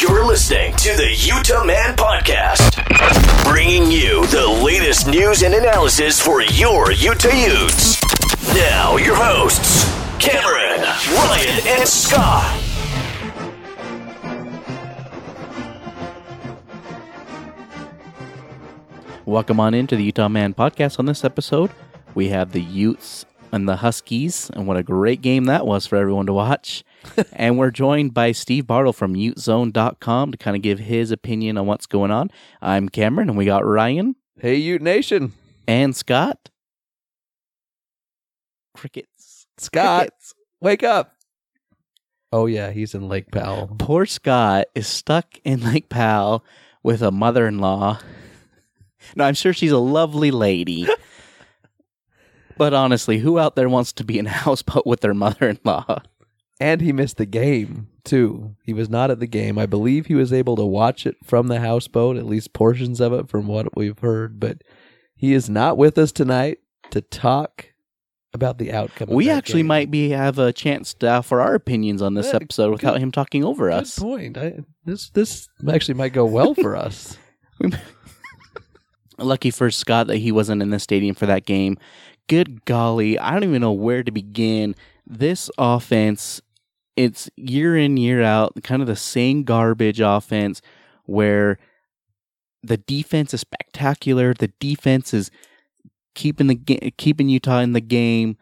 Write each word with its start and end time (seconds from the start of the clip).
You're 0.00 0.24
listening 0.24 0.74
to 0.74 0.96
the 0.96 1.12
Utah 1.12 1.64
Man 1.64 1.96
Podcast, 1.96 2.76
bringing 3.42 3.90
you 3.90 4.24
the 4.26 4.46
latest 4.46 5.08
news 5.08 5.42
and 5.42 5.52
analysis 5.52 6.22
for 6.22 6.40
your 6.40 6.92
Utah 6.92 7.34
Utes. 7.34 8.00
Now, 8.54 8.96
your 8.96 9.16
hosts, 9.16 9.90
Cameron, 10.20 10.82
Ryan, 11.16 11.80
and 11.80 11.88
Scott. 11.88 12.62
Welcome 19.26 19.58
on 19.58 19.74
into 19.74 19.96
the 19.96 20.04
Utah 20.04 20.28
Man 20.28 20.54
podcast. 20.54 21.00
On 21.00 21.06
this 21.06 21.24
episode, 21.24 21.72
we 22.14 22.28
have 22.28 22.52
the 22.52 22.62
Utes 22.62 23.26
and 23.52 23.68
the 23.68 23.76
Huskies, 23.76 24.50
and 24.54 24.66
what 24.66 24.76
a 24.76 24.82
great 24.82 25.20
game 25.22 25.44
that 25.46 25.66
was 25.66 25.86
for 25.86 25.96
everyone 25.96 26.26
to 26.26 26.32
watch. 26.32 26.84
and 27.32 27.58
we're 27.58 27.70
joined 27.70 28.12
by 28.14 28.32
Steve 28.32 28.66
Bartle 28.66 28.92
from 28.92 29.14
UteZone.com 29.14 30.32
to 30.32 30.38
kind 30.38 30.56
of 30.56 30.62
give 30.62 30.78
his 30.80 31.10
opinion 31.10 31.56
on 31.58 31.66
what's 31.66 31.86
going 31.86 32.10
on. 32.10 32.30
I'm 32.60 32.88
Cameron, 32.88 33.28
and 33.28 33.38
we 33.38 33.44
got 33.44 33.64
Ryan 33.64 34.16
Hey, 34.40 34.56
Ute 34.56 34.82
Nation. 34.82 35.32
and 35.66 35.94
Scott. 35.96 36.50
Crickets. 38.74 39.46
Scott, 39.58 40.00
Crickets. 40.08 40.34
wake 40.60 40.82
up. 40.82 41.14
Oh, 42.30 42.46
yeah, 42.46 42.70
he's 42.70 42.94
in 42.94 43.08
Lake 43.08 43.30
Powell. 43.30 43.74
Poor 43.78 44.04
Scott 44.06 44.66
is 44.74 44.86
stuck 44.86 45.26
in 45.44 45.62
Lake 45.64 45.88
Powell 45.88 46.44
with 46.82 47.02
a 47.02 47.10
mother 47.10 47.46
in 47.46 47.58
law. 47.58 47.98
No, 49.16 49.24
I'm 49.24 49.34
sure 49.34 49.52
she's 49.54 49.70
a 49.70 49.78
lovely 49.78 50.30
lady. 50.32 50.86
but 52.58 52.74
honestly, 52.74 53.18
who 53.18 53.38
out 53.38 53.54
there 53.56 53.68
wants 53.68 53.92
to 53.94 54.04
be 54.04 54.18
in 54.18 54.26
a 54.26 54.30
houseboat 54.44 54.86
with 54.86 55.00
their 55.00 55.14
mother 55.14 55.48
in 55.48 55.58
law? 55.64 56.02
And 56.60 56.80
he 56.80 56.92
missed 56.92 57.18
the 57.18 57.26
game, 57.26 57.88
too. 58.04 58.56
He 58.64 58.72
was 58.74 58.88
not 58.90 59.10
at 59.12 59.20
the 59.20 59.28
game. 59.28 59.58
I 59.58 59.66
believe 59.66 60.06
he 60.06 60.16
was 60.16 60.32
able 60.32 60.56
to 60.56 60.64
watch 60.64 61.06
it 61.06 61.14
from 61.22 61.46
the 61.46 61.60
houseboat, 61.60 62.16
at 62.16 62.26
least 62.26 62.52
portions 62.52 63.00
of 63.00 63.12
it 63.12 63.28
from 63.28 63.46
what 63.46 63.76
we've 63.76 63.98
heard. 64.00 64.40
But 64.40 64.62
he 65.14 65.32
is 65.34 65.48
not 65.48 65.78
with 65.78 65.96
us 65.98 66.10
tonight 66.10 66.58
to 66.90 67.00
talk 67.00 67.66
about 68.34 68.58
the 68.58 68.72
outcome. 68.72 69.08
We 69.10 69.30
actually 69.30 69.60
game. 69.60 69.68
might 69.68 69.90
be 69.90 70.10
have 70.10 70.38
a 70.40 70.52
chance 70.52 70.94
to 70.94 71.08
uh, 71.10 71.18
offer 71.18 71.40
our 71.40 71.54
opinions 71.54 72.02
on 72.02 72.14
this 72.14 72.26
Yeah, 72.26 72.36
episode 72.36 72.72
without 72.72 72.94
good- 72.94 73.02
him 73.02 73.12
talking 73.12 73.44
over 73.44 73.68
Good 73.68 73.74
us. 73.82 73.98
point. 73.98 74.36
I, 74.36 74.58
this 74.84 75.10
this 75.10 75.48
actually 75.70 75.94
might 75.94 76.12
go 76.12 76.24
well 76.26 76.54
for 76.54 76.74
us. 76.86 77.16
Lucky 79.20 79.50
for 79.50 79.70
Scott 79.70 80.06
that 80.08 80.18
he 80.18 80.30
wasn't 80.30 80.62
in 80.62 80.70
the 80.70 80.78
stadium 80.78 81.14
for 81.14 81.26
that 81.26 81.44
game. 81.44 81.76
Good 82.28 82.64
golly, 82.64 83.18
I 83.18 83.32
don't 83.32 83.44
even 83.44 83.62
know 83.62 83.72
where 83.72 84.02
to 84.02 84.10
begin. 84.10 84.74
This 85.06 85.50
offense, 85.56 86.40
it's 86.96 87.30
year 87.36 87.76
in, 87.76 87.96
year 87.96 88.22
out, 88.22 88.52
kind 88.62 88.82
of 88.82 88.88
the 88.88 88.96
same 88.96 89.44
garbage 89.44 90.00
offense 90.00 90.60
where 91.04 91.58
the 92.62 92.76
defense 92.76 93.32
is 93.32 93.40
spectacular. 93.40 94.34
The 94.34 94.52
defense 94.60 95.14
is 95.14 95.30
keeping 96.14 96.48
the 96.48 96.56
keeping 96.96 97.28
Utah 97.28 97.60
in 97.60 97.72
the 97.72 97.80
game, 97.80 98.36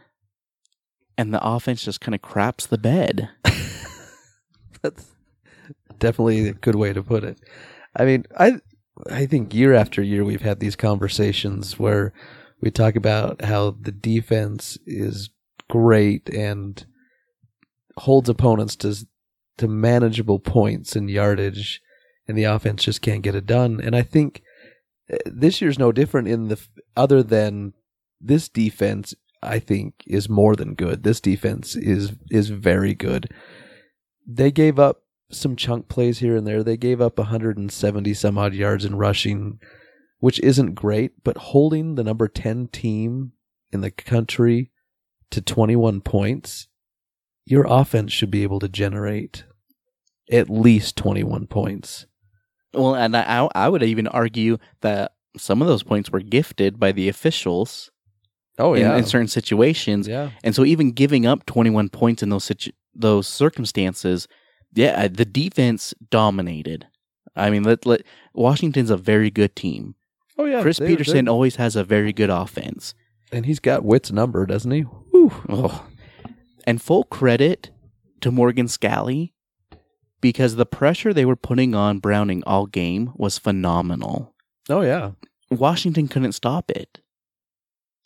and 1.17 1.33
the 1.33 1.45
offense 1.47 1.85
just 1.85 2.01
kind 2.01 2.15
of 2.15 2.23
craps 2.23 2.67
the 2.67 2.79
bed. 2.79 3.29
That's 4.83 5.13
definitely 5.99 6.49
a 6.49 6.55
good 6.55 6.75
way 6.75 6.93
to 6.93 7.03
put 7.03 7.25
it. 7.25 7.39
I 7.95 8.05
mean, 8.05 8.25
I 8.39 8.61
I 9.11 9.27
think 9.27 9.55
year 9.55 9.75
after 9.75 10.03
year 10.03 10.25
we've 10.25 10.43
had 10.43 10.61
these 10.61 10.77
conversations 10.77 11.79
where 11.79 12.13
we 12.61 12.71
talk 12.71 12.97
about 12.97 13.43
how 13.43 13.77
the 13.81 13.93
defense 13.93 14.79
is 14.87 15.31
great 15.69 16.29
and 16.29 16.87
holds 17.99 18.29
opponents 18.29 18.77
to 18.77 19.07
to 19.59 19.69
manageable 19.69 20.39
points 20.39 20.95
and 20.95 21.09
yardage, 21.09 21.81
and 22.29 22.37
the 22.37 22.45
offense 22.45 22.85
just 22.85 23.01
can't 23.01 23.23
get 23.23 23.35
it 23.35 23.47
done. 23.47 23.81
And 23.81 23.97
I 23.97 24.03
think 24.03 24.43
uh, 25.11 25.17
this 25.25 25.61
year's 25.63 25.79
no 25.79 25.93
different 25.93 26.29
in 26.29 26.49
the 26.49 26.61
other 26.97 27.23
than 27.23 27.73
this 28.21 28.49
defense. 28.49 29.15
I 29.43 29.59
think 29.59 30.03
is 30.07 30.29
more 30.29 30.57
than 30.57 30.75
good. 30.75 31.03
This 31.03 31.21
defense 31.21 31.77
is 31.77 32.13
is 32.31 32.49
very 32.49 32.95
good 32.95 33.29
they 34.27 34.51
gave 34.51 34.79
up 34.79 35.03
some 35.31 35.57
chunk 35.57 35.89
plays 35.89 36.19
here 36.19 36.37
and 36.37 36.47
there. 36.47 36.63
They 36.63 36.77
gave 36.77 37.01
up 37.01 37.19
170 37.19 38.15
some 38.15 38.39
odd 38.39 38.55
yards 38.55 38.85
in 38.85 38.97
rushing, 38.97 39.61
which 40.19 40.41
isn't 40.41 40.75
great, 40.75 41.23
but 41.25 41.37
holding 41.37 41.95
the 41.95 42.05
number 42.05 42.29
10 42.29 42.69
team 42.69 43.33
in 43.73 43.81
the 43.81 43.91
country 43.91 44.71
to 45.31 45.41
21 45.41 46.01
points, 46.01 46.69
your 47.45 47.67
offense 47.69 48.13
should 48.13 48.31
be 48.31 48.43
able 48.43 48.59
to 48.61 48.69
generate 48.69 49.45
at 50.31 50.51
least 50.51 50.97
21 50.97 51.47
points. 51.47 52.07
Well, 52.73 52.95
and 52.95 53.17
I, 53.17 53.49
I 53.55 53.69
would 53.69 53.83
even 53.83 54.07
argue 54.09 54.59
that 54.81 55.13
some 55.37 55.61
of 55.63 55.69
those 55.69 55.83
points 55.83 56.11
were 56.11 56.21
gifted 56.21 56.81
by 56.81 56.93
the 56.93 57.09
officials 57.09 57.91
Oh, 58.59 58.73
in, 58.73 58.91
in 58.91 59.05
certain 59.05 59.29
situations. 59.29 60.09
yeah. 60.09 60.31
And 60.43 60.55
so 60.55 60.65
even 60.65 60.93
giving 60.93 61.27
up 61.27 61.45
21 61.45 61.91
points 61.91 62.23
in 62.23 62.31
those 62.31 62.45
situ- 62.45 62.73
those 62.95 63.29
circumstances, 63.29 64.27
yeah, 64.73 65.09
the 65.09 65.27
defense 65.27 65.93
dominated. 66.11 66.87
I 67.35 67.51
mean, 67.51 67.65
let, 67.65 67.85
let, 67.85 68.01
Washington's 68.33 68.89
a 68.89 68.97
very 68.97 69.31
good 69.31 69.55
team. 69.55 69.95
Oh, 70.39 70.45
yeah. 70.45 70.63
Chris 70.63 70.79
they- 70.79 70.87
Petersen 70.89 71.25
they- 71.25 71.31
always 71.31 71.57
has 71.57 71.77
a 71.77 71.85
very 71.85 72.13
good 72.13 72.31
offense. 72.31 72.95
and 73.33 73.47
he's 73.47 73.59
got 73.61 73.85
Whit's 73.85 74.13
number, 74.13 74.47
doesn't 74.47 74.71
he? 74.71 74.83
Whew. 74.83 75.33
Oh. 75.49 75.87
And 76.67 76.81
full 76.81 77.05
credit 77.05 77.71
to 78.21 78.31
Morgan 78.31 78.67
Scalley 78.67 79.33
because 80.21 80.57
the 80.57 80.67
pressure 80.67 81.13
they 81.13 81.25
were 81.25 81.37
putting 81.37 81.75
on 81.75 81.99
Browning 81.99 82.43
all 82.47 82.67
game 82.67 83.13
was 83.17 83.39
phenomenal. 83.39 84.35
Oh, 84.69 84.81
yeah. 84.83 85.13
Washington 85.51 86.09
couldn't 86.09 86.33
stop 86.33 86.71
it. 86.71 87.01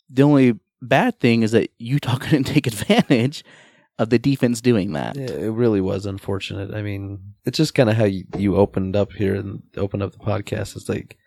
The 0.09 0.23
only 0.23 0.59
bad 0.81 1.19
thing 1.19 1.41
is 1.43 1.51
that 1.51 1.71
Utah 1.79 2.17
couldn't 2.19 2.43
take 2.45 2.67
advantage 2.67 3.43
of 3.97 4.09
the 4.09 4.19
defense 4.19 4.61
doing 4.61 4.93
that. 4.93 5.15
Yeah, 5.15 5.29
it 5.31 5.51
really 5.51 5.81
was 5.81 6.05
unfortunate. 6.05 6.73
I 6.73 6.81
mean, 6.81 7.33
it's 7.45 7.57
just 7.57 7.73
kind 7.75 7.89
of 7.89 7.95
how 7.95 8.05
you, 8.05 8.25
you 8.37 8.55
opened 8.55 8.95
up 8.95 9.11
here 9.13 9.35
and 9.35 9.61
opened 9.77 10.03
up 10.03 10.11
the 10.13 10.19
podcast. 10.19 10.75
It's 10.75 10.89
like 10.89 11.17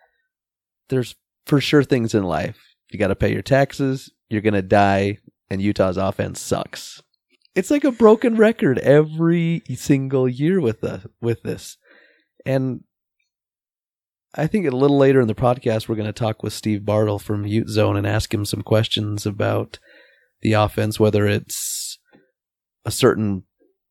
there's 0.88 1.14
for 1.46 1.60
sure 1.60 1.84
things 1.84 2.14
in 2.14 2.24
life. 2.24 2.58
You 2.90 2.98
got 2.98 3.08
to 3.08 3.16
pay 3.16 3.32
your 3.32 3.42
taxes. 3.42 4.10
You're 4.28 4.42
gonna 4.42 4.62
die, 4.62 5.18
and 5.50 5.60
Utah's 5.60 5.96
offense 5.96 6.40
sucks. 6.40 7.02
It's 7.54 7.70
like 7.70 7.84
a 7.84 7.92
broken 7.92 8.36
record 8.36 8.78
every 8.78 9.62
single 9.74 10.28
year 10.28 10.60
with 10.60 10.80
the 10.80 11.10
with 11.20 11.42
this, 11.42 11.76
and 12.44 12.84
I 14.36 14.46
think 14.48 14.66
a 14.66 14.70
little 14.70 14.98
later 14.98 15.20
in 15.20 15.28
the 15.28 15.34
podcast 15.34 15.88
we're 15.88 15.94
going 15.94 16.06
to 16.06 16.12
talk 16.12 16.42
with 16.42 16.52
Steve 16.52 16.84
Bartle 16.84 17.20
from 17.20 17.46
Ute 17.46 17.68
Zone 17.68 17.96
and 17.96 18.06
ask 18.06 18.34
him 18.34 18.44
some 18.44 18.62
questions 18.62 19.26
about 19.26 19.78
the 20.42 20.54
offense, 20.54 20.98
whether 20.98 21.26
it's 21.26 21.98
a 22.84 22.90
certain 22.90 23.44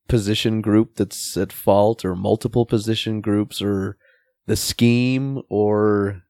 position 0.09 0.61
group 0.61 0.95
that's 0.95 1.37
at 1.37 1.53
fault 1.53 2.03
or 2.03 2.13
multiple 2.13 2.65
position 2.65 3.21
groups 3.21 3.61
or 3.61 3.97
the 4.45 4.57
scheme 4.57 5.41
or 5.49 6.23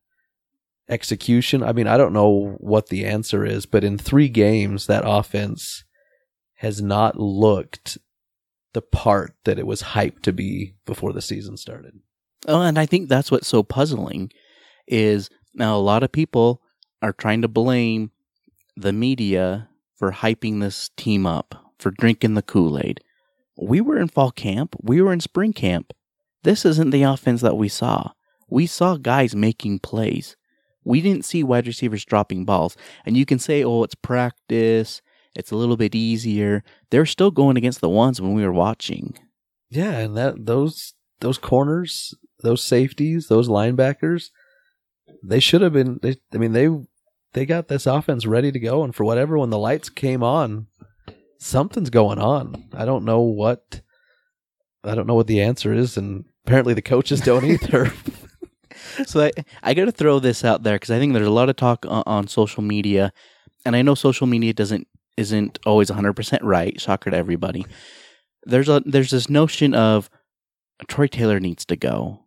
execution. 0.90 1.64
I 1.64 1.72
mean, 1.72 1.88
I 1.88 1.98
don't 1.98 2.14
know 2.14 2.58
what 2.60 2.90
the 2.90 3.06
answer 3.06 3.46
is, 3.46 3.66
but 3.66 3.84
in 3.84 3.98
3 3.98 4.30
games 4.30 4.88
that 4.88 5.04
offense 5.06 5.84
has 6.56 6.82
not 6.82 7.18
looked 7.18 7.98
the 8.74 8.82
part 8.82 9.36
that 9.46 9.60
it 9.60 9.68
was 9.68 9.82
hyped 9.82 10.22
to 10.24 10.34
be 10.34 10.76
before 10.86 11.14
the 11.14 11.22
season 11.22 11.58
started. 11.58 11.94
Oh, 12.48 12.62
and 12.62 12.78
I 12.78 12.86
think 12.86 13.08
that's 13.08 13.32
what's 13.32 13.48
so 13.48 13.64
puzzling 13.64 14.32
is 14.88 15.30
now 15.54 15.76
a 15.76 15.78
lot 15.78 16.04
of 16.04 16.12
people 16.12 16.62
are 17.02 17.14
trying 17.14 17.42
to 17.42 17.48
blame 17.48 18.12
the 18.76 18.92
media 18.92 19.70
for 19.96 20.12
hyping 20.12 20.60
this 20.60 20.90
team 20.98 21.26
up, 21.26 21.74
for 21.78 21.92
drinking 21.92 22.34
the 22.34 22.42
Kool-Aid. 22.42 23.00
We 23.56 23.80
were 23.80 24.00
in 24.00 24.08
fall 24.08 24.32
camp, 24.32 24.76
we 24.82 25.02
were 25.02 25.14
in 25.14 25.20
spring 25.20 25.54
camp. 25.54 25.94
This 26.42 26.66
isn't 26.66 26.90
the 26.90 27.04
offense 27.04 27.42
that 27.42 27.56
we 27.56 27.70
saw. 27.70 28.12
We 28.50 28.66
saw 28.66 28.98
guys 28.98 29.36
making 29.36 29.80
plays. 29.80 30.36
We 30.84 31.02
didn't 31.02 31.26
see 31.26 31.44
wide 31.44 31.68
receivers 31.68 32.06
dropping 32.06 32.46
balls. 32.46 32.76
And 33.06 33.18
you 33.18 33.26
can 33.26 33.40
say, 33.40 33.64
"Oh, 33.64 33.84
it's 33.84 33.96
practice. 33.96 35.02
It's 35.36 35.52
a 35.52 35.56
little 35.56 35.78
bit 35.78 35.96
easier." 35.96 36.64
They're 36.90 37.06
still 37.06 37.32
going 37.32 37.58
against 37.58 37.82
the 37.82 37.90
ones 37.90 38.22
when 38.22 38.34
we 38.34 38.44
were 38.44 38.54
watching. 38.54 39.18
Yeah, 39.70 39.98
and 40.00 40.16
that 40.18 40.46
those 40.46 40.94
those 41.20 41.38
corners, 41.38 42.14
those 42.44 42.62
safeties, 42.62 43.28
those 43.28 43.48
linebackers, 43.50 44.30
they 45.24 45.40
should 45.40 45.62
have 45.62 45.74
been. 45.74 46.00
They, 46.02 46.18
I 46.34 46.38
mean, 46.38 46.54
they 46.54 46.70
they 47.34 47.46
got 47.46 47.68
this 47.68 47.88
offense 47.88 48.26
ready 48.26 48.52
to 48.52 48.60
go, 48.60 48.84
and 48.84 48.94
for 48.94 49.04
whatever, 49.04 49.38
when 49.38 49.50
the 49.50 49.58
lights 49.58 49.90
came 49.90 50.22
on, 50.22 50.68
something's 51.40 51.90
going 51.90 52.20
on. 52.20 52.70
I 52.74 52.86
don't 52.86 53.06
know 53.06 53.22
what. 53.22 53.82
I 54.84 54.96
don't 54.96 55.08
know 55.08 55.16
what 55.16 55.28
the 55.28 55.42
answer 55.42 55.74
is, 55.74 55.98
and 55.98 56.26
apparently 56.46 56.74
the 56.74 56.82
coaches 56.82 57.22
don't 57.22 57.46
either. 57.46 57.92
So 59.06 59.22
I, 59.26 59.32
I 59.62 59.74
got 59.74 59.86
to 59.86 59.92
throw 59.92 60.20
this 60.20 60.44
out 60.44 60.64
there 60.64 60.76
because 60.76 60.92
I 60.92 61.00
think 61.00 61.14
there's 61.14 61.28
a 61.28 61.32
lot 61.32 61.50
of 61.50 61.56
talk 61.56 61.86
on, 61.88 62.04
on 62.06 62.28
social 62.28 62.64
media, 62.64 63.12
and 63.66 63.76
I 63.76 63.82
know 63.82 63.96
social 63.96 64.28
media 64.28 64.54
doesn't 64.54 64.88
isn't 65.16 65.60
always 65.66 65.90
100 65.90 66.14
percent 66.14 66.44
right. 66.44 66.80
Shocker 66.80 67.12
to 67.12 67.18
everybody. 67.18 67.66
There's 68.44 68.70
a 68.70 68.82
there's 68.86 69.12
this 69.12 69.30
notion 69.30 69.74
of 69.74 70.10
Troy 70.88 71.08
Taylor 71.08 71.40
needs 71.40 71.66
to 71.66 71.76
go. 71.76 72.26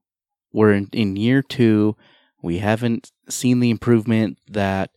We're 0.53 0.73
in, 0.73 0.89
in 0.93 1.17
year 1.17 1.43
two. 1.43 1.97
We 2.43 2.59
haven't 2.59 3.13
seen 3.29 3.61
the 3.61 3.71
improvement 3.71 4.39
that 4.49 4.91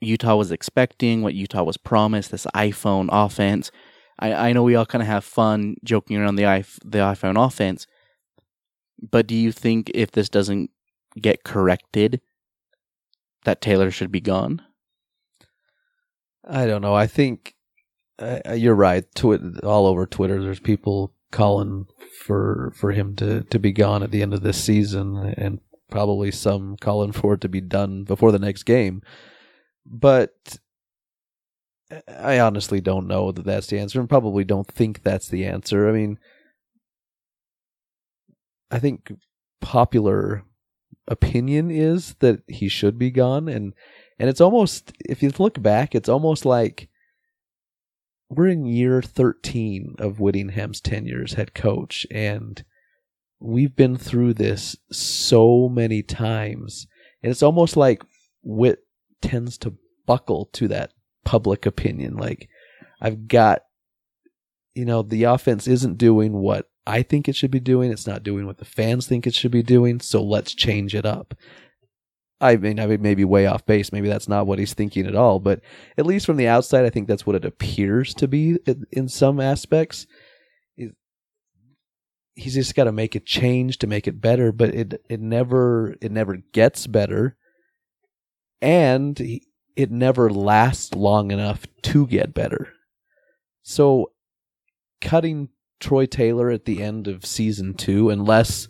Utah 0.00 0.36
was 0.36 0.52
expecting, 0.52 1.22
what 1.22 1.34
Utah 1.34 1.62
was 1.62 1.76
promised, 1.76 2.30
this 2.30 2.46
iPhone 2.54 3.08
offense. 3.10 3.70
I, 4.18 4.32
I 4.32 4.52
know 4.52 4.62
we 4.62 4.76
all 4.76 4.86
kind 4.86 5.02
of 5.02 5.08
have 5.08 5.24
fun 5.24 5.76
joking 5.84 6.16
around 6.16 6.36
the 6.36 6.44
the 6.84 6.98
iPhone 6.98 7.44
offense, 7.44 7.86
but 9.00 9.26
do 9.26 9.34
you 9.34 9.52
think 9.52 9.90
if 9.94 10.10
this 10.10 10.28
doesn't 10.28 10.70
get 11.20 11.44
corrected, 11.44 12.20
that 13.44 13.60
Taylor 13.60 13.90
should 13.90 14.12
be 14.12 14.20
gone? 14.20 14.62
I 16.48 16.66
don't 16.66 16.82
know. 16.82 16.94
I 16.94 17.06
think 17.06 17.54
uh, 18.18 18.54
you're 18.54 18.74
right. 18.74 19.04
Twi- 19.14 19.60
all 19.62 19.86
over 19.86 20.06
Twitter, 20.06 20.42
there's 20.42 20.60
people 20.60 21.12
calling 21.32 21.86
for 22.24 22.72
for 22.76 22.92
him 22.92 23.16
to 23.16 23.42
to 23.42 23.58
be 23.58 23.72
gone 23.72 24.02
at 24.02 24.10
the 24.10 24.22
end 24.22 24.32
of 24.32 24.42
this 24.42 24.62
season, 24.62 25.34
and 25.36 25.60
probably 25.90 26.30
some 26.30 26.76
calling 26.80 27.12
for 27.12 27.34
it 27.34 27.40
to 27.42 27.48
be 27.48 27.60
done 27.60 28.04
before 28.04 28.32
the 28.32 28.38
next 28.38 28.62
game. 28.62 29.02
But 29.84 30.58
I 32.08 32.40
honestly 32.40 32.80
don't 32.80 33.06
know 33.06 33.32
that 33.32 33.44
that's 33.44 33.68
the 33.68 33.78
answer, 33.78 34.00
and 34.00 34.08
probably 34.08 34.44
don't 34.44 34.66
think 34.66 35.02
that's 35.02 35.28
the 35.28 35.44
answer. 35.44 35.88
I 35.88 35.92
mean, 35.92 36.18
I 38.70 38.78
think 38.78 39.12
popular 39.60 40.42
opinion 41.08 41.70
is 41.70 42.14
that 42.20 42.42
he 42.48 42.68
should 42.68 42.98
be 42.98 43.10
gone, 43.10 43.48
and 43.48 43.74
and 44.18 44.28
it's 44.28 44.40
almost 44.40 44.92
if 45.00 45.22
you 45.22 45.32
look 45.38 45.62
back, 45.62 45.94
it's 45.94 46.08
almost 46.08 46.44
like 46.44 46.88
we're 48.28 48.48
in 48.48 48.66
year 48.66 49.02
13 49.02 49.96
of 49.98 50.18
Whittingham's 50.18 50.80
tenure 50.80 51.22
as 51.22 51.34
head 51.34 51.54
coach, 51.54 52.06
and 52.10 52.64
we've 53.38 53.76
been 53.76 53.96
through 53.96 54.34
this 54.34 54.76
so 54.90 55.68
many 55.68 56.02
times, 56.02 56.86
and 57.22 57.30
it's 57.30 57.42
almost 57.42 57.76
like 57.76 58.02
Whit 58.42 58.80
tends 59.20 59.58
to 59.58 59.76
buckle 60.06 60.46
to 60.52 60.68
that 60.68 60.92
public 61.24 61.66
opinion. 61.66 62.16
Like, 62.16 62.48
I've 63.00 63.28
got, 63.28 63.62
you 64.76 64.84
know, 64.84 65.02
the 65.02 65.24
offense 65.24 65.66
isn't 65.66 65.96
doing 65.96 66.34
what 66.34 66.68
I 66.86 67.02
think 67.02 67.28
it 67.28 67.34
should 67.34 67.50
be 67.50 67.60
doing. 67.60 67.90
It's 67.90 68.06
not 68.06 68.22
doing 68.22 68.46
what 68.46 68.58
the 68.58 68.66
fans 68.66 69.06
think 69.06 69.26
it 69.26 69.34
should 69.34 69.50
be 69.50 69.62
doing. 69.62 70.00
So 70.00 70.22
let's 70.22 70.54
change 70.54 70.94
it 70.94 71.06
up. 71.06 71.34
I 72.42 72.56
mean, 72.56 72.78
I 72.78 72.86
may 72.86 73.14
be 73.14 73.24
way 73.24 73.46
off 73.46 73.64
base. 73.64 73.90
Maybe 73.90 74.08
that's 74.08 74.28
not 74.28 74.46
what 74.46 74.58
he's 74.58 74.74
thinking 74.74 75.06
at 75.06 75.16
all. 75.16 75.40
But 75.40 75.62
at 75.96 76.04
least 76.04 76.26
from 76.26 76.36
the 76.36 76.46
outside, 76.46 76.84
I 76.84 76.90
think 76.90 77.08
that's 77.08 77.24
what 77.26 77.36
it 77.36 77.46
appears 77.46 78.12
to 78.14 78.28
be 78.28 78.58
in 78.92 79.08
some 79.08 79.40
aspects. 79.40 80.06
He's 82.34 82.54
just 82.54 82.74
got 82.74 82.84
to 82.84 82.92
make 82.92 83.14
a 83.14 83.20
change 83.20 83.78
to 83.78 83.86
make 83.86 84.06
it 84.06 84.20
better, 84.20 84.52
but 84.52 84.74
it 84.74 85.02
it 85.08 85.20
never 85.20 85.96
it 86.02 86.12
never 86.12 86.36
gets 86.52 86.86
better, 86.86 87.38
and 88.60 89.18
it 89.74 89.90
never 89.90 90.28
lasts 90.28 90.94
long 90.94 91.30
enough 91.30 91.66
to 91.84 92.06
get 92.06 92.34
better. 92.34 92.74
So, 93.62 94.12
cutting 95.00 95.48
Troy 95.80 96.06
Taylor 96.06 96.50
at 96.50 96.64
the 96.64 96.82
end 96.82 97.08
of 97.08 97.24
season 97.26 97.74
two, 97.74 98.10
unless 98.10 98.68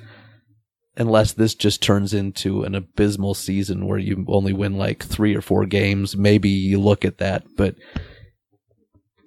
unless 0.97 1.33
this 1.33 1.55
just 1.55 1.83
turns 1.83 2.15
into 2.15 2.63
an 2.63 2.75
abysmal 2.75 3.35
season 3.35 3.87
where 3.87 3.99
you 3.99 4.25
only 4.29 4.53
win 4.53 4.79
like 4.79 5.05
three 5.05 5.37
or 5.37 5.43
four 5.43 5.67
games, 5.67 6.17
maybe 6.17 6.49
you 6.49 6.81
look 6.81 7.05
at 7.05 7.19
that. 7.19 7.45
But 7.57 7.75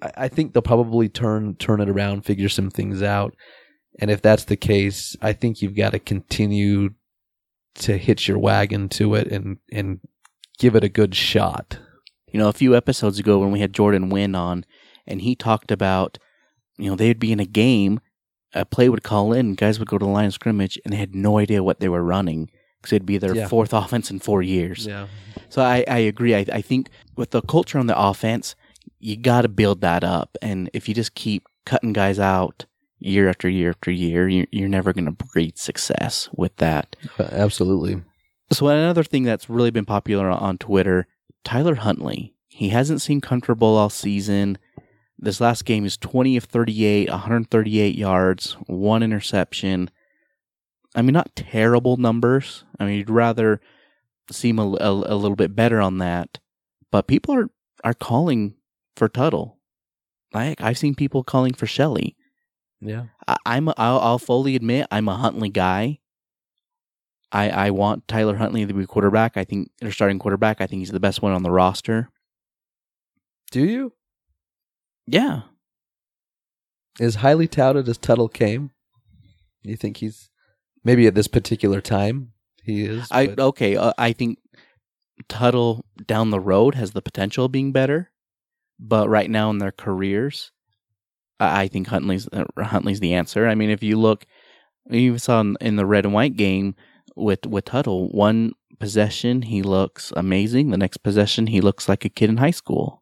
I, 0.01 0.11
I 0.17 0.27
think 0.27 0.53
they'll 0.53 0.61
probably 0.61 1.09
turn 1.09 1.55
turn 1.55 1.81
it 1.81 1.89
around, 1.89 2.25
figure 2.25 2.49
some 2.49 2.69
things 2.69 3.01
out. 3.01 3.35
And 3.99 4.09
if 4.09 4.21
that's 4.21 4.45
the 4.45 4.57
case, 4.57 5.15
I 5.21 5.33
think 5.33 5.61
you've 5.61 5.75
got 5.75 5.91
to 5.91 5.99
continue 5.99 6.91
to 7.75 7.97
hitch 7.97 8.27
your 8.27 8.39
wagon 8.39 8.89
to 8.89 9.15
it 9.15 9.27
and 9.27 9.57
and 9.71 9.99
give 10.57 10.75
it 10.75 10.83
a 10.83 10.89
good 10.89 11.15
shot. 11.15 11.79
You 12.31 12.39
know, 12.39 12.49
a 12.49 12.53
few 12.53 12.75
episodes 12.75 13.17
ago 13.19 13.39
when 13.39 13.51
we 13.51 13.59
had 13.59 13.73
Jordan 13.73 14.09
Wynn 14.09 14.35
on, 14.35 14.65
and 15.07 15.21
he 15.21 15.35
talked 15.35 15.71
about, 15.71 16.19
you 16.79 16.89
know, 16.89 16.95
they'd 16.95 17.19
be 17.19 17.31
in 17.31 17.39
a 17.39 17.45
game, 17.45 17.99
a 18.53 18.65
play 18.65 18.89
would 18.89 19.03
call 19.03 19.33
in, 19.33 19.55
guys 19.55 19.79
would 19.79 19.87
go 19.87 19.97
to 19.97 20.05
the 20.05 20.11
line 20.11 20.27
of 20.27 20.33
scrimmage, 20.33 20.79
and 20.83 20.93
they 20.93 20.97
had 20.97 21.13
no 21.13 21.37
idea 21.37 21.63
what 21.63 21.79
they 21.79 21.89
were 21.89 22.03
running 22.03 22.49
because 22.81 22.93
it'd 22.93 23.05
be 23.05 23.17
their 23.17 23.35
yeah. 23.35 23.47
fourth 23.47 23.73
offense 23.73 24.09
in 24.09 24.19
four 24.19 24.41
years. 24.41 24.85
Yeah. 24.85 25.07
So 25.49 25.61
I, 25.61 25.83
I 25.87 25.97
agree. 25.99 26.35
I, 26.35 26.45
I 26.51 26.61
think 26.61 26.89
with 27.15 27.31
the 27.31 27.41
culture 27.41 27.79
on 27.79 27.87
the 27.87 27.99
offense, 27.99 28.55
you 28.99 29.17
got 29.17 29.41
to 29.41 29.49
build 29.49 29.81
that 29.81 30.03
up. 30.03 30.37
And 30.41 30.69
if 30.73 30.87
you 30.87 30.95
just 30.95 31.15
keep 31.15 31.47
cutting 31.65 31.93
guys 31.93 32.19
out 32.19 32.65
year 32.99 33.29
after 33.29 33.49
year 33.49 33.69
after 33.69 33.91
year, 33.91 34.27
you're, 34.27 34.47
you're 34.51 34.69
never 34.69 34.93
going 34.93 35.05
to 35.05 35.11
breed 35.11 35.57
success 35.57 36.29
with 36.33 36.55
that. 36.57 36.95
Uh, 37.17 37.29
absolutely. 37.31 38.01
So 38.51 38.67
another 38.67 39.03
thing 39.03 39.23
that's 39.23 39.49
really 39.49 39.71
been 39.71 39.85
popular 39.85 40.29
on 40.29 40.57
Twitter, 40.57 41.07
Tyler 41.43 41.75
Huntley. 41.75 42.33
He 42.47 42.69
hasn't 42.69 43.01
seemed 43.01 43.23
comfortable 43.23 43.77
all 43.77 43.89
season. 43.89 44.57
This 45.21 45.41
last 45.41 45.65
game 45.65 45.85
is 45.85 45.97
20 45.97 46.37
of 46.37 46.45
38, 46.45 47.09
138 47.09 47.95
yards, 47.95 48.53
one 48.67 49.03
interception. 49.03 49.91
I 50.95 51.01
mean, 51.01 51.13
not 51.13 51.35
terrible 51.35 51.97
numbers. 51.97 52.63
I 52.79 52.85
mean, 52.85 52.97
you'd 52.97 53.09
rather 53.09 53.59
seem 54.31 54.59
a, 54.59 54.63
a, 54.63 54.89
a 54.89 55.15
little 55.15 55.35
bit 55.35 55.55
better 55.55 55.81
on 55.81 55.97
that. 55.97 56.39
But 56.89 57.07
people 57.07 57.35
are, 57.35 57.49
are 57.83 57.93
calling 57.93 58.55
for 58.95 59.09
Tuttle. 59.09 59.57
Like 60.33 60.61
I've 60.61 60.77
seen 60.77 60.95
people 60.95 61.23
calling 61.23 61.53
for 61.53 61.65
Shelley. 61.65 62.15
Yeah, 62.81 63.05
I, 63.27 63.57
am 63.57 63.69
I'll, 63.69 63.99
I'll 63.99 64.19
fully 64.19 64.55
admit 64.55 64.87
I'm 64.89 65.09
a 65.09 65.17
Huntley 65.17 65.49
guy. 65.49 65.99
I, 67.31 67.49
I 67.49 67.69
want 67.71 68.07
Tyler 68.07 68.37
Huntley 68.37 68.65
to 68.65 68.73
be 68.73 68.85
quarterback. 68.85 69.37
I 69.37 69.43
think 69.43 69.69
or 69.83 69.91
starting 69.91 70.19
quarterback. 70.19 70.61
I 70.61 70.67
think 70.67 70.79
he's 70.79 70.91
the 70.91 70.99
best 70.99 71.21
one 71.21 71.33
on 71.33 71.43
the 71.43 71.51
roster. 71.51 72.09
Do 73.51 73.65
you? 73.65 73.93
Yeah. 75.09 75.41
As 76.99 77.15
highly 77.15 77.47
touted 77.47 77.89
as 77.89 77.97
Tuttle 77.97 78.29
came, 78.29 78.71
you 79.63 79.75
think 79.75 79.97
he's 79.97 80.29
maybe 80.83 81.07
at 81.07 81.15
this 81.15 81.27
particular 81.27 81.81
time 81.81 82.33
he 82.63 82.83
is? 82.83 83.07
I 83.09 83.27
but... 83.27 83.39
okay. 83.39 83.75
Uh, 83.75 83.93
I 83.97 84.13
think 84.13 84.37
Tuttle 85.27 85.83
down 86.05 86.29
the 86.29 86.39
road 86.39 86.75
has 86.75 86.91
the 86.91 87.01
potential 87.01 87.45
of 87.45 87.51
being 87.51 87.71
better, 87.71 88.11
but 88.79 89.09
right 89.09 89.29
now 89.29 89.49
in 89.49 89.57
their 89.57 89.71
careers, 89.71 90.51
I, 91.39 91.63
I 91.63 91.67
think 91.67 91.87
Huntley's 91.87 92.27
uh, 92.31 92.45
Huntley's 92.57 92.99
the 92.99 93.15
answer. 93.15 93.47
I 93.47 93.55
mean, 93.55 93.71
if 93.71 93.81
you 93.81 93.97
look, 93.97 94.27
you 94.89 95.17
saw 95.17 95.41
in, 95.41 95.57
in 95.59 95.75
the 95.75 95.85
red 95.87 96.05
and 96.05 96.13
white 96.13 96.35
game 96.35 96.75
with 97.15 97.47
with 97.47 97.65
Tuttle. 97.65 98.09
One 98.09 98.53
possession 98.79 99.41
he 99.41 99.63
looks 99.63 100.13
amazing. 100.15 100.69
The 100.69 100.77
next 100.77 100.97
possession 100.97 101.47
he 101.47 101.61
looks 101.61 101.89
like 101.89 102.05
a 102.05 102.09
kid 102.09 102.29
in 102.29 102.37
high 102.37 102.51
school. 102.51 103.01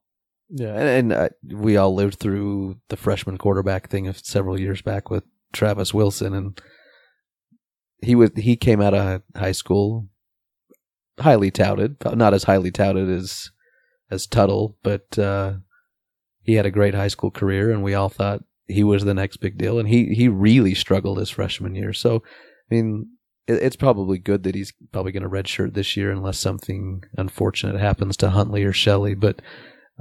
Yeah, 0.50 0.74
and, 0.74 1.12
and 1.12 1.14
uh, 1.14 1.30
we 1.44 1.78
all 1.78 1.94
lived 1.94 2.20
through 2.20 2.78
the 2.90 2.98
freshman 2.98 3.38
quarterback 3.38 3.90
thing 3.90 4.08
of 4.08 4.18
several 4.18 4.60
years 4.60 4.82
back 4.82 5.10
with 5.10 5.24
Travis 5.52 5.94
Wilson, 5.94 6.34
and 6.34 6.62
he 8.02 8.16
was 8.16 8.32
he 8.36 8.56
came 8.56 8.82
out 8.82 8.94
of 8.94 9.24
high 9.36 9.52
school 9.52 10.08
highly 11.20 11.52
touted, 11.52 11.98
not 12.16 12.34
as 12.34 12.44
highly 12.44 12.72
touted 12.72 13.10
as 13.10 13.52
as 14.10 14.26
Tuttle, 14.26 14.78
but 14.84 15.20
uh, 15.20 15.54
he 16.44 16.54
had 16.54 16.66
a 16.66 16.72
great 16.72 16.94
high 16.94 17.10
school 17.10 17.32
career, 17.32 17.72
and 17.72 17.84
we 17.84 17.94
all 17.94 18.10
thought 18.10 18.44
he 18.68 18.84
was 18.84 19.04
the 19.04 19.14
next 19.14 19.38
big 19.38 19.58
deal, 19.58 19.80
and 19.80 19.90
he 19.90 20.14
he 20.14 20.28
really 20.28 20.74
struggled 20.74 21.20
his 21.20 21.30
freshman 21.30 21.76
year. 21.76 21.94
So, 21.94 22.24
I 22.72 22.76
mean, 22.76 23.08
it's 23.48 23.76
probably 23.76 24.18
good 24.18 24.44
that 24.44 24.56
he's 24.56 24.74
probably 24.92 25.12
going 25.12 25.24
to 25.24 25.30
redshirt 25.30 25.74
this 25.74 25.98
year 25.98 26.12
unless 26.12 26.38
something 26.38 27.04
unfortunate 27.18 27.80
happens 27.80 28.16
to 28.18 28.30
Huntley 28.30 28.64
or 28.64 28.74
Shelley. 28.74 29.16
But 29.16 29.42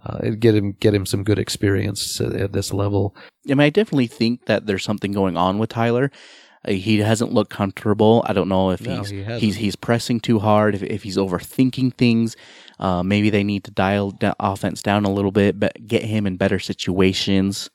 uh, 0.04 0.30
get 0.38 0.54
him 0.54 0.72
get 0.72 0.94
him 0.94 1.06
some 1.06 1.24
good 1.24 1.38
experience 1.38 2.20
at 2.20 2.52
this 2.52 2.72
level. 2.72 3.16
I 3.48 3.50
mean, 3.50 3.60
I 3.60 3.70
definitely 3.70 4.06
think 4.08 4.46
that 4.46 4.66
there's 4.66 4.84
something 4.84 5.12
going 5.12 5.36
on 5.36 5.58
with 5.58 5.70
Tyler. 5.70 6.10
Uh, 6.66 6.72
he 6.72 6.98
hasn't 6.98 7.32
looked 7.32 7.50
comfortable. 7.50 8.24
I 8.26 8.32
don't 8.32 8.48
know 8.48 8.70
if 8.70 8.80
no, 8.82 8.98
he's 8.98 9.10
he 9.10 9.24
he's 9.38 9.56
he's 9.56 9.76
pressing 9.76 10.20
too 10.20 10.38
hard. 10.38 10.74
If 10.74 10.82
if 10.82 11.02
he's 11.02 11.16
overthinking 11.16 11.94
things, 11.94 12.36
uh, 12.78 13.02
maybe 13.02 13.30
they 13.30 13.44
need 13.44 13.64
to 13.64 13.70
dial 13.70 14.12
the 14.12 14.34
offense 14.38 14.82
down 14.82 15.04
a 15.04 15.12
little 15.12 15.32
bit, 15.32 15.58
but 15.58 15.86
get 15.86 16.02
him 16.02 16.26
in 16.26 16.36
better 16.36 16.58
situations 16.58 17.70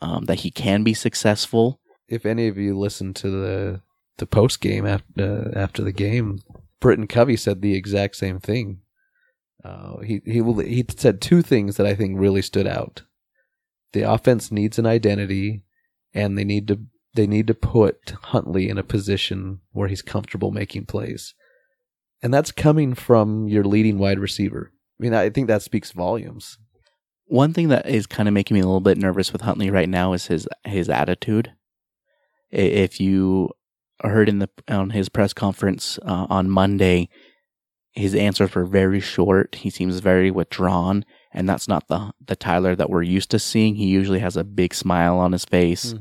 um, 0.00 0.26
that 0.26 0.40
he 0.40 0.50
can 0.50 0.82
be 0.82 0.94
successful. 0.94 1.80
If 2.08 2.24
any 2.26 2.46
of 2.48 2.56
you 2.56 2.78
listen 2.78 3.14
to 3.14 3.30
the 3.30 3.80
the 4.18 4.26
post 4.26 4.60
game 4.60 4.86
after 4.86 5.52
uh, 5.54 5.58
after 5.58 5.82
the 5.82 5.92
game, 5.92 6.40
Britton 6.80 7.06
Covey 7.06 7.36
said 7.36 7.60
the 7.60 7.74
exact 7.74 8.16
same 8.16 8.38
thing. 8.38 8.80
Uh, 9.64 9.98
he 9.98 10.20
he 10.24 10.42
he 10.42 10.84
said 10.96 11.20
two 11.20 11.42
things 11.42 11.76
that 11.76 11.86
I 11.86 11.94
think 11.94 12.18
really 12.18 12.42
stood 12.42 12.66
out. 12.66 13.02
The 13.92 14.02
offense 14.02 14.52
needs 14.52 14.78
an 14.78 14.86
identity, 14.86 15.62
and 16.14 16.36
they 16.36 16.44
need 16.44 16.68
to 16.68 16.80
they 17.14 17.26
need 17.26 17.46
to 17.46 17.54
put 17.54 18.14
Huntley 18.24 18.68
in 18.68 18.78
a 18.78 18.84
position 18.84 19.60
where 19.72 19.88
he's 19.88 20.02
comfortable 20.02 20.50
making 20.50 20.86
plays, 20.86 21.34
and 22.22 22.32
that's 22.32 22.52
coming 22.52 22.94
from 22.94 23.48
your 23.48 23.64
leading 23.64 23.98
wide 23.98 24.18
receiver. 24.18 24.72
I 24.98 25.02
mean, 25.02 25.14
I 25.14 25.30
think 25.30 25.48
that 25.48 25.62
speaks 25.62 25.92
volumes. 25.92 26.58
One 27.26 27.52
thing 27.52 27.68
that 27.68 27.88
is 27.88 28.06
kind 28.06 28.28
of 28.28 28.34
making 28.34 28.54
me 28.54 28.60
a 28.60 28.66
little 28.66 28.80
bit 28.80 28.98
nervous 28.98 29.32
with 29.32 29.42
Huntley 29.42 29.70
right 29.70 29.88
now 29.88 30.12
is 30.12 30.26
his 30.26 30.46
his 30.64 30.88
attitude 30.88 31.52
If 32.50 33.00
you 33.00 33.50
heard 34.02 34.28
in 34.28 34.38
the 34.38 34.48
on 34.68 34.90
his 34.90 35.08
press 35.08 35.32
conference 35.32 35.98
uh, 36.02 36.26
on 36.30 36.50
Monday, 36.50 37.08
his 37.96 38.14
answers 38.14 38.54
were 38.54 38.66
very 38.66 39.00
short. 39.00 39.56
He 39.56 39.70
seems 39.70 39.98
very 40.00 40.30
withdrawn, 40.30 41.04
and 41.32 41.48
that's 41.48 41.66
not 41.66 41.88
the 41.88 42.12
the 42.24 42.36
Tyler 42.36 42.76
that 42.76 42.90
we're 42.90 43.02
used 43.02 43.30
to 43.30 43.38
seeing. 43.38 43.74
He 43.74 43.86
usually 43.86 44.20
has 44.20 44.36
a 44.36 44.44
big 44.44 44.74
smile 44.74 45.18
on 45.18 45.32
his 45.32 45.44
face 45.46 45.94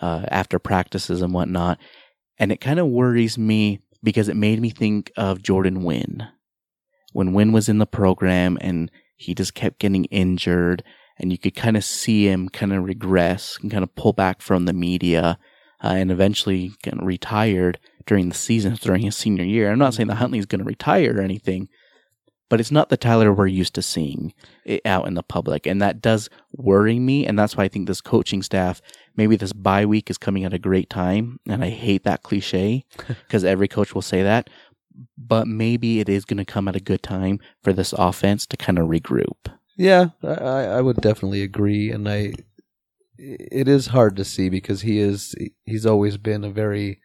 uh, 0.00 0.24
after 0.28 0.58
practices 0.58 1.22
and 1.22 1.34
whatnot. 1.34 1.78
And 2.38 2.50
it 2.50 2.60
kind 2.60 2.80
of 2.80 2.86
worries 2.86 3.36
me 3.36 3.80
because 4.02 4.28
it 4.28 4.36
made 4.36 4.60
me 4.60 4.70
think 4.70 5.12
of 5.16 5.42
Jordan 5.42 5.84
Wynn. 5.84 6.26
When 7.12 7.34
Wynn 7.34 7.52
was 7.52 7.68
in 7.68 7.78
the 7.78 7.86
program 7.86 8.56
and 8.60 8.90
he 9.16 9.34
just 9.34 9.54
kept 9.54 9.78
getting 9.78 10.06
injured, 10.06 10.82
and 11.18 11.30
you 11.30 11.36
could 11.36 11.54
kind 11.54 11.76
of 11.76 11.84
see 11.84 12.26
him 12.26 12.48
kind 12.48 12.72
of 12.72 12.84
regress 12.84 13.58
and 13.60 13.70
kind 13.70 13.84
of 13.84 13.94
pull 13.94 14.14
back 14.14 14.40
from 14.40 14.64
the 14.64 14.72
media, 14.72 15.38
uh, 15.82 15.88
and 15.88 16.10
eventually 16.10 16.72
retired 16.94 17.78
during 18.06 18.28
the 18.28 18.34
season, 18.34 18.76
during 18.80 19.02
his 19.02 19.16
senior 19.16 19.44
year. 19.44 19.70
I'm 19.70 19.78
not 19.78 19.94
saying 19.94 20.08
that 20.08 20.16
Huntley's 20.16 20.46
going 20.46 20.60
to 20.60 20.64
retire 20.64 21.16
or 21.18 21.22
anything, 21.22 21.68
but 22.48 22.60
it's 22.60 22.72
not 22.72 22.88
the 22.88 22.96
Tyler 22.96 23.32
we're 23.32 23.46
used 23.46 23.74
to 23.76 23.82
seeing 23.82 24.34
out 24.84 25.06
in 25.06 25.14
the 25.14 25.22
public. 25.22 25.66
And 25.66 25.80
that 25.80 26.02
does 26.02 26.28
worry 26.52 26.98
me. 26.98 27.24
And 27.26 27.38
that's 27.38 27.56
why 27.56 27.64
I 27.64 27.68
think 27.68 27.86
this 27.86 28.00
coaching 28.00 28.42
staff, 28.42 28.82
maybe 29.16 29.36
this 29.36 29.52
bye 29.52 29.86
week 29.86 30.10
is 30.10 30.18
coming 30.18 30.44
at 30.44 30.52
a 30.52 30.58
great 30.58 30.90
time. 30.90 31.38
And 31.48 31.64
I 31.64 31.70
hate 31.70 32.04
that 32.04 32.22
cliche 32.22 32.84
because 33.06 33.44
every 33.44 33.68
coach 33.68 33.94
will 33.94 34.02
say 34.02 34.22
that. 34.22 34.50
But 35.16 35.46
maybe 35.46 36.00
it 36.00 36.08
is 36.08 36.24
going 36.24 36.38
to 36.38 36.44
come 36.44 36.66
at 36.66 36.76
a 36.76 36.80
good 36.80 37.02
time 37.02 37.38
for 37.62 37.72
this 37.72 37.94
offense 37.96 38.44
to 38.46 38.56
kind 38.56 38.78
of 38.78 38.88
regroup. 38.88 39.36
Yeah, 39.76 40.08
I 40.22 40.66
I 40.66 40.80
would 40.82 40.96
definitely 40.96 41.42
agree, 41.42 41.90
and 41.90 42.06
I 42.06 42.34
it 43.20 43.68
is 43.68 43.88
hard 43.88 44.16
to 44.16 44.24
see 44.24 44.48
because 44.48 44.80
he 44.80 44.98
is 44.98 45.34
he's 45.64 45.84
always 45.84 46.16
been 46.16 46.42
a 46.42 46.50
very 46.50 47.00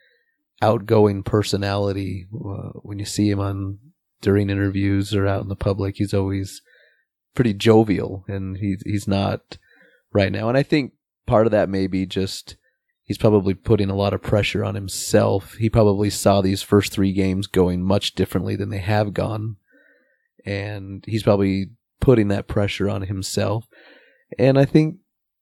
outgoing 0.62 1.24
personality. 1.24 2.26
Uh, 2.34 2.70
when 2.82 3.00
you 3.00 3.06
see 3.06 3.30
him 3.30 3.40
on 3.40 3.80
during 4.22 4.50
interviews 4.50 5.14
or 5.14 5.28
out 5.28 5.44
in 5.44 5.50
the 5.50 5.56
public, 5.56 5.96
he's 5.98 6.14
always 6.14 6.62
pretty 7.34 7.54
jovial, 7.54 8.24
and 8.28 8.58
he's 8.58 8.82
he's 8.86 9.08
not 9.08 9.58
right 10.14 10.32
now. 10.32 10.48
And 10.48 10.58
I 10.58 10.64
think 10.64 10.94
part 11.28 11.48
of 11.48 11.52
that 11.52 11.70
may 11.70 11.88
be 11.88 12.06
just 12.06 12.56
he's 13.04 13.18
probably 13.18 13.54
putting 13.54 13.90
a 13.90 13.96
lot 13.96 14.14
of 14.14 14.22
pressure 14.22 14.64
on 14.64 14.76
himself. 14.76 15.56
He 15.56 15.70
probably 15.70 16.10
saw 16.10 16.42
these 16.42 16.62
first 16.62 16.94
three 16.94 17.12
games 17.12 17.46
going 17.46 17.84
much 17.84 18.16
differently 18.16 18.56
than 18.56 18.70
they 18.70 18.80
have 18.80 19.14
gone, 19.14 19.58
and 20.46 21.04
he's 21.06 21.24
probably 21.24 21.72
putting 22.00 22.30
that 22.30 22.48
pressure 22.48 22.90
on 22.90 23.02
himself. 23.02 23.68
And 24.40 24.58
I 24.58 24.66
think 24.66 24.98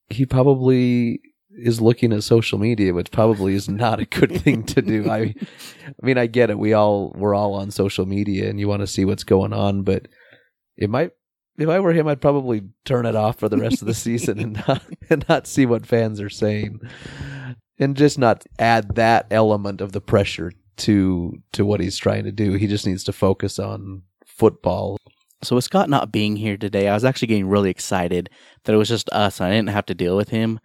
he 0.09 0.25
probably 0.25 1.21
is 1.55 1.81
looking 1.81 2.11
at 2.13 2.23
social 2.23 2.57
media, 2.57 2.93
which 2.93 3.11
probably 3.11 3.53
is 3.53 3.69
not 3.69 3.99
a 3.99 4.05
good 4.05 4.41
thing 4.41 4.63
to 4.63 4.81
do. 4.81 5.09
I, 5.09 5.17
I 5.19 6.05
mean, 6.05 6.17
I 6.17 6.27
get 6.27 6.49
it. 6.49 6.57
We 6.57 6.73
all 6.73 7.13
we're 7.15 7.35
all 7.35 7.53
on 7.55 7.71
social 7.71 8.05
media, 8.05 8.49
and 8.49 8.59
you 8.59 8.67
want 8.67 8.81
to 8.81 8.87
see 8.87 9.05
what's 9.05 9.23
going 9.23 9.53
on, 9.53 9.83
but 9.83 10.07
it 10.77 10.89
might. 10.89 11.11
If 11.57 11.69
I 11.69 11.79
were 11.79 11.93
him, 11.93 12.07
I'd 12.07 12.21
probably 12.21 12.63
turn 12.83 13.05
it 13.05 13.15
off 13.15 13.37
for 13.37 13.47
the 13.47 13.59
rest 13.59 13.81
of 13.81 13.87
the 13.87 13.93
season 13.93 14.39
and 14.39 14.53
not 14.67 14.83
and 15.09 15.25
not 15.29 15.47
see 15.47 15.65
what 15.65 15.85
fans 15.85 16.19
are 16.19 16.29
saying, 16.29 16.79
and 17.77 17.95
just 17.95 18.17
not 18.17 18.43
add 18.57 18.95
that 18.95 19.27
element 19.29 19.81
of 19.81 19.91
the 19.91 20.01
pressure 20.01 20.51
to 20.75 21.37
to 21.51 21.65
what 21.65 21.79
he's 21.79 21.97
trying 21.97 22.23
to 22.23 22.31
do. 22.31 22.53
He 22.53 22.67
just 22.67 22.87
needs 22.87 23.03
to 23.03 23.13
focus 23.13 23.59
on 23.59 24.03
football 24.25 24.97
So 25.43 25.55
with 25.55 25.65
Scott 25.65 25.89
not 25.89 26.11
being 26.11 26.35
here 26.35 26.57
today, 26.57 26.87
I 26.87 26.93
was 26.93 27.05
actually 27.05 27.27
getting 27.27 27.47
really 27.47 27.69
excited 27.69 28.29
that 28.63 28.73
it 28.73 28.77
was 28.77 28.89
just 28.89 29.09
us. 29.09 29.39
and 29.39 29.47
I 29.47 29.51
didn't 29.51 29.69
have 29.69 29.85
to 29.87 29.95
deal 29.95 30.15
with 30.15 30.29
him, 30.29 30.59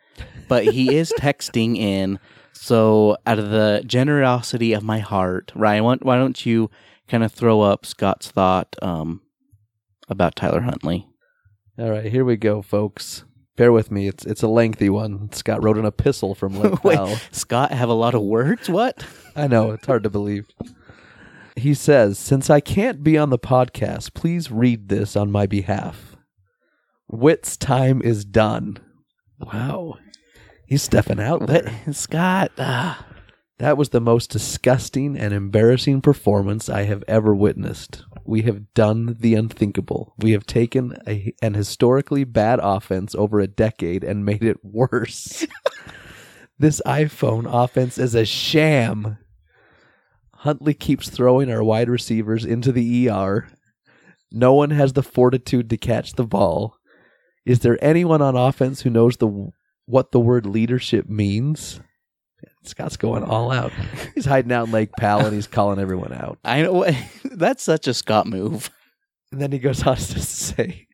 but 0.49 0.65
he 0.65 0.97
is 0.97 1.13
texting 1.19 1.77
in. 1.77 2.19
So 2.53 3.17
out 3.27 3.39
of 3.39 3.51
the 3.51 3.83
generosity 3.87 4.73
of 4.73 4.83
my 4.83 4.99
heart, 4.99 5.53
Ryan, 5.55 5.85
why, 5.85 5.97
why 6.03 6.17
don't 6.17 6.45
you 6.45 6.71
kind 7.09 7.25
of 7.25 7.33
throw 7.33 7.61
up 7.61 7.87
Scott's 7.87 8.31
thought 8.31 8.75
um, 8.83 9.21
about 10.09 10.37
Tyler 10.37 10.61
Huntley? 10.61 11.07
All 11.79 11.91
right, 11.91 12.07
here 12.07 12.25
we 12.25 12.37
go, 12.37 12.63
folks. 12.63 13.25
Bear 13.57 13.73
with 13.73 13.91
me. 13.91 14.07
It's 14.07 14.25
it's 14.25 14.43
a 14.43 14.49
lengthy 14.49 14.89
one. 14.89 15.33
Scott 15.33 15.63
wrote 15.63 15.79
an 15.79 15.85
epistle 15.85 16.35
from 16.35 16.55
Lake 16.61 16.85
Wait, 16.85 16.97
Powell. 16.97 17.17
Scott 17.33 17.73
have 17.73 17.89
a 17.89 17.95
lot 17.95 18.15
of 18.15 18.23
words? 18.23 18.69
What? 18.69 19.05
I 19.35 19.49
know 19.49 19.73
it's 19.73 19.87
hard 19.87 20.05
to 20.05 20.11
believe. 20.11 20.47
He 21.59 21.75
says, 21.75 22.19
"Since 22.19 22.51
I 22.51 22.61
can't 22.61 23.03
be 23.03 23.19
on 23.19 23.31
the 23.31 23.39
podcast, 23.39 24.15
please 24.15 24.51
read 24.51 24.89
this 24.89 25.17
on 25.17 25.31
my 25.31 25.47
behalf. 25.47 26.17
Whit's 27.09 27.57
time 27.57 28.01
is 28.03 28.25
done." 28.25 28.79
Wow, 29.41 29.99
he's 30.67 30.83
stepping 30.83 31.21
out. 31.21 31.47
There. 31.47 31.71
Scott. 31.93 32.53
Ah. 32.59 33.07
That 33.59 33.77
was 33.77 33.89
the 33.89 34.01
most 34.01 34.31
disgusting 34.31 35.19
and 35.19 35.35
embarrassing 35.35 36.01
performance 36.01 36.69
I 36.69 36.85
have 36.85 37.03
ever 37.09 37.35
witnessed. 37.35 38.05
We 38.25 38.43
have 38.43 38.73
done 38.73 39.17
the 39.19 39.35
unthinkable. 39.35 40.15
We 40.17 40.31
have 40.33 40.47
taken 40.47 40.97
a, 41.09 41.35
an 41.43 41.55
historically 41.55 42.23
bad 42.23 42.61
offense 42.63 43.17
over 43.17 43.41
a 43.41 43.49
decade 43.49 44.05
and 44.05 44.25
made 44.25 44.45
it 44.45 44.65
worse. 44.65 45.45
this 46.59 46.81
iPhone 46.87 47.47
offense 47.53 47.99
is 47.99 48.15
a 48.15 48.25
sham. 48.25 49.19
Huntley 50.43 50.75
keeps 50.75 51.09
throwing 51.09 51.51
our 51.51 51.65
wide 51.65 51.89
receivers 51.89 52.45
into 52.45 52.71
the 52.71 53.09
ER. 53.09 53.49
No 54.31 54.55
one 54.55 54.71
has 54.71 54.93
the 54.93 55.03
fortitude 55.03 55.69
to 55.71 55.77
catch 55.77 56.13
the 56.13 56.25
ball. 56.25 56.77
Is 57.45 57.61
there 57.61 57.83
anyone 57.83 58.23
on 58.23 58.37
offense 58.37 58.83
who 58.83 58.91
knows 58.91 59.17
the 59.17 59.51
what 59.87 60.13
the 60.13 60.21
word 60.21 60.47
leadership 60.47 61.09
means? 61.09 61.81
Scott's 62.63 62.97
going 62.97 63.25
all 63.25 63.51
out. 63.51 63.73
He's 64.15 64.27
hiding 64.27 64.53
out 64.53 64.67
in 64.67 64.73
Lake 64.73 64.91
Powell 64.99 65.27
and 65.27 65.35
he's 65.35 65.47
calling 65.47 65.81
everyone 65.81 66.13
out. 66.13 66.39
I 66.45 66.63
know. 66.63 66.87
That's 67.25 67.63
such 67.63 67.89
a 67.89 67.95
Scott 67.95 68.27
move. 68.27 68.71
And 69.33 69.41
then 69.41 69.51
he 69.51 69.59
goes 69.59 69.83
on 69.85 69.97
to 69.97 70.21
say 70.21 70.87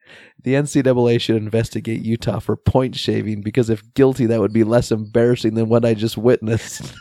the 0.42 0.54
NCAA 0.54 1.20
should 1.20 1.36
investigate 1.36 2.02
Utah 2.02 2.38
for 2.38 2.56
point 2.56 2.96
shaving 2.96 3.42
because 3.42 3.68
if 3.68 3.82
guilty, 3.94 4.26
that 4.26 4.40
would 4.40 4.52
be 4.52 4.64
less 4.64 4.90
embarrassing 4.90 5.54
than 5.54 5.68
what 5.68 5.84
I 5.84 5.92
just 5.94 6.16
witnessed. 6.16 6.94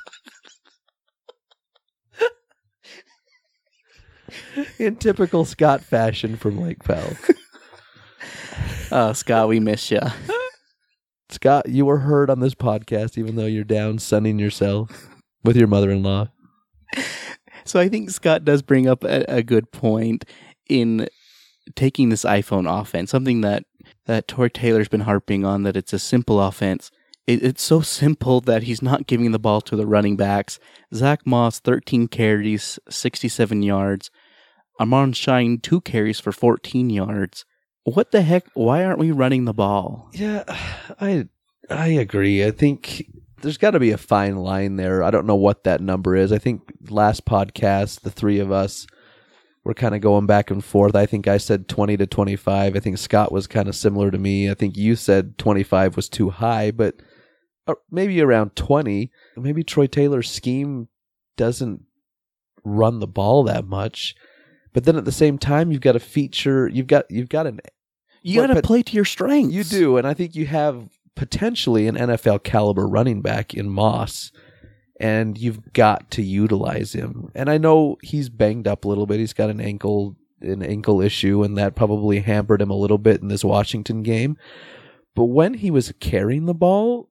In 4.80 4.96
typical 4.96 5.46
Scott 5.46 5.82
fashion 5.82 6.36
from 6.36 6.62
Lake 6.62 6.84
Powell. 6.84 7.16
Oh, 8.92 9.12
Scott, 9.14 9.48
we 9.48 9.60
miss 9.60 9.90
you. 9.90 10.02
Scott, 11.30 11.68
you 11.68 11.84
were 11.84 11.98
heard 11.98 12.30
on 12.30 12.42
this 12.42 12.54
podcast, 12.54 13.18
even 13.18 13.36
though 13.36 13.48
you're 13.48 13.64
down 13.64 13.98
sunning 13.98 14.38
yourself 14.38 15.08
with 15.44 15.58
your 15.58 15.66
mother 15.66 15.90
in 15.90 16.04
law. 16.04 16.28
So 17.66 17.80
I 17.80 17.90
think 17.90 18.12
Scott 18.12 18.46
does 18.46 18.62
bring 18.62 18.88
up 18.88 19.04
a, 19.04 19.26
a 19.28 19.42
good 19.42 19.72
point 19.72 20.26
in 20.70 21.08
taking 21.76 22.10
this 22.10 22.24
iPhone 22.24 22.70
offense, 22.70 23.10
something 23.10 23.42
that 23.42 23.64
that 24.06 24.28
Troy 24.28 24.50
Taylor's 24.50 24.90
been 24.90 25.02
harping 25.02 25.44
on 25.44 25.64
that 25.64 25.76
it's 25.76 25.94
a 25.94 25.98
simple 25.98 26.40
offense. 26.40 26.92
It, 27.26 27.42
it's 27.42 27.64
so 27.64 27.82
simple 27.82 28.42
that 28.42 28.64
he's 28.64 28.84
not 28.84 29.08
giving 29.08 29.32
the 29.32 29.40
ball 29.40 29.62
to 29.62 29.76
the 29.76 29.88
running 29.88 30.18
backs. 30.18 30.60
Zach 30.94 31.26
Moss, 31.26 31.60
13 31.60 32.10
carries, 32.10 32.78
67 32.90 33.64
yards. 33.64 34.12
Armand 34.80 35.16
Shyne, 35.16 35.60
two 35.60 35.82
carries 35.82 36.20
for 36.20 36.32
14 36.32 36.90
yards. 36.90 37.46
What 37.84 38.12
the 38.12 38.22
heck? 38.22 38.46
Why 38.54 38.84
aren't 38.84 39.00
we 39.00 39.12
running 39.12 39.46
the 39.46 39.54
ball? 39.54 40.10
Yeah, 40.14 40.44
I 41.00 41.28
I 41.70 41.88
agree. 41.88 42.46
I 42.46 42.52
think 42.52 43.06
there's 43.42 43.58
got 43.58 43.72
to 43.72 43.80
be 43.80 43.92
a 43.92 43.98
fine 43.98 44.38
line 44.38 44.78
there. 44.78 45.04
I 45.04 45.12
don't 45.12 45.28
know 45.28 45.36
what 45.36 45.66
that 45.66 45.82
number 45.82 46.16
is. 46.16 46.32
I 46.32 46.38
think 46.38 46.62
last 46.90 47.26
podcast, 47.26 48.02
the 48.02 48.10
three 48.10 48.40
of 48.40 48.52
us 48.52 48.88
were 49.66 49.74
kind 49.74 49.96
of 49.96 50.02
going 50.02 50.26
back 50.26 50.50
and 50.50 50.64
forth. 50.64 50.96
I 50.96 51.06
think 51.06 51.28
I 51.28 51.38
said 51.38 51.68
20 51.68 51.98
to 51.98 52.08
25. 52.08 52.76
I 52.76 52.80
think 52.80 52.98
Scott 52.98 53.32
was 53.32 53.48
kind 53.48 53.68
of 53.68 53.76
similar 53.76 54.12
to 54.12 54.18
me. 54.18 54.50
I 54.50 54.54
think 54.54 54.78
you 54.78 54.96
said 54.96 55.38
25 55.38 55.96
was 55.96 56.10
too 56.10 56.30
high, 56.30 56.72
but 56.72 56.96
uh, 57.68 57.76
maybe 57.92 58.22
around 58.22 58.56
20. 58.56 59.12
Maybe 59.38 59.64
Troy 59.64 59.88
Taylor's 59.88 60.30
scheme 60.30 60.88
doesn't 61.38 61.82
run 62.64 63.00
the 63.00 63.08
ball 63.08 63.44
that 63.44 63.66
much. 63.66 64.16
But 64.74 64.86
then 64.86 64.98
at 64.98 65.06
the 65.06 65.12
same 65.12 65.38
time, 65.38 65.72
you've 65.72 65.82
got 65.82 65.96
a 65.96 66.00
feature. 66.00 66.68
You've 66.68 66.88
got 66.88 67.10
you've 67.10 67.30
got 67.30 67.48
an 67.48 67.62
You 68.22 68.42
got 68.42 68.54
to 68.54 68.62
play 68.62 68.84
to 68.84 68.96
your 68.96 69.06
strengths. 69.06 69.54
you 69.54 69.64
do, 69.64 69.98
and 69.98 70.08
I 70.08 70.14
think 70.14 70.36
you 70.36 70.46
have 70.48 70.90
potentially 71.16 71.88
an 71.88 71.96
NFL 71.96 72.44
caliber 72.44 72.88
running 72.88 73.22
back 73.22 73.54
in 73.54 73.70
Moss, 73.70 74.32
and 75.00 75.38
you've 75.38 75.74
got 75.74 76.10
to 76.12 76.24
utilize 76.24 76.94
him. 76.94 77.30
And 77.36 77.50
I 77.50 77.58
know 77.58 77.98
he's 78.02 78.30
banged 78.30 78.68
up 78.68 78.86
a 78.86 78.88
little 78.88 79.06
bit. 79.06 79.20
He's 79.20 79.34
got 79.34 79.50
an 79.50 79.62
ankle 79.62 80.16
an 80.42 80.64
ankle 80.64 81.02
issue, 81.02 81.44
and 81.44 81.58
that 81.58 81.76
probably 81.76 82.20
hampered 82.20 82.62
him 82.62 82.70
a 82.70 82.76
little 82.76 82.98
bit 82.98 83.22
in 83.22 83.30
this 83.30 83.46
Washington 83.46 84.04
game. 84.04 84.38
But 85.16 85.26
when 85.26 85.56
he 85.56 85.72
was 85.72 85.94
carrying 86.00 86.46
the 86.46 86.54
ball, 86.54 87.10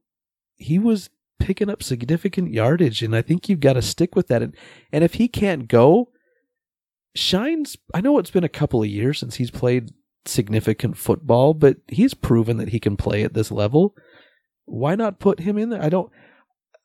he 0.57 0.79
was 0.79 1.09
picking 1.39 1.71
up 1.71 1.83
significant 1.83 2.53
yardage, 2.53 3.03
and 3.03 3.17
I 3.17 3.23
think 3.23 3.49
you've 3.49 3.61
got 3.61 3.75
to 3.75 3.83
stick 3.83 4.15
with 4.15 4.29
that. 4.29 4.43
And 4.43 4.55
and 4.93 5.05
if 5.05 5.15
he 5.15 5.29
can't 5.29 5.69
go, 5.69 6.11
Shyne's. 7.15 7.77
I 7.95 8.01
know 8.01 8.19
it's 8.19 8.31
been 8.31 8.45
a 8.45 8.49
couple 8.49 8.83
of 8.83 8.89
years 8.89 9.19
since 9.19 9.37
he's 9.37 9.51
played 9.51 9.91
significant 10.25 10.97
football, 10.97 11.55
but 11.55 11.77
he's 11.89 12.15
proven 12.15 12.57
that 12.59 12.71
he 12.71 12.81
can 12.81 12.97
play 12.97 13.23
at 13.23 13.35
this 13.35 13.51
level. 13.51 13.95
Why 14.65 14.95
not 14.95 15.19
put 15.19 15.41
him 15.41 15.59
in 15.59 15.71
there? 15.71 15.83
I 15.83 15.89
don't. 15.89 16.11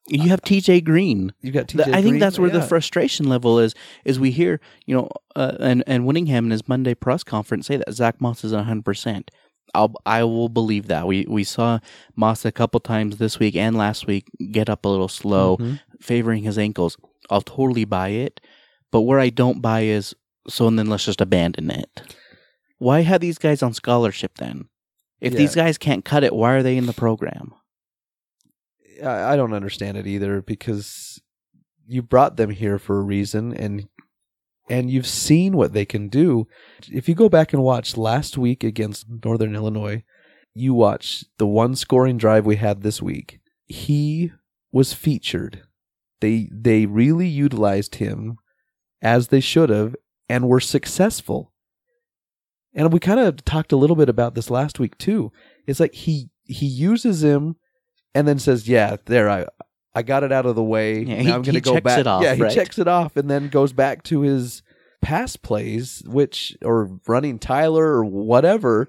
You 0.09 0.29
have 0.29 0.41
TJ 0.41 0.85
Green. 0.85 1.33
You 1.41 1.51
got 1.51 1.67
TJ. 1.67 1.81
I 1.89 2.01
think 2.01 2.05
Green, 2.07 2.19
that's 2.19 2.39
where 2.39 2.49
the 2.49 2.61
frustration 2.61 3.27
level 3.27 3.59
is. 3.59 3.75
Is 4.05 4.19
we 4.19 4.31
hear, 4.31 4.59
you 4.85 4.95
know, 4.95 5.09
uh, 5.35 5.57
and 5.59 5.83
and 5.85 6.05
Whittingham 6.05 6.45
in 6.45 6.51
his 6.51 6.67
Monday 6.67 6.93
press 6.93 7.23
conference 7.23 7.67
say 7.67 7.77
that 7.77 7.91
Zach 7.93 8.19
Moss 8.21 8.43
is 8.43 8.53
hundred 8.53 8.85
percent. 8.85 9.31
I'll 9.73 9.93
I 10.05 10.23
will 10.23 10.47
believe 10.49 10.87
that. 10.87 11.07
We 11.07 11.25
we 11.27 11.43
saw 11.43 11.79
Moss 12.15 12.45
a 12.45 12.53
couple 12.53 12.79
times 12.79 13.17
this 13.17 13.37
week 13.37 13.55
and 13.57 13.75
last 13.77 14.07
week 14.07 14.27
get 14.51 14.69
up 14.69 14.85
a 14.85 14.87
little 14.89 15.09
slow, 15.09 15.57
Mhm. 15.57 15.81
favoring 15.99 16.43
his 16.43 16.57
ankles. 16.57 16.95
I'll 17.29 17.41
totally 17.41 17.83
buy 17.85 18.09
it. 18.09 18.39
But 18.91 19.01
where 19.01 19.19
I 19.19 19.29
don't 19.29 19.61
buy 19.61 19.81
is 19.81 20.15
so 20.47 20.67
and 20.67 20.79
then 20.79 20.87
let's 20.87 21.05
just 21.05 21.21
abandon 21.21 21.69
it. 21.71 22.15
Why 22.77 23.01
have 23.01 23.21
these 23.21 23.37
guys 23.37 23.61
on 23.63 23.73
scholarship 23.73 24.37
then? 24.37 24.69
If 25.19 25.33
Yeah. 25.33 25.37
these 25.39 25.55
guys 25.55 25.77
can't 25.77 26.05
cut 26.05 26.23
it, 26.23 26.35
why 26.35 26.53
are 26.53 26.63
they 26.63 26.77
in 26.77 26.85
the 26.85 26.93
program? 26.93 27.53
I, 29.03 29.33
I 29.33 29.35
don't 29.35 29.53
understand 29.53 29.97
it 29.97 30.07
either 30.07 30.41
because 30.41 31.21
you 31.87 32.01
brought 32.01 32.37
them 32.37 32.49
here 32.51 32.79
for 32.79 32.97
a 32.99 33.03
reason 33.03 33.53
and 33.53 33.87
and 34.69 34.91
you've 34.91 35.07
seen 35.07 35.55
what 35.55 35.71
they 35.71 35.85
can 35.85 36.09
do. 36.09 36.45
If 36.91 37.07
you 37.07 37.15
go 37.15 37.29
back 37.29 37.53
and 37.53 37.63
watch 37.63 37.95
last 37.95 38.37
week 38.37 38.65
against 38.65 39.05
Northern 39.23 39.55
Illinois, 39.55 40.03
you 40.53 40.73
watch 40.73 41.23
the 41.37 41.47
one 41.47 41.73
scoring 41.75 42.17
drive 42.17 42.45
we 42.45 42.57
had 42.57 42.81
this 42.81 43.01
week. 43.01 43.39
He 43.65 44.33
was 44.73 44.93
featured. 44.93 45.63
They 46.19 46.49
they 46.51 46.85
really 46.85 47.27
utilized 47.27 47.95
him 47.95 48.37
as 49.01 49.27
they 49.27 49.39
should 49.39 49.69
have 49.69 49.95
and 50.29 50.47
were 50.47 50.59
successful. 50.59 51.53
And 52.73 52.91
we 52.93 52.99
kind 52.99 53.19
of 53.19 53.43
talked 53.43 53.71
a 53.71 53.77
little 53.77 53.95
bit 53.95 54.09
about 54.09 54.35
this 54.35 54.49
last 54.49 54.79
week 54.79 54.97
too. 54.97 55.31
It's 55.65 55.79
like 55.79 55.93
he 55.93 56.29
he 56.43 56.65
uses 56.65 57.23
him 57.23 57.55
and 58.13 58.27
then 58.27 58.39
says, 58.39 58.67
"Yeah, 58.67 58.97
there 59.05 59.29
I 59.29 59.45
I 59.95 60.03
got 60.03 60.23
it 60.23 60.31
out 60.31 60.45
of 60.45 60.55
the 60.55 60.63
way. 60.63 60.99
Yeah, 60.99 61.15
now 61.17 61.21
he- 61.23 61.31
I'm 61.31 61.41
going 61.41 61.55
to 61.55 61.61
go 61.61 61.73
checks 61.73 61.83
back." 61.83 61.99
it 61.99 62.07
off, 62.07 62.23
yeah, 62.23 62.35
he 62.35 62.41
right? 62.43 62.53
checks 62.53 62.77
it 62.77 62.87
off 62.87 63.17
and 63.17 63.29
then 63.29 63.49
goes 63.49 63.73
back 63.73 64.03
to 64.03 64.21
his 64.21 64.61
pass 65.01 65.35
plays, 65.35 66.03
which 66.05 66.55
or 66.63 66.99
running 67.07 67.39
Tyler 67.39 67.85
or 67.85 68.05
whatever, 68.05 68.87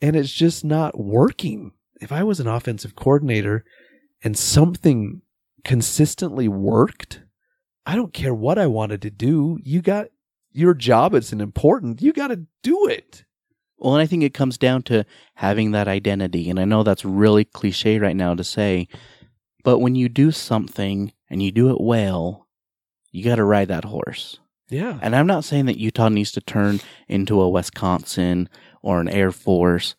and 0.00 0.16
it's 0.16 0.32
just 0.32 0.64
not 0.64 0.98
working. 0.98 1.72
If 2.00 2.12
I 2.12 2.22
was 2.22 2.40
an 2.40 2.46
offensive 2.46 2.96
coordinator 2.96 3.64
and 4.22 4.38
something 4.38 5.22
consistently 5.64 6.48
worked, 6.48 7.22
I 7.86 7.96
don't 7.96 8.12
care 8.12 8.34
what 8.34 8.58
I 8.58 8.66
wanted 8.66 9.02
to 9.02 9.10
do. 9.10 9.58
You 9.62 9.82
got 9.82 10.08
your 10.52 10.74
job. 10.74 11.14
It's 11.14 11.32
an 11.32 11.40
important. 11.40 12.00
You 12.00 12.12
got 12.12 12.28
to 12.28 12.46
do 12.62 12.86
it. 12.88 13.24
Well, 13.78 13.94
and 13.94 14.02
I 14.02 14.06
think 14.06 14.22
it 14.22 14.34
comes 14.34 14.56
down 14.56 14.82
to 14.84 15.04
having 15.34 15.72
that 15.72 15.88
identity. 15.88 16.48
And 16.48 16.58
I 16.58 16.64
know 16.64 16.82
that's 16.82 17.04
really 17.04 17.44
cliche 17.44 17.98
right 17.98 18.16
now 18.16 18.34
to 18.34 18.44
say, 18.44 18.88
but 19.62 19.80
when 19.80 19.94
you 19.94 20.08
do 20.08 20.30
something 20.30 21.12
and 21.28 21.42
you 21.42 21.50
do 21.50 21.70
it 21.70 21.80
well, 21.80 22.46
you 23.10 23.24
got 23.24 23.36
to 23.36 23.44
ride 23.44 23.68
that 23.68 23.84
horse. 23.84 24.38
Yeah. 24.70 24.98
And 25.02 25.14
I'm 25.14 25.26
not 25.26 25.44
saying 25.44 25.66
that 25.66 25.78
Utah 25.78 26.08
needs 26.08 26.32
to 26.32 26.40
turn 26.40 26.80
into 27.08 27.40
a 27.40 27.48
Wisconsin 27.48 28.48
or 28.82 29.00
an 29.00 29.08
Air 29.08 29.32
Force 29.32 29.94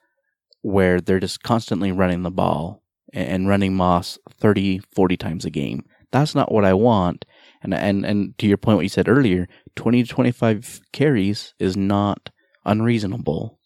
where 0.61 0.99
they're 0.99 1.19
just 1.19 1.43
constantly 1.43 1.91
running 1.91 2.23
the 2.23 2.31
ball 2.31 2.81
and 3.13 3.27
and 3.27 3.47
running 3.47 3.75
Moss 3.75 4.19
30, 4.29 4.79
40 4.79 5.17
times 5.17 5.45
a 5.45 5.49
game. 5.49 5.85
That's 6.11 6.35
not 6.35 6.51
what 6.51 6.65
I 6.65 6.73
want. 6.73 7.25
And, 7.65 7.73
and, 7.73 8.05
and 8.05 8.37
to 8.37 8.45
your 8.45 8.57
point, 8.57 8.75
what 8.77 8.83
you 8.83 8.89
said 8.89 9.09
earlier, 9.09 9.47
20 9.75 10.03
to 10.03 10.09
25 10.09 10.81
carries 10.93 11.55
is 11.57 11.75
not 11.75 12.29
unreasonable. 12.63 13.59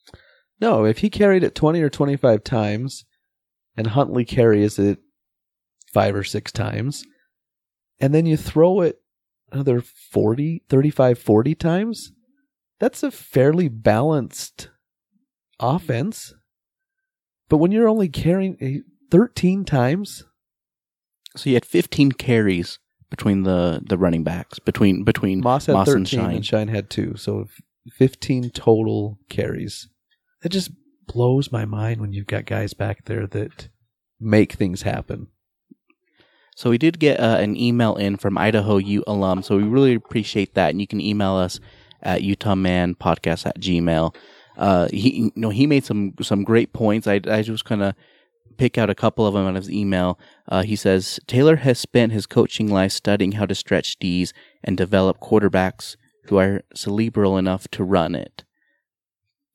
No, 0.62 0.86
if 0.86 1.00
he 1.00 1.10
carried 1.10 1.44
it 1.44 1.54
20 1.54 1.82
or 1.82 1.90
25 1.90 2.42
times 2.46 3.04
and 3.76 3.88
Huntley 3.88 4.24
carries 4.24 4.80
it 4.80 5.00
five 5.94 6.16
or 6.16 6.24
six 6.24 6.54
times, 6.54 7.04
and 8.00 8.14
then 8.14 8.26
you 8.26 8.38
throw 8.38 8.80
it 8.80 9.02
another 9.52 9.82
40, 9.82 10.64
35, 10.70 11.20
40 11.20 11.56
times, 11.56 12.12
that's 12.80 13.04
a 13.04 13.12
fairly 13.12 13.68
balanced 13.68 14.70
offense. 15.60 16.34
But 17.50 17.58
when 17.58 17.74
you're 17.74 17.90
only 17.90 18.08
carrying 18.08 18.56
eh, 18.62 18.80
13 19.12 19.66
times, 19.66 20.24
So 21.36 21.50
you 21.50 21.56
had 21.56 21.66
15 21.66 22.14
carries 22.14 22.80
between 23.10 23.44
the, 23.44 23.82
the 23.86 23.98
running 23.98 24.24
backs 24.24 24.60
between 24.60 25.04
between 25.04 25.42
Moss 25.42 25.66
had 25.66 25.74
Moss 25.74 25.88
13 25.88 25.98
and 25.98 26.08
Shyne. 26.08 26.36
and 26.36 26.46
Shyne 26.46 26.68
had 26.68 26.90
two. 26.90 27.16
So 27.18 27.48
15 27.94 28.52
total 28.52 29.18
carries. 29.30 29.88
That 30.42 30.50
just 30.50 30.72
blows 31.08 31.52
my 31.52 31.66
mind 31.66 32.00
when 32.02 32.14
you've 32.14 32.28
got 32.28 32.46
guys 32.46 32.74
back 32.74 33.06
there 33.06 33.28
that 33.28 33.70
make 34.20 34.54
things 34.54 34.84
happen. 34.84 35.28
So 36.56 36.70
we 36.70 36.78
did 36.78 37.00
get 37.00 37.20
uh, 37.20 37.38
an 37.40 37.56
email 37.56 37.96
in 37.96 38.18
from 38.18 38.38
Idaho 38.38 38.78
U 38.78 39.04
alum. 39.08 39.44
So 39.44 39.58
we 39.58 39.64
really 39.64 39.96
appreciate 39.96 40.56
that, 40.56 40.72
and 40.72 40.82
you 40.82 40.88
can 40.88 41.00
email 41.00 41.36
us 41.36 41.60
at 42.02 42.22
utahmanpodcast 42.22 43.46
at 43.46 43.60
gmail. 43.60 44.14
Uh, 44.58 44.90
he 44.92 45.10
you 45.10 45.32
know 45.36 45.50
he 45.50 45.66
made 45.66 45.86
some 45.86 46.14
some 46.22 46.44
great 46.44 46.74
points. 46.74 47.08
I 47.08 47.22
I 47.28 47.42
just 47.42 47.64
kind 47.66 47.82
of 47.82 47.96
pick 48.60 48.78
out 48.78 48.90
a 48.90 48.96
couple 48.96 49.26
of 49.26 49.34
them 49.34 49.48
out 49.48 49.56
of 49.56 49.64
his 49.64 49.72
email. 49.72 50.20
Uh, 50.50 50.62
he 50.64 50.76
says 50.76 51.20
Taylor 51.26 51.56
has 51.56 51.80
spent 51.80 52.12
his 52.12 52.28
coaching 52.28 52.68
life 52.68 52.92
studying 52.92 53.32
how 53.32 53.46
to 53.46 53.56
stretch 53.56 53.98
D's 53.98 54.34
and 54.64 54.78
develop 54.78 55.22
quarterbacks 55.22 55.96
who 56.26 56.38
are 56.38 56.62
cerebral 56.76 57.38
enough 57.38 57.70
to 57.70 57.84
run 57.84 58.14
it. 58.14 58.44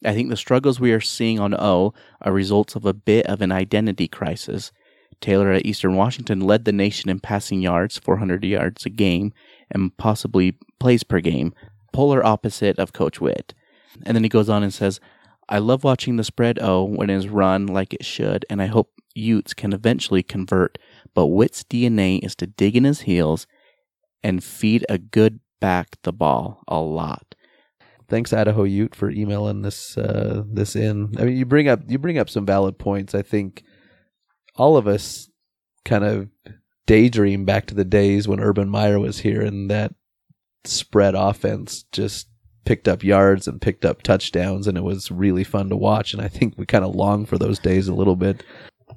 I 0.05 0.15
think 0.15 0.31
the 0.31 0.37
struggles 0.37 0.81
we 0.81 0.93
are 0.93 1.01
seeing 1.01 1.39
on 1.39 1.55
O 1.55 1.93
are 2.23 2.33
results 2.33 2.75
of 2.75 2.87
a 2.87 2.95
bit 2.95 3.27
of 3.27 3.43
an 3.43 3.53
identity 3.53 4.09
crisis. 4.09 4.73
Taylor 5.21 5.53
at 5.53 5.67
Eastern 5.67 5.95
Washington 5.95 6.41
led 6.41 6.65
the 6.65 6.73
nation 6.73 7.11
in 7.11 7.21
passing 7.21 7.61
yards, 7.61 7.99
400 7.99 8.43
yards 8.43 8.87
a 8.87 8.91
game, 8.91 9.33
and 9.71 9.97
possibly 9.99 10.57
plays 10.81 11.03
per 11.03 11.21
game, 11.21 11.55
polar 11.93 12.25
opposite 12.25 12.79
of 12.79 12.95
Coach 12.95 13.21
Whit. 13.21 13.53
And 14.05 14.17
then 14.17 14.25
he 14.25 14.29
goes 14.29 14.49
on 14.49 14.63
and 14.63 14.73
says, 14.73 14.99
I 15.49 15.59
love 15.59 15.85
watching 15.85 16.17
the 16.17 16.25
spread 16.25 16.59
O 16.61 16.85
when 16.85 17.11
it 17.11 17.17
is 17.17 17.29
run 17.29 17.67
like 17.67 17.93
it 17.93 18.05
should, 18.05 18.47
and 18.49 18.63
I 18.63 18.67
hope 18.67 18.91
Utes 19.15 19.55
can 19.55 19.73
eventually 19.73 20.23
convert. 20.23 20.79
But 21.15 21.27
Whit's 21.27 21.63
DNA 21.63 22.25
is 22.25 22.35
to 22.37 22.47
dig 22.47 22.77
in 22.77 22.85
his 22.85 23.03
heels 23.03 23.47
and 24.23 24.43
feed 24.43 24.85
a 24.89 24.99
good 24.99 25.41
back 25.61 25.97
the 26.03 26.13
ball 26.13 26.63
a 26.67 26.81
lot. 26.81 27.35
Thanks 28.09 28.33
Idaho 28.33 28.65
Ute 28.65 28.95
for 28.95 29.11
emailing 29.11 29.63
this 29.63 29.97
uh, 29.97 30.43
this 30.47 30.77
in. 30.77 31.15
I 31.19 31.25
mean, 31.25 31.37
you 31.37 31.47
bring 31.47 31.69
up 31.69 31.81
you 31.89 31.99
bring 31.99 32.19
up 32.19 32.29
some 32.29 32.45
valid 32.45 32.79
points. 32.79 33.15
I 33.15 33.23
think 33.23 33.63
all 34.57 34.77
of 34.77 34.87
us 34.87 35.31
kind 35.85 36.05
of 36.05 36.29
daydream 36.87 37.45
back 37.45 37.67
to 37.67 37.75
the 37.75 37.85
days 37.85 38.29
when 38.29 38.41
Urban 38.41 38.69
Meyer 38.69 38.99
was 38.99 39.21
here 39.21 39.41
and 39.41 39.71
that 39.71 39.95
spread 40.65 41.15
offense 41.15 41.85
just 41.93 42.29
picked 42.65 42.89
up 42.89 43.03
yards 43.03 43.47
and 43.47 43.61
picked 43.61 43.85
up 43.85 44.03
touchdowns 44.03 44.67
and 44.67 44.77
it 44.79 44.85
was 44.85 45.11
really 45.11 45.45
fun 45.45 45.69
to 45.69 45.77
watch 45.77 46.13
and 46.13 46.23
I 46.23 46.29
think 46.29 46.55
we 46.57 46.67
kind 46.67 46.85
of 46.85 46.95
long 46.95 47.27
for 47.27 47.39
those 47.39 47.59
days 47.59 47.89
a 47.89 47.95
little 47.95 48.17
bit. 48.17 48.43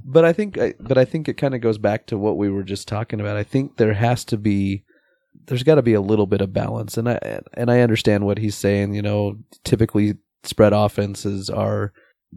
But 0.04 0.26
I 0.26 0.34
think 0.34 0.58
but 0.80 0.98
I 0.98 1.06
think 1.06 1.28
it 1.28 1.38
kind 1.38 1.56
of 1.56 1.62
goes 1.62 1.78
back 1.78 2.08
to 2.08 2.18
what 2.18 2.38
we 2.38 2.50
were 2.50 2.64
just 2.64 2.88
talking 2.88 3.20
about. 3.20 3.38
I 3.38 3.44
think 3.44 3.78
there 3.78 3.94
has 3.94 4.24
to 4.26 4.38
be 4.38 4.84
there's 5.46 5.64
got 5.64 5.76
to 5.76 5.82
be 5.82 5.94
a 5.94 6.02
little 6.02 6.28
bit 6.28 6.42
of 6.42 6.54
balance 6.54 6.98
and 6.98 7.10
I 7.10 7.42
and 7.54 7.70
I 7.70 7.82
understand 7.82 8.26
what 8.26 8.38
he's 8.38 8.56
saying, 8.56 8.94
you 8.94 9.02
know, 9.02 9.38
typically 9.64 10.16
spread 10.44 10.74
offenses 10.74 11.50
are 11.50 11.94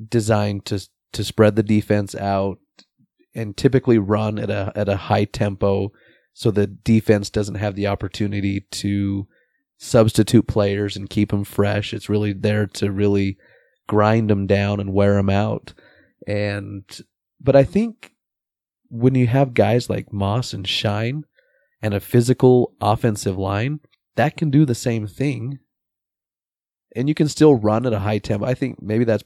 designed 0.09 0.65
to 0.67 0.81
to 1.13 1.25
spread 1.25 1.57
the 1.57 1.63
defense 1.63 2.15
out 2.15 2.59
and 3.35 3.57
typically 3.57 3.99
run 3.99 4.39
at 4.39 4.51
a 4.51 4.73
at 4.75 4.89
a 4.89 4.97
high 4.97 5.25
tempo 5.25 5.93
so 6.33 6.51
the 6.51 6.67
defense 6.67 7.31
doesn't 7.31 7.57
have 7.57 7.75
the 7.75 7.87
opportunity 7.87 8.61
to 8.71 9.27
substitute 9.81 10.47
players 10.47 10.95
and 10.95 11.09
keep 11.09 11.31
them 11.31 11.43
fresh. 11.43 11.95
It's 11.95 12.11
really 12.11 12.35
there 12.35 12.67
to 12.67 12.93
really 12.93 13.39
grind 13.89 14.29
them 14.29 14.47
down 14.47 14.79
and 14.79 14.93
wear 14.93 15.15
them 15.15 15.31
out. 15.31 15.73
And 16.27 16.85
but 17.41 17.57
I 17.57 17.65
think 17.65 18.13
when 18.91 19.15
you 19.15 19.27
have 19.27 19.55
guys 19.55 19.89
like 19.89 20.13
Moss 20.13 20.53
and 20.53 20.69
Shyne 20.69 21.25
and 21.81 21.95
a 21.95 22.01
physical 22.01 22.75
offensive 22.81 23.39
line, 23.39 23.81
that 24.17 24.37
can 24.37 24.51
do 24.51 24.67
the 24.67 24.75
same 24.75 25.07
thing. 25.07 25.59
And 26.95 27.09
you 27.09 27.15
can 27.15 27.29
still 27.29 27.55
run 27.55 27.87
at 27.87 27.95
a 27.95 28.01
high 28.01 28.19
tempo. 28.19 28.45
I 28.45 28.55
think 28.55 28.83
maybe 28.83 29.05
that's 29.05 29.25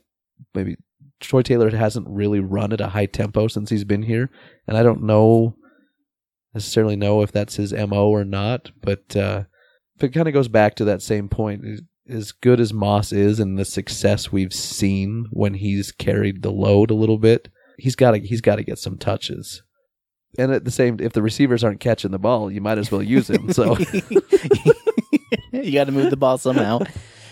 maybe 0.55 0.77
Troy 1.19 1.43
Taylor 1.43 1.71
hasn't 1.71 2.07
really 2.09 2.41
run 2.41 2.73
at 2.73 2.81
a 2.81 2.89
high 2.89 3.07
tempo 3.07 3.49
since 3.49 3.71
he's 3.71 3.85
been 3.85 4.03
here, 4.03 4.31
and 4.69 4.77
I 4.77 4.83
don't 4.83 5.03
know 5.03 5.57
necessarily 6.55 6.95
know 6.95 7.23
if 7.23 7.33
that's 7.33 7.57
his 7.57 7.73
mo 7.73 8.09
or 8.09 8.25
not. 8.25 8.71
But 8.81 9.17
uh, 9.17 9.45
it 10.03 10.13
kind 10.13 10.29
of 10.29 10.35
goes 10.35 10.49
back 10.49 10.75
to 10.77 10.85
that 10.87 11.03
same 11.03 11.29
point, 11.29 11.65
as 12.09 12.33
good 12.33 12.61
as 12.61 12.73
Moss 12.73 13.13
is 13.13 13.41
and 13.41 13.59
the 13.59 13.65
success 13.65 14.33
we've 14.33 14.53
seen 14.53 15.27
when 15.31 15.55
he's 15.55 15.93
carried 15.93 16.43
the 16.43 16.51
load 16.51 16.91
a 16.91 16.95
little 16.95 17.19
bit, 17.19 17.49
he's 17.79 17.97
got 17.97 18.13
to 18.13 18.19
he's 18.19 18.41
got 18.41 18.57
to 18.57 18.65
get 18.65 18.79
some 18.79 18.99
touches. 18.99 19.63
And 20.37 20.53
at 20.53 20.65
the 20.65 20.71
same, 20.71 20.99
if 21.01 21.13
the 21.13 21.23
receivers 21.23 21.63
aren't 21.63 21.81
catching 21.81 22.11
the 22.11 22.19
ball, 22.19 22.51
you 22.51 22.61
might 22.61 22.79
as 22.79 22.91
well 22.91 23.03
use 23.03 23.31
him. 23.31 23.53
So 23.53 23.77
you 25.53 25.73
got 25.73 25.85
to 25.85 25.93
move 25.93 26.11
the 26.11 26.17
ball 26.17 26.39
somehow. 26.39 26.81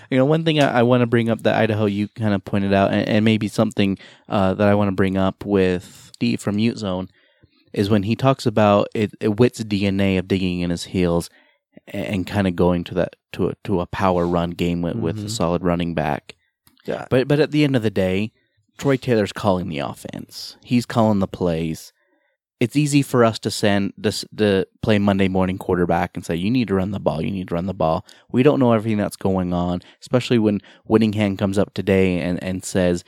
You 0.08 0.18
know, 0.18 0.24
one 0.24 0.44
thing 0.44 0.60
I, 0.60 0.80
I 0.80 0.82
want 0.84 1.00
to 1.00 1.06
bring 1.06 1.28
up 1.28 1.42
that 1.42 1.56
Idaho 1.56 1.86
Ute 1.86 2.14
kind 2.14 2.34
of 2.34 2.44
pointed 2.44 2.72
out, 2.72 2.92
and, 2.92 3.08
and 3.08 3.24
maybe 3.24 3.48
something 3.48 3.98
uh, 4.28 4.54
that 4.54 4.68
I 4.68 4.74
want 4.74 4.88
to 4.88 4.94
bring 4.94 5.16
up 5.16 5.44
with 5.44 6.12
Steve 6.14 6.40
from 6.40 6.58
Ute 6.58 6.78
Zone, 6.78 7.08
is 7.72 7.90
when 7.90 8.04
he 8.04 8.14
talks 8.14 8.46
about 8.46 8.88
it, 8.94 9.12
it 9.20 9.36
Whit's 9.38 9.64
DNA 9.64 10.18
of 10.18 10.28
digging 10.28 10.60
in 10.60 10.70
his 10.70 10.84
heels 10.84 11.28
and, 11.88 12.26
kind 12.26 12.46
of 12.46 12.54
going 12.56 12.84
to 12.84 12.94
that 12.94 13.16
to 13.32 13.48
a, 13.48 13.54
to 13.64 13.80
a 13.80 13.86
power 13.86 14.26
run 14.26 14.50
game 14.50 14.82
with, 14.82 14.96
with 14.96 15.18
a 15.18 15.22
Mhm. 15.22 15.30
solid 15.30 15.62
running 15.64 15.94
back. 15.94 16.36
Yeah. 16.84 17.06
But 17.10 17.28
but 17.28 17.40
at 17.40 17.50
the 17.50 17.64
end 17.64 17.76
of 17.76 17.82
the 17.82 17.90
day, 17.90 18.32
Troy 18.78 18.96
Taylor's 18.96 19.32
calling 19.32 19.68
the 19.68 19.78
offense. 19.78 20.56
He's 20.64 20.86
calling 20.86 21.18
the 21.20 21.28
plays. 21.28 21.92
It's 22.60 22.76
easy 22.76 23.02
for 23.02 23.24
us 23.24 23.40
to 23.40 23.50
send 23.50 23.92
this 23.96 24.24
to 24.36 24.66
play 24.82 24.98
Monday 25.00 25.26
morning 25.28 25.58
quarterback 25.58 26.12
and 26.16 26.24
say 26.24 26.36
you 26.36 26.50
need 26.50 26.68
to 26.68 26.74
run 26.76 26.92
the 26.92 27.00
ball. 27.00 27.20
You 27.20 27.30
need 27.32 27.48
to 27.48 27.54
run 27.54 27.66
the 27.66 27.74
ball. 27.74 28.06
We 28.30 28.44
don't 28.44 28.60
know 28.60 28.72
everything 28.72 28.98
that's 28.98 29.16
going 29.16 29.52
on, 29.52 29.82
especially 30.00 30.38
when 30.38 30.60
Whittingham 30.84 31.36
comes 31.36 31.58
up 31.58 31.74
today 31.74 32.20
and, 32.20 32.40
and 32.42 32.64
says, 32.64 33.02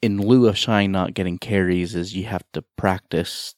in 0.00 0.18
lieu 0.20 0.46
of 0.48 0.56
Shyne 0.56 0.92
not 0.92 1.12
getting 1.12 1.36
carries, 1.38 1.94
is 1.94 2.16
you 2.16 2.24
have 2.24 2.44
to 2.54 2.62
practice 2.76 3.54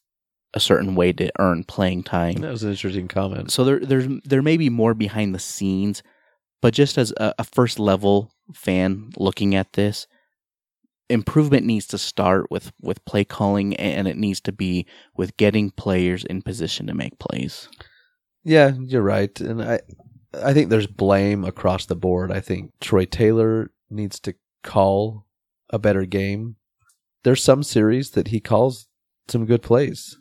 a 0.54 0.60
certain 0.60 0.94
way 0.94 1.12
to 1.12 1.30
earn 1.38 1.64
playing 1.64 2.02
time. 2.02 2.36
That 2.36 2.50
was 2.50 2.62
an 2.62 2.70
interesting 2.70 3.08
comment. 3.08 3.50
So 3.52 3.64
there 3.64 3.80
there's 3.80 4.08
there 4.24 4.42
may 4.42 4.56
be 4.56 4.70
more 4.70 4.94
behind 4.94 5.34
the 5.34 5.38
scenes, 5.38 6.02
but 6.62 6.74
just 6.74 6.98
as 6.98 7.12
a, 7.18 7.34
a 7.38 7.44
first 7.44 7.78
level 7.78 8.32
fan 8.54 9.10
looking 9.16 9.54
at 9.54 9.74
this, 9.74 10.06
improvement 11.08 11.66
needs 11.66 11.86
to 11.88 11.98
start 11.98 12.50
with 12.50 12.72
with 12.80 13.04
play 13.04 13.24
calling 13.24 13.76
and 13.76 14.08
it 14.08 14.16
needs 14.16 14.40
to 14.42 14.52
be 14.52 14.86
with 15.16 15.36
getting 15.36 15.70
players 15.70 16.24
in 16.24 16.42
position 16.42 16.86
to 16.86 16.94
make 16.94 17.18
plays. 17.18 17.68
Yeah, 18.44 18.72
you're 18.78 19.02
right, 19.02 19.38
and 19.40 19.62
I 19.62 19.80
I 20.42 20.52
think 20.52 20.70
there's 20.70 20.86
blame 20.86 21.44
across 21.44 21.86
the 21.86 21.96
board. 21.96 22.32
I 22.32 22.40
think 22.40 22.72
Troy 22.80 23.04
Taylor 23.04 23.70
needs 23.90 24.20
to 24.20 24.34
call 24.62 25.26
a 25.70 25.78
better 25.78 26.04
game. 26.04 26.56
There's 27.24 27.42
some 27.42 27.62
series 27.62 28.10
that 28.12 28.28
he 28.28 28.40
calls 28.40 28.88
some 29.28 29.44
good 29.44 29.62
plays, 29.62 30.16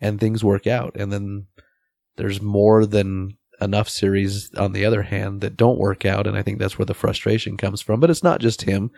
and 0.00 0.18
things 0.20 0.44
work 0.44 0.66
out, 0.66 0.96
and 0.96 1.12
then 1.12 1.46
there's 2.16 2.40
more 2.40 2.86
than 2.86 3.36
enough 3.60 3.88
series 3.88 4.50
on 4.56 4.72
the 4.72 4.84
other 4.84 5.02
hand 5.02 5.40
that 5.40 5.56
don't 5.56 5.78
work 5.78 6.06
out, 6.06 6.26
and 6.26 6.36
I 6.36 6.42
think 6.42 6.58
that's 6.58 6.78
where 6.78 6.86
the 6.86 6.94
frustration 6.94 7.56
comes 7.56 7.80
from. 7.80 8.00
But 8.00 8.10
it's 8.10 8.22
not 8.22 8.40
just 8.40 8.62
him, 8.62 8.90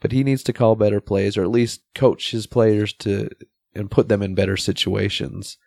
but 0.00 0.12
he 0.12 0.22
needs 0.22 0.42
to 0.44 0.52
call 0.52 0.76
better 0.76 1.00
plays, 1.00 1.36
or 1.36 1.42
at 1.42 1.50
least 1.50 1.82
coach 1.94 2.30
his 2.30 2.46
players 2.46 2.92
to 2.94 3.28
and 3.74 3.90
put 3.90 4.08
them 4.08 4.22
in 4.22 4.34
better 4.34 4.56
situations. 4.56 5.58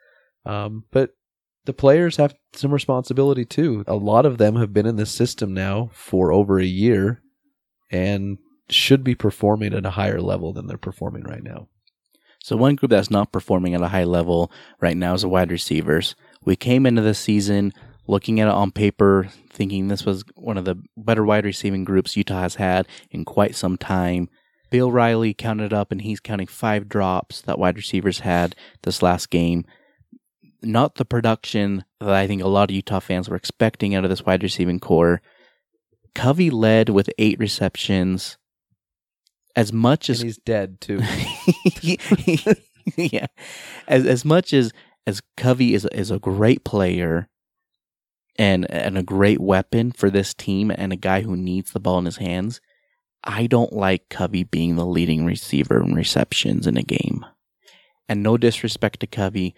Um, 0.45 0.85
but 0.91 1.11
the 1.65 1.73
players 1.73 2.17
have 2.17 2.33
some 2.53 2.73
responsibility 2.73 3.45
too. 3.45 3.83
A 3.87 3.95
lot 3.95 4.25
of 4.25 4.37
them 4.37 4.55
have 4.55 4.73
been 4.73 4.87
in 4.87 4.95
this 4.95 5.11
system 5.11 5.53
now 5.53 5.91
for 5.93 6.31
over 6.31 6.59
a 6.59 6.65
year 6.65 7.21
and 7.91 8.37
should 8.69 9.03
be 9.03 9.15
performing 9.15 9.73
at 9.73 9.85
a 9.85 9.91
higher 9.91 10.21
level 10.21 10.53
than 10.53 10.67
they're 10.67 10.77
performing 10.77 11.23
right 11.23 11.43
now. 11.43 11.67
So 12.41 12.55
one 12.55 12.75
group 12.75 12.91
that's 12.91 13.11
not 13.11 13.31
performing 13.31 13.73
at 13.73 13.81
a 13.81 13.89
high 13.89 14.05
level 14.05 14.51
right 14.79 14.97
now 14.97 15.13
is 15.13 15.21
the 15.21 15.29
wide 15.29 15.51
receivers. 15.51 16.15
We 16.43 16.55
came 16.55 16.85
into 16.85 17.01
the 17.01 17.13
season 17.13 17.73
looking 18.07 18.39
at 18.39 18.47
it 18.47 18.53
on 18.53 18.71
paper, 18.71 19.29
thinking 19.51 19.87
this 19.87 20.05
was 20.05 20.23
one 20.35 20.57
of 20.57 20.65
the 20.65 20.81
better 20.97 21.23
wide 21.23 21.45
receiving 21.45 21.83
groups 21.83 22.17
Utah 22.17 22.41
has 22.41 22.55
had 22.55 22.87
in 23.11 23.23
quite 23.23 23.55
some 23.55 23.77
time. 23.77 24.29
Bill 24.71 24.91
Riley 24.91 25.33
counted 25.33 25.73
up, 25.73 25.91
and 25.91 26.01
he's 26.01 26.19
counting 26.19 26.47
five 26.47 26.89
drops 26.89 27.41
that 27.41 27.59
wide 27.59 27.77
receivers 27.77 28.21
had 28.21 28.55
this 28.83 29.01
last 29.01 29.29
game. 29.29 29.65
Not 30.61 30.95
the 30.95 31.05
production 31.05 31.85
that 31.99 32.09
I 32.09 32.27
think 32.27 32.41
a 32.41 32.47
lot 32.47 32.69
of 32.69 32.75
Utah 32.75 32.99
fans 32.99 33.29
were 33.29 33.35
expecting 33.35 33.95
out 33.95 34.03
of 34.03 34.09
this 34.09 34.25
wide 34.25 34.43
receiving 34.43 34.79
core. 34.79 35.21
Covey 36.15 36.49
led 36.49 36.89
with 36.89 37.09
eight 37.17 37.39
receptions. 37.39 38.37
As 39.55 39.73
much 39.73 40.09
And 40.09 40.15
as 40.15 40.21
he's 40.21 40.37
dead 40.37 40.79
too. 40.79 41.01
yeah, 42.95 43.27
as 43.87 44.05
as 44.05 44.23
much 44.23 44.53
as 44.53 44.71
as 45.07 45.21
Covey 45.37 45.73
is 45.73 45.85
is 45.91 46.11
a 46.11 46.19
great 46.19 46.63
player 46.63 47.27
and 48.37 48.69
and 48.71 48.97
a 48.97 49.03
great 49.03 49.39
weapon 49.41 49.91
for 49.91 50.09
this 50.09 50.33
team 50.33 50.71
and 50.71 50.93
a 50.93 50.97
guy 50.97 51.21
who 51.21 51.35
needs 51.35 51.71
the 51.71 51.79
ball 51.79 51.99
in 51.99 52.05
his 52.05 52.17
hands, 52.17 52.61
I 53.23 53.47
don't 53.47 53.73
like 53.73 54.09
Covey 54.09 54.43
being 54.43 54.75
the 54.75 54.85
leading 54.85 55.25
receiver 55.25 55.81
in 55.83 55.93
receptions 55.93 56.65
in 56.65 56.77
a 56.77 56.83
game. 56.83 57.25
And 58.07 58.23
no 58.23 58.37
disrespect 58.37 59.01
to 59.01 59.07
Covey, 59.07 59.55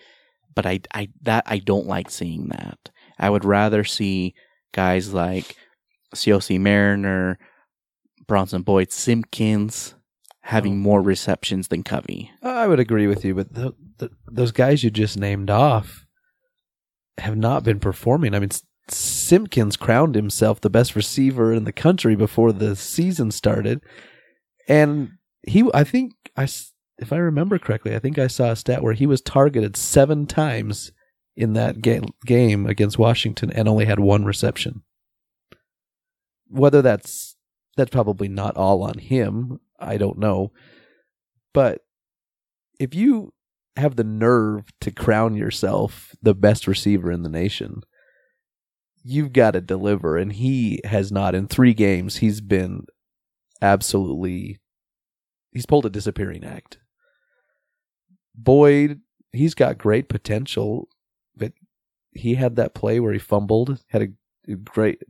but 0.54 0.66
I 0.66 0.82
I 0.94 1.10
that 1.22 1.44
I 1.46 1.60
don't 1.60 1.88
like 1.88 2.10
seeing 2.10 2.48
that. 2.48 2.90
I 3.20 3.30
would 3.30 3.46
rather 3.46 3.84
see 3.84 4.34
guys 4.74 5.14
like 5.14 5.56
Siaosi 6.16 6.60
Mariner, 6.60 7.38
Bronson 8.32 8.62
Boyd, 8.62 8.94
Simpkins 8.94 9.94
having 10.44 10.72
Oh. 10.72 10.78
more 10.78 11.02
receptions 11.02 11.68
than 11.68 11.84
Covey. 11.84 12.32
I 12.42 12.66
would 12.66 12.80
agree 12.80 13.06
with 13.06 13.26
you, 13.26 13.36
but 13.36 13.54
the, 13.54 13.74
the, 13.98 14.10
those 14.26 14.54
guys 14.54 14.86
you 14.86 14.90
just 14.90 15.18
named 15.18 15.50
off 15.50 16.06
have 17.18 17.36
not 17.36 17.66
been 17.66 17.82
performing. 17.82 18.34
I 18.34 18.40
mean, 18.40 18.52
Simpkins 18.88 19.76
crowned 19.76 20.16
himself 20.16 20.62
the 20.62 20.70
best 20.70 20.96
receiver 20.96 21.52
in 21.52 21.66
the 21.66 21.74
country 21.74 22.16
before 22.16 22.54
the 22.54 22.78
season 22.78 23.32
started, 23.32 23.82
and 24.66 25.10
he, 25.46 25.70
I 25.74 25.84
think, 25.84 26.14
I, 26.38 26.44
if 27.00 27.12
I 27.12 27.18
remember 27.18 27.60
correctly, 27.60 27.94
I 27.94 28.00
think 28.00 28.18
I 28.18 28.28
saw 28.28 28.52
a 28.52 28.56
stat 28.56 28.82
where 28.82 28.94
he 28.94 29.06
was 29.06 29.20
targeted 29.20 29.76
seven 29.76 30.26
times 30.26 30.94
in 31.36 31.52
that 31.54 31.82
ga- 31.82 32.00
game 32.26 32.66
against 32.66 32.98
Washington 32.98 33.52
and 33.52 33.68
only 33.68 33.84
had 33.86 34.00
one 34.00 34.24
reception. 34.24 34.84
Whether 36.48 36.82
that's 36.82 37.31
that's 37.78 37.92
probably 37.92 38.28
not 38.28 38.58
all 38.58 38.84
on 38.84 38.98
him, 38.98 39.60
I 39.80 39.98
don't 39.98 40.20
know, 40.20 40.52
but 41.54 41.82
if 42.80 42.96
you 42.96 43.34
have 43.78 43.96
the 43.96 44.04
nerve 44.04 44.66
to 44.82 44.92
crown 44.92 45.36
yourself 45.36 46.16
the 46.22 46.34
best 46.34 46.68
receiver 46.68 47.12
in 47.12 47.24
the 47.24 47.30
nation, 47.30 47.82
you've 49.04 49.34
got 49.34 49.52
to 49.52 49.62
deliver. 49.62 50.18
And 50.18 50.34
he 50.34 50.82
has 50.84 51.12
not. 51.12 51.36
In 51.36 51.48
three 51.48 51.74
games, 51.74 52.18
he's 52.18 52.42
been 52.42 52.86
absolutely. 53.62 54.60
He's 55.52 55.66
pulled 55.66 55.86
a 55.86 55.90
disappearing 55.90 56.44
act. 56.44 56.80
Boyd, 58.36 59.02
he's 59.34 59.54
got 59.54 59.78
great 59.78 60.08
potential, 60.08 60.88
but 61.36 61.54
he 62.12 62.36
had 62.36 62.56
that 62.56 62.74
play 62.74 63.00
where 63.00 63.14
he 63.14 63.20
fumbled, 63.20 63.84
had 63.90 64.14
a 64.48 64.56
great 64.56 65.02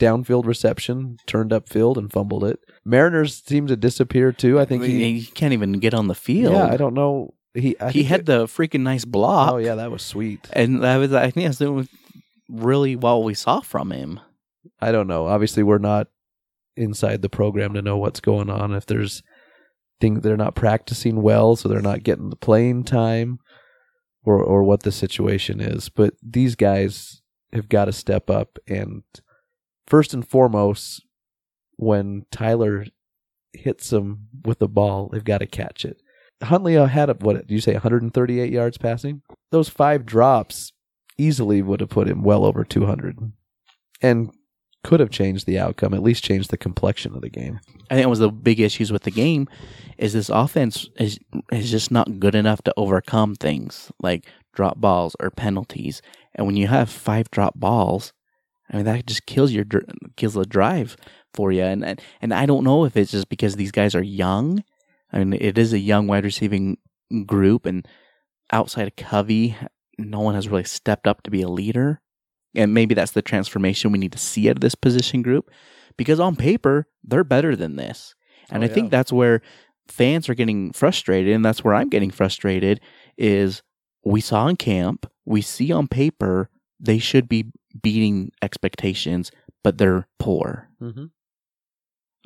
downfield 0.00 0.46
reception, 0.46 1.18
turned 1.26 1.52
upfield 1.52 1.96
and 1.96 2.10
fumbled 2.12 2.42
it. 2.42 2.58
Mariners 2.84 3.42
seem 3.46 3.66
to 3.68 3.76
disappear 3.76 4.32
too. 4.32 4.58
I 4.58 4.64
think 4.64 4.82
he, 4.82 5.20
he 5.20 5.26
can't 5.26 5.52
even 5.52 5.74
get 5.74 5.94
on 5.94 6.08
the 6.08 6.14
field. 6.14 6.54
yeah, 6.54 6.66
I 6.66 6.76
don't 6.76 6.94
know. 6.94 7.34
He 7.54 7.78
I 7.80 7.90
he 7.90 8.02
had 8.04 8.20
it- 8.20 8.26
the 8.26 8.46
freaking 8.46 8.80
nice 8.80 9.04
block. 9.04 9.52
Oh 9.52 9.56
yeah, 9.58 9.74
that 9.76 9.90
was 9.92 10.02
sweet. 10.02 10.48
and 10.52 10.82
that 10.82 10.96
was 10.96 11.12
I 11.12 11.30
think 11.30 11.46
that's 11.46 11.58
the- 11.58 11.88
really 12.48 12.96
what 12.96 13.22
we 13.22 13.34
saw 13.34 13.60
from 13.60 13.92
him. 13.92 14.18
I 14.80 14.90
don't 14.92 15.06
know. 15.06 15.26
Obviously, 15.26 15.62
we're 15.62 15.78
not 15.78 16.08
inside 16.76 17.22
the 17.22 17.28
program 17.28 17.74
to 17.74 17.82
know 17.82 17.96
what's 17.96 18.20
going 18.20 18.48
on. 18.50 18.74
If 18.74 18.86
there's 18.86 19.22
things 20.00 20.22
they're 20.22 20.36
not 20.36 20.54
practicing 20.54 21.20
well, 21.22 21.56
so 21.56 21.68
they're 21.68 21.82
not 21.82 22.02
getting 22.02 22.30
the 22.30 22.36
playing 22.36 22.84
time, 22.84 23.38
or 24.24 24.42
or 24.42 24.62
what 24.62 24.82
the 24.82 24.92
situation 24.92 25.60
is. 25.60 25.88
But 25.90 26.14
these 26.22 26.54
guys 26.56 27.20
have 27.52 27.68
got 27.68 27.86
to 27.86 27.92
step 27.92 28.30
up 28.30 28.58
and 28.68 29.02
first 29.90 30.14
and 30.14 30.26
foremost, 30.26 31.04
when 31.76 32.24
Tyler 32.30 32.86
hits 33.52 33.90
them 33.90 34.28
with 34.44 34.60
the 34.60 34.68
ball, 34.68 35.08
they've 35.08 35.24
got 35.24 35.38
to 35.38 35.46
catch 35.46 35.84
it. 35.84 36.00
Huntley 36.42 36.74
had 36.74 37.22
what 37.22 37.46
do 37.46 37.54
you 37.54 37.60
say 37.60 37.72
138 37.72 38.50
yards 38.50 38.78
passing? 38.78 39.20
Those 39.50 39.68
five 39.68 40.06
drops 40.06 40.72
easily 41.18 41.60
would 41.60 41.80
have 41.80 41.90
put 41.90 42.08
him 42.08 42.22
well 42.22 42.46
over 42.46 42.64
200 42.64 43.18
and 44.00 44.30
could 44.82 45.00
have 45.00 45.10
changed 45.10 45.44
the 45.44 45.58
outcome, 45.58 45.92
at 45.92 46.02
least 46.02 46.24
changed 46.24 46.50
the 46.50 46.56
complexion 46.56 47.14
of 47.14 47.20
the 47.20 47.28
game. 47.28 47.60
I 47.90 47.94
think 47.94 48.04
it 48.04 48.10
was 48.10 48.20
the 48.20 48.30
big 48.30 48.60
issues 48.60 48.90
with 48.90 49.02
the 49.02 49.10
game 49.10 49.46
is 49.98 50.14
this 50.14 50.30
offense 50.30 50.88
is 50.98 51.18
is 51.52 51.70
just 51.70 51.90
not 51.90 52.20
good 52.20 52.34
enough 52.34 52.62
to 52.62 52.74
overcome 52.78 53.34
things 53.34 53.92
like 54.00 54.26
drop 54.54 54.80
balls 54.80 55.14
or 55.20 55.30
penalties. 55.30 56.00
And 56.34 56.46
when 56.46 56.56
you 56.56 56.68
have 56.68 56.88
five 56.88 57.30
drop 57.30 57.58
balls, 57.58 58.14
I 58.70 58.76
mean 58.76 58.84
that 58.84 59.06
just 59.06 59.26
kills 59.26 59.52
your 59.52 59.64
kills 60.16 60.34
the 60.34 60.44
drive 60.44 60.96
for 61.34 61.52
you. 61.52 61.62
And 61.62 61.84
and, 61.84 62.00
and 62.20 62.32
I 62.34 62.46
don't 62.46 62.64
know 62.64 62.84
if 62.84 62.96
it's 62.96 63.10
just 63.10 63.28
because 63.28 63.56
these 63.56 63.72
guys 63.72 63.94
are 63.94 64.02
young. 64.02 64.62
I 65.12 65.18
mean, 65.18 65.32
it 65.40 65.58
is 65.58 65.72
a 65.72 65.78
young 65.78 66.06
wide 66.06 66.24
receiving 66.24 66.78
group, 67.26 67.66
and 67.66 67.86
outside 68.52 68.86
of 68.86 68.96
Covey, 68.96 69.56
no 69.98 70.20
one 70.20 70.34
has 70.34 70.48
really 70.48 70.64
stepped 70.64 71.06
up 71.06 71.22
to 71.22 71.30
be 71.30 71.42
a 71.42 71.48
leader. 71.48 72.00
And 72.54 72.74
maybe 72.74 72.94
that's 72.94 73.12
the 73.12 73.22
transformation 73.22 73.92
we 73.92 73.98
need 73.98 74.12
to 74.12 74.18
see 74.18 74.48
out 74.48 74.56
of 74.56 74.60
this 74.60 74.74
position 74.74 75.22
group, 75.22 75.50
because 75.96 76.18
on 76.18 76.36
paper 76.36 76.86
they're 77.04 77.24
better 77.24 77.54
than 77.54 77.76
this. 77.76 78.14
And 78.50 78.62
Oh, 78.62 78.66
I 78.66 78.68
think 78.68 78.90
that's 78.90 79.12
where 79.12 79.40
fans 79.88 80.28
are 80.28 80.34
getting 80.34 80.72
frustrated, 80.72 81.34
and 81.34 81.44
that's 81.44 81.64
where 81.64 81.74
I'm 81.74 81.88
getting 81.88 82.10
frustrated. 82.10 82.80
Is 83.16 83.62
we 84.04 84.20
saw 84.20 84.48
in 84.48 84.56
camp, 84.56 85.06
we 85.24 85.42
see 85.42 85.72
on 85.72 85.88
paper 85.88 86.50
they 86.78 86.98
should 86.98 87.28
be 87.28 87.52
beating 87.80 88.32
expectations, 88.42 89.30
but 89.62 89.78
they're 89.78 90.06
poor. 90.18 90.68
Mm-hmm. 90.80 91.06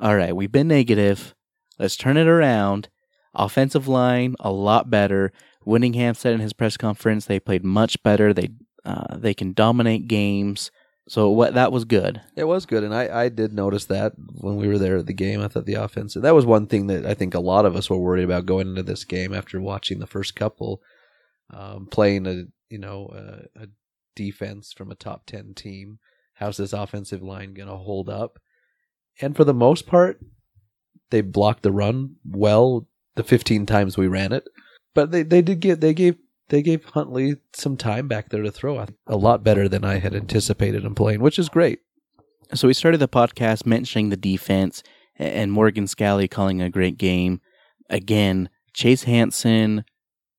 All 0.01 0.15
right, 0.15 0.35
we've 0.35 0.51
been 0.51 0.67
negative. 0.67 1.33
Let's 1.79 1.95
turn 1.95 2.17
it 2.17 2.27
around. 2.27 2.89
Offensive 3.33 3.87
line, 3.87 4.35
a 4.39 4.51
lot 4.51 4.89
better. 4.89 5.31
Whittingham 5.65 6.15
said 6.15 6.33
in 6.33 6.39
his 6.39 6.53
press 6.53 6.77
conference 6.77 7.25
they 7.25 7.39
played 7.39 7.63
much 7.63 8.01
better. 8.03 8.33
They 8.33 8.49
uh, 8.85 9.17
they 9.17 9.33
can 9.33 9.53
dominate 9.53 10.07
games. 10.07 10.71
So 11.07 11.29
what 11.29 11.53
that 11.53 11.71
was 11.71 11.85
good. 11.85 12.21
It 12.35 12.45
was 12.45 12.65
good, 12.65 12.83
and 12.83 12.93
I, 12.93 13.25
I 13.25 13.29
did 13.29 13.53
notice 13.53 13.85
that 13.85 14.13
when 14.17 14.55
we 14.55 14.67
were 14.67 14.79
there 14.79 14.97
at 14.97 15.05
the 15.05 15.13
game. 15.13 15.41
I 15.41 15.47
thought 15.47 15.65
the 15.65 15.75
offense 15.75 16.15
that 16.15 16.35
was 16.35 16.45
one 16.45 16.65
thing 16.67 16.87
that 16.87 17.05
I 17.05 17.13
think 17.13 17.33
a 17.33 17.39
lot 17.39 17.65
of 17.65 17.75
us 17.75 17.89
were 17.89 17.97
worried 17.97 18.23
about 18.23 18.45
going 18.45 18.69
into 18.69 18.83
this 18.83 19.03
game 19.03 19.33
after 19.33 19.61
watching 19.61 19.99
the 19.99 20.07
first 20.07 20.35
couple, 20.35 20.81
um, 21.51 21.87
playing 21.91 22.25
a 22.25 22.45
you 22.69 22.79
know 22.79 23.09
a, 23.13 23.63
a 23.63 23.67
defense 24.15 24.73
from 24.73 24.91
a 24.91 24.95
top 24.95 25.25
ten 25.25 25.53
team. 25.53 25.99
How's 26.35 26.57
this 26.57 26.73
offensive 26.73 27.21
line 27.21 27.53
going 27.53 27.69
to 27.69 27.75
hold 27.75 28.09
up? 28.09 28.39
And 29.21 29.35
for 29.35 29.43
the 29.43 29.53
most 29.53 29.87
part, 29.87 30.19
they 31.09 31.21
blocked 31.21 31.63
the 31.63 31.71
run 31.71 32.15
well. 32.25 32.87
The 33.15 33.23
fifteen 33.23 33.65
times 33.65 33.97
we 33.97 34.07
ran 34.07 34.33
it, 34.33 34.43
but 34.93 35.11
they 35.11 35.23
they 35.23 35.41
did 35.41 35.61
give 35.61 35.79
they 35.79 35.93
gave 35.93 36.17
they 36.49 36.61
gave 36.61 36.83
Huntley 36.83 37.37
some 37.53 37.77
time 37.77 38.09
back 38.09 38.27
there 38.27 38.43
to 38.43 38.51
throw 38.51 38.85
a 39.07 39.15
lot 39.15 39.41
better 39.41 39.69
than 39.69 39.85
I 39.85 39.99
had 39.99 40.13
anticipated 40.13 40.83
him 40.83 40.95
playing, 40.95 41.21
which 41.21 41.39
is 41.39 41.47
great. 41.47 41.79
So 42.53 42.67
we 42.67 42.73
started 42.73 42.97
the 42.97 43.07
podcast 43.07 43.65
mentioning 43.65 44.09
the 44.09 44.17
defense 44.17 44.83
and 45.15 45.53
Morgan 45.53 45.85
Scalley 45.85 46.29
calling 46.29 46.61
a 46.61 46.69
great 46.69 46.97
game. 46.97 47.39
Again, 47.89 48.49
Chase 48.73 49.03
Hansen, 49.03 49.85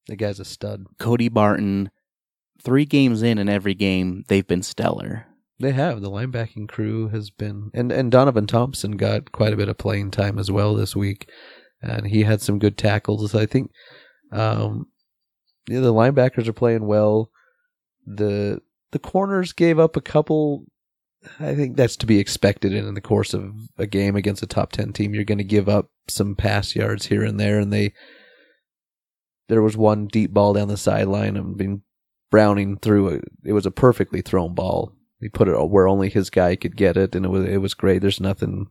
the 0.06 0.16
guy's 0.16 0.38
a 0.38 0.44
stud. 0.44 0.84
Cody 0.98 1.30
Barton, 1.30 1.90
three 2.66 2.85
games 2.85 3.22
in, 3.22 3.38
and 3.38 3.48
every 3.48 3.74
game 3.74 4.24
they've 4.26 4.46
been 4.46 4.62
stellar. 4.62 5.26
They 5.61 5.70
have. 5.70 6.02
The 6.02 6.11
linebacking 6.11 6.68
crew 6.68 7.09
has 7.09 7.31
been, 7.31 7.70
and 7.72 7.90
and 7.90 8.11
Donovan 8.11 8.46
Thompson 8.46 8.98
got 8.98 9.33
quite 9.33 9.55
a 9.55 9.57
bit 9.57 9.68
of 9.70 9.79
playing 9.79 10.11
time 10.11 10.38
as 10.38 10.50
well 10.50 10.74
this 10.74 10.94
week, 10.94 11.31
and 11.81 12.09
he 12.09 12.24
had 12.24 12.42
some 12.42 12.59
good 12.59 12.76
tackles. 12.76 13.35
I 13.35 13.46
think 13.46 13.70
um, 14.33 14.88
yeah, 15.68 15.81
the 15.81 15.94
linebackers 15.94 16.48
are 16.48 16.52
playing 16.52 16.87
well. 16.87 17.31
The 18.05 18.61
the 18.90 18.98
corners 18.98 19.52
gave 19.52 19.79
up 19.79 19.96
a 19.96 20.02
couple. 20.02 20.64
I 21.40 21.55
think 21.55 21.76
that's 21.76 21.96
to 21.98 22.07
be 22.07 22.18
expected 22.18 22.72
in, 22.72 22.87
in 22.87 22.94
the 22.94 23.00
course 23.00 23.33
of 23.33 23.52
a 23.79 23.87
game 23.87 24.16
against 24.16 24.42
a 24.42 24.46
top 24.46 24.72
ten 24.72 24.92
team. 24.92 25.14
You're 25.14 25.24
going 25.24 25.38
to 25.38 25.44
give 25.44 25.68
up 25.68 25.88
some 26.09 26.35
pass 26.35 26.74
yards 26.74 27.07
here 27.07 27.22
and 27.22 27.38
there, 27.38 27.61
and 27.61 27.72
they. 27.72 27.94
There 29.48 29.62
was 29.62 29.76
one 29.76 30.09
deep 30.09 30.33
ball 30.33 30.55
down 30.55 30.66
the 30.66 30.76
sideline 30.76 31.37
and 31.37 31.57
being 31.57 31.83
Browning 32.37 32.77
threw 32.77 33.09
it. 33.09 33.25
It 33.46 33.55
was 33.55 33.64
a 33.64 33.70
perfectly 33.70 34.20
thrown 34.20 34.53
ball. 34.53 34.92
He 35.22 35.31
put 35.31 35.49
it 35.49 35.57
where 35.70 35.88
only 35.88 36.11
his 36.11 36.29
guy 36.29 36.55
could 36.55 36.77
get 36.77 36.99
it, 36.99 37.14
and 37.14 37.25
it 37.25 37.31
was 37.31 37.46
it 37.46 37.62
was 37.62 37.72
great. 37.72 38.03
There's 38.03 38.20
nothing. 38.20 38.66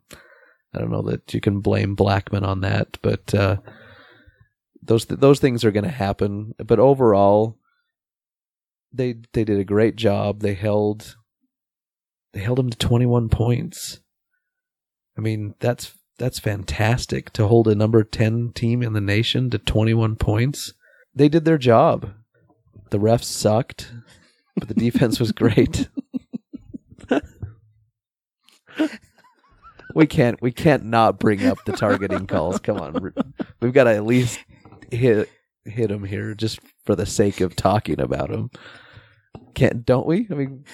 I 0.71 0.77
don't 0.77 0.91
know 0.91 1.01
that 1.01 1.33
you 1.33 1.41
can 1.41 1.61
blame 1.61 1.95
Blackmon 1.95 2.43
on 2.43 2.61
that, 2.61 2.99
but 3.01 3.33
uh, 3.33 3.57
those 4.83 5.05
those 5.05 5.39
things 5.39 5.65
are 5.65 5.71
going 5.71 5.83
to 5.83 5.89
happen. 5.89 6.53
But 6.63 6.77
overall, 6.77 7.57
they 8.93 9.15
they 9.33 9.43
did 9.43 9.57
a 9.59 9.63
great 9.63 9.95
job. 9.95 10.41
They 10.41 10.53
held 10.53 11.15
they 12.33 12.41
held 12.41 12.59
them 12.59 12.69
to 12.69 12.77
21 12.77 13.29
points. 13.29 13.99
I 15.17 15.21
mean, 15.21 15.55
that's 15.59 15.95
that's 16.19 16.37
fantastic 16.37 17.31
to 17.31 17.47
hold 17.47 17.67
a 17.67 17.73
number 17.73 18.03
10 18.03 18.51
team 18.53 18.83
in 18.83 18.93
the 18.93 19.01
nation 19.01 19.49
to 19.49 19.57
21 19.57 20.17
points. 20.17 20.73
They 21.15 21.29
did 21.29 21.45
their 21.45 21.57
job. 21.57 22.11
The 22.91 22.99
refs 22.99 23.25
sucked, 23.25 23.91
but 24.55 24.67
the 24.67 24.73
defense 24.73 25.19
was 25.19 25.31
great. 25.31 25.89
we 29.95 30.05
can't 30.05 30.41
we 30.41 30.51
can't 30.51 30.85
not 30.85 31.19
bring 31.19 31.45
up 31.45 31.57
the 31.65 31.71
targeting 31.73 32.27
calls. 32.27 32.59
Come 32.59 32.77
on. 32.77 33.13
We've 33.61 33.73
got 33.73 33.85
to 33.85 33.95
at 33.95 34.05
least 34.05 34.39
hit 34.91 35.29
hit 35.63 35.89
him 35.89 36.03
here 36.03 36.35
just 36.35 36.59
for 36.85 36.95
the 36.95 37.05
sake 37.05 37.41
of 37.41 37.55
talking 37.55 37.99
about 37.99 38.29
him. 38.29 38.51
Can't 39.55 39.85
don't 39.85 40.05
we? 40.05 40.27
I 40.29 40.33
mean, 40.33 40.65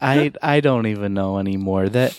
I 0.00 0.32
I 0.42 0.60
don't 0.60 0.86
even 0.86 1.14
know 1.14 1.38
anymore. 1.38 1.88
That 1.88 2.18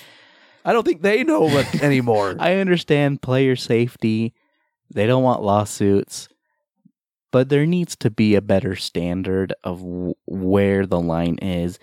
I 0.65 0.73
don't 0.73 0.86
think 0.86 1.02
they 1.02 1.23
know 1.23 1.47
anymore. 1.82 2.36
I 2.39 2.56
understand 2.56 3.21
player 3.21 3.56
safety. 3.56 4.34
They 4.93 5.06
don't 5.06 5.23
want 5.23 5.43
lawsuits, 5.43 6.30
but 7.32 7.50
there 7.50 7.66
needs 7.66 7.96
to 7.98 8.10
be 8.10 8.36
a 8.36 8.42
better 8.42 8.76
standard 8.76 9.54
of 9.63 9.80
w- 9.80 10.13
where 10.26 10.86
the 10.86 11.00
line 11.00 11.38
is, 11.40 11.80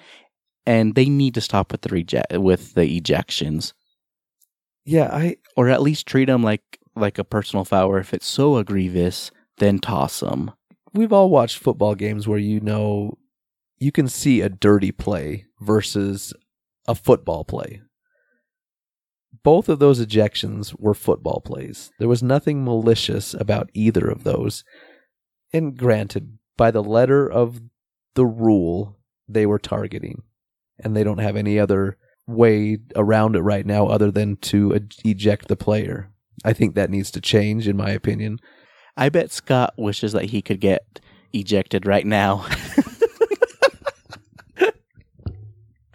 and 0.67 0.95
they 0.95 1.09
need 1.09 1.35
to 1.35 1.41
stop 1.41 1.73
with 1.73 1.83
the 1.83 1.91
reject 1.91 2.33
with 2.39 2.75
the 2.75 3.01
ejections. 3.01 3.73
Yeah, 4.85 5.09
I 5.13 5.37
or 5.57 5.69
at 5.69 5.83
least 5.83 6.07
treat 6.07 6.27
them 6.27 6.43
like 6.43 6.79
like 6.97 7.19
a 7.19 7.25
personal 7.25 7.65
foul, 7.65 7.89
or 7.89 7.99
if 7.99 8.15
it's 8.15 8.27
so 8.27 8.59
egregious, 8.59 9.31
then 9.59 9.79
toss 9.79 10.21
them. 10.21 10.53
We've 10.93 11.13
all 11.13 11.31
watched 11.31 11.59
football 11.59 11.95
games 11.95 12.29
where 12.29 12.39
you 12.39 12.61
know 12.61 13.19
you 13.79 13.93
can 13.93 14.09
see 14.09 14.41
a 14.41 14.49
dirty 14.49 14.93
play 14.93 15.47
versus 15.61 16.33
a 16.87 16.95
football 16.95 17.45
play. 17.45 17.83
Both 19.43 19.69
of 19.69 19.79
those 19.79 20.05
ejections 20.05 20.79
were 20.79 20.95
football 20.95 21.43
plays. 21.45 21.91
There 21.99 22.09
was 22.09 22.23
nothing 22.23 22.65
malicious 22.65 23.35
about 23.35 23.71
either 23.75 24.09
of 24.09 24.25
those. 24.25 24.65
And 25.55 25.77
granted, 25.79 26.37
by 26.57 26.73
the 26.73 26.83
letter 26.83 27.31
of 27.31 27.61
the 28.15 28.27
rule, 28.27 28.99
they 29.29 29.47
were 29.47 29.61
targeting. 29.61 30.25
And 30.81 30.97
they 30.97 31.05
don't 31.05 31.19
have 31.19 31.37
any 31.37 31.61
other 31.61 31.97
way 32.27 32.79
around 32.97 33.37
it 33.37 33.41
right 33.41 33.65
now 33.65 33.87
other 33.87 34.11
than 34.11 34.37
to 34.37 34.89
eject 35.05 35.47
the 35.47 35.55
player. 35.55 36.11
I 36.45 36.53
think 36.53 36.75
that 36.75 36.91
needs 36.91 37.13
to 37.13 37.21
change, 37.21 37.69
in 37.69 37.77
my 37.77 37.91
opinion. 37.91 38.41
I 38.97 39.09
bet 39.09 39.31
Scott 39.31 39.75
wishes 39.77 40.13
that 40.13 40.25
he 40.27 40.43
could 40.43 40.61
get 40.61 41.01
ejected 41.33 41.87
right 41.87 42.07
now. 42.07 42.47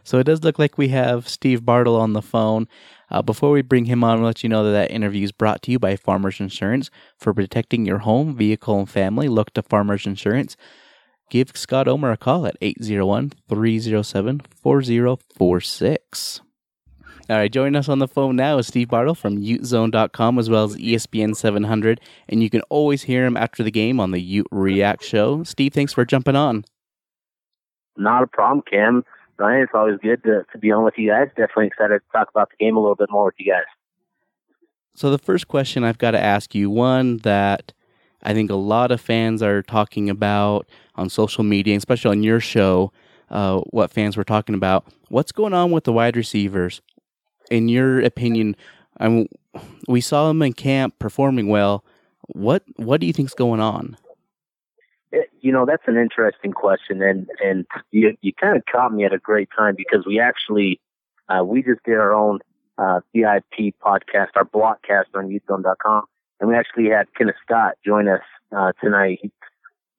so 0.05 0.19
it 0.19 0.23
does 0.23 0.43
look 0.43 0.57
like 0.57 0.77
we 0.77 0.87
have 0.89 1.27
Steve 1.27 1.65
Bartle 1.65 1.97
on 1.97 2.13
the 2.13 2.21
phone. 2.21 2.69
Uh, 3.11 3.21
before 3.21 3.51
we 3.51 3.61
bring 3.61 3.85
him 3.85 4.03
on, 4.03 4.19
I'll 4.19 4.25
let 4.25 4.43
you 4.43 4.49
know 4.49 4.63
that 4.63 4.71
that 4.71 4.91
interview 4.91 5.23
is 5.23 5.31
brought 5.31 5.61
to 5.63 5.71
you 5.71 5.79
by 5.79 5.95
Farmers 5.95 6.39
Insurance. 6.39 6.89
For 7.17 7.33
protecting 7.33 7.85
your 7.85 7.99
home, 7.99 8.35
vehicle, 8.35 8.79
and 8.79 8.89
family, 8.89 9.27
look 9.27 9.53
to 9.53 9.61
Farmers 9.61 10.05
Insurance. 10.05 10.55
Give 11.29 11.51
Scott 11.55 11.87
Omer 11.87 12.11
a 12.11 12.17
call 12.17 12.45
at 12.45 12.57
801 12.61 13.33
307 13.47 14.41
4046. 14.61 16.41
All 17.29 17.35
right, 17.35 17.51
joining 17.51 17.75
us 17.75 17.87
on 17.87 17.99
the 17.99 18.07
phone 18.07 18.35
now 18.35 18.57
is 18.57 18.65
Steve 18.65 18.89
Bartle 18.89 19.13
from 19.13 19.37
UteZone.com 19.37 20.39
as 20.39 20.49
well 20.49 20.63
as 20.63 20.75
ESPN 20.77 21.35
700, 21.35 22.01
and 22.27 22.41
you 22.41 22.49
can 22.49 22.61
always 22.69 23.03
hear 23.03 23.23
him 23.23 23.37
after 23.37 23.61
the 23.61 23.69
game 23.69 23.99
on 23.99 24.09
the 24.09 24.19
Ute 24.19 24.47
React 24.49 25.03
show. 25.03 25.43
Steve, 25.43 25.73
thanks 25.73 25.93
for 25.93 26.05
jumping 26.05 26.35
on. 26.35 26.65
Not 27.95 28.23
a 28.23 28.27
problem, 28.27 28.63
Cam. 28.67 29.05
Ryan, 29.39 29.63
it's 29.63 29.71
always 29.73 29.97
good 30.02 30.23
to, 30.23 30.45
to 30.52 30.58
be 30.58 30.71
on 30.71 30.84
with 30.84 30.95
you 30.97 31.10
guys. 31.10 31.28
Definitely 31.30 31.67
excited 31.67 31.99
to 31.99 32.17
talk 32.17 32.30
about 32.30 32.49
the 32.49 32.63
game 32.63 32.75
a 32.75 32.80
little 32.80 32.95
bit 32.95 33.10
more 33.10 33.25
with 33.25 33.36
you 33.38 33.52
guys. 33.52 33.63
So, 34.95 35.10
the 35.10 35.17
first 35.17 35.47
question 35.47 35.84
I've 35.84 35.97
got 35.97 36.12
to 36.12 36.19
ask 36.19 36.54
you 36.54 36.69
one 36.69 37.17
that 37.19 37.71
I 38.21 38.34
think 38.34 38.52
a 38.52 38.56
lot 38.56 38.91
of 38.91 38.99
fans 38.99 39.41
are 39.41 39.63
talking 39.63 40.10
about 40.10 40.67
on 40.95 41.10
social 41.10 41.43
media, 41.43 41.78
especially 41.78 42.12
on 42.12 42.23
your 42.23 42.41
show, 42.41 42.91
uh, 43.30 43.60
what 43.69 43.91
fans 43.91 44.17
were 44.17 44.25
talking 44.25 44.56
about. 44.56 44.86
What's 45.08 45.32
going 45.32 45.54
on 45.54 45.71
with 45.71 45.86
the 45.86 45.93
wide 45.93 46.17
receivers? 46.17 46.82
in 47.49 47.67
your 47.67 47.99
opinion, 48.02 48.56
I 48.99 49.28
we 49.88 50.02
saw 50.02 50.28
them 50.28 50.41
in 50.41 50.54
camp 50.54 50.99
performing 50.99 51.47
well. 51.47 51.84
What 52.28 52.63
what 52.75 53.02
do 53.02 53.08
you 53.08 53.13
think's 53.13 53.34
going 53.34 53.60
on? 53.60 53.97
Eh, 55.13 55.17
you 55.41 55.51
know, 55.51 55.65
that's 55.65 55.83
an 55.87 55.97
interesting 55.97 56.51
question, 56.51 57.01
and 57.01 57.27
and 57.43 57.65
you 57.91 58.15
you 58.21 58.33
kind 58.33 58.57
of 58.57 58.63
caught 58.71 58.93
me 58.93 59.05
at 59.05 59.13
a 59.13 59.17
great 59.17 59.49
time 59.55 59.75
because 59.75 60.05
we 60.05 60.19
actually 60.19 60.79
uh, 61.29 61.43
we 61.43 61.63
just 61.63 61.83
did 61.83 61.95
our 61.95 62.13
own 62.13 62.39
uh, 62.77 62.99
VIP 63.13 63.75
podcast, 63.83 64.29
our 64.35 64.45
blockcast 64.45 65.05
on 65.15 65.29
UteZone.com, 65.29 66.03
and 66.39 66.49
we 66.49 66.55
actually 66.55 66.89
had 66.89 67.07
Kenneth 67.17 67.35
Scott 67.43 67.75
join 67.85 68.07
us 68.07 68.21
uh, 68.55 68.71
tonight. 68.81 69.19
He 69.21 69.31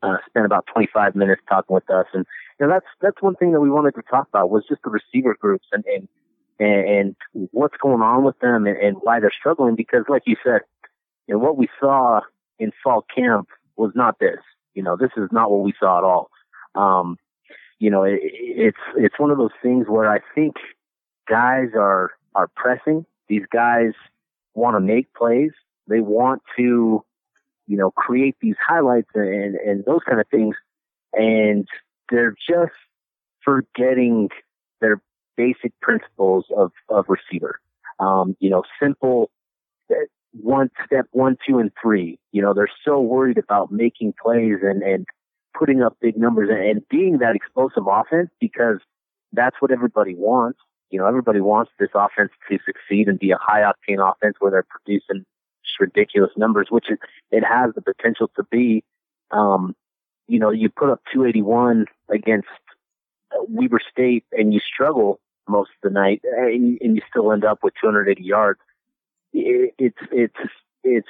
uh, 0.02 0.16
spent 0.26 0.46
about 0.46 0.66
25 0.72 1.14
minutes 1.14 1.42
talking 1.48 1.74
with 1.74 1.90
us, 1.90 2.06
and 2.12 2.24
you 2.58 2.66
know 2.66 2.72
that's 2.72 2.86
that's 3.00 3.20
one 3.20 3.34
thing 3.34 3.52
that 3.52 3.60
we 3.60 3.70
wanted 3.70 3.94
to 3.96 4.02
talk 4.02 4.28
about 4.28 4.50
was 4.50 4.64
just 4.68 4.82
the 4.82 4.90
receiver 4.90 5.34
groups 5.34 5.66
and 5.72 5.84
and 5.86 6.08
and, 6.60 7.16
and 7.34 7.48
what's 7.52 7.76
going 7.78 8.02
on 8.02 8.22
with 8.22 8.38
them 8.38 8.66
and, 8.66 8.76
and 8.76 8.96
why 9.02 9.18
they're 9.18 9.32
struggling. 9.36 9.74
Because, 9.74 10.04
like 10.08 10.22
you 10.26 10.36
said, 10.44 10.60
you 11.26 11.34
know, 11.34 11.38
what 11.40 11.56
we 11.56 11.68
saw 11.80 12.20
in 12.58 12.70
fall 12.84 13.04
camp 13.14 13.48
was 13.76 13.92
not 13.94 14.18
this. 14.20 14.38
You 14.74 14.83
know, 14.83 14.96
this 14.96 15.11
is 15.16 15.28
not 15.33 15.50
what 15.50 15.62
we 15.62 15.72
saw 15.78 15.98
at 15.98 16.04
all. 16.04 16.30
Um, 16.74 17.16
you 17.78 17.90
know, 17.90 18.04
it, 18.04 18.20
it's 18.22 18.78
it's 18.96 19.18
one 19.18 19.30
of 19.30 19.38
those 19.38 19.50
things 19.62 19.87
where 19.88 20.11
I 20.11 20.18
think 20.35 20.56
guys 21.28 21.68
are 21.74 22.11
are 22.35 22.48
pressing. 22.54 23.06
These 23.28 23.44
guys 23.52 23.92
want 24.54 24.76
to 24.76 24.80
make 24.80 25.12
plays. 25.14 25.52
They 25.88 26.00
want 26.00 26.42
to, 26.56 27.04
you 27.66 27.76
know, 27.76 27.90
create 27.90 28.37
these 28.40 28.56
highlights 28.64 29.11
and 29.14 29.56
and 29.56 29.85
those 29.85 30.00
kind 30.09 30.20
of 30.20 30.28
things, 30.28 30.54
and 31.12 31.66
they're 32.11 32.37
just 32.48 32.72
forgetting 33.44 34.28
their 34.80 35.00
basic 35.37 35.72
principles 35.80 36.44
of, 36.56 36.72
of 36.88 37.06
receiver. 37.09 37.61
Um, 37.98 38.37
you 38.40 38.50
know, 38.50 38.62
simple, 38.83 39.30
one 40.32 40.70
step 40.84 41.06
one, 41.12 41.36
two, 41.46 41.58
and 41.58 41.70
three. 41.80 42.18
You 42.32 42.42
know, 42.42 42.54
they're 42.54 42.70
so 42.84 43.00
worried 43.00 43.38
about 43.38 43.72
making 43.72 44.14
plays 44.22 44.58
and, 44.62 44.82
and 44.82 45.06
putting 45.58 45.82
up 45.82 45.96
big 46.00 46.16
numbers 46.16 46.48
and, 46.50 46.60
and 46.60 46.88
being 46.88 47.18
that 47.18 47.34
explosive 47.34 47.84
offense 47.88 48.30
because 48.40 48.78
that's 49.32 49.56
what 49.60 49.70
everybody 49.70 50.14
wants. 50.14 50.58
You 50.90 50.98
know, 50.98 51.06
everybody 51.06 51.40
wants 51.40 51.70
this 51.78 51.90
offense 51.94 52.30
to 52.48 52.58
succeed 52.64 53.08
and 53.08 53.18
be 53.18 53.30
a 53.30 53.38
high 53.40 53.62
octane 53.62 53.98
offense 54.00 54.36
where 54.40 54.50
they're 54.50 54.66
producing 54.68 55.24
ridiculous 55.80 56.30
numbers, 56.36 56.68
which 56.70 56.86
it, 56.90 56.98
it 57.30 57.42
has 57.42 57.74
the 57.74 57.80
potential 57.80 58.30
to 58.36 58.44
be. 58.50 58.84
Um, 59.30 59.74
you 60.28 60.38
know, 60.38 60.50
you 60.50 60.68
put 60.68 60.90
up 60.90 61.00
281 61.12 61.86
against 62.12 62.48
Weber 63.48 63.80
State 63.90 64.24
and 64.32 64.52
you 64.52 64.60
struggle 64.60 65.18
most 65.48 65.70
of 65.82 65.90
the 65.90 65.98
night 65.98 66.20
and, 66.22 66.78
and 66.80 66.96
you 66.96 67.02
still 67.08 67.32
end 67.32 67.44
up 67.44 67.60
with 67.62 67.74
280 67.80 68.22
yards. 68.22 68.60
It, 69.32 69.74
it's, 69.78 69.98
it's, 70.10 70.50
it's, 70.82 71.08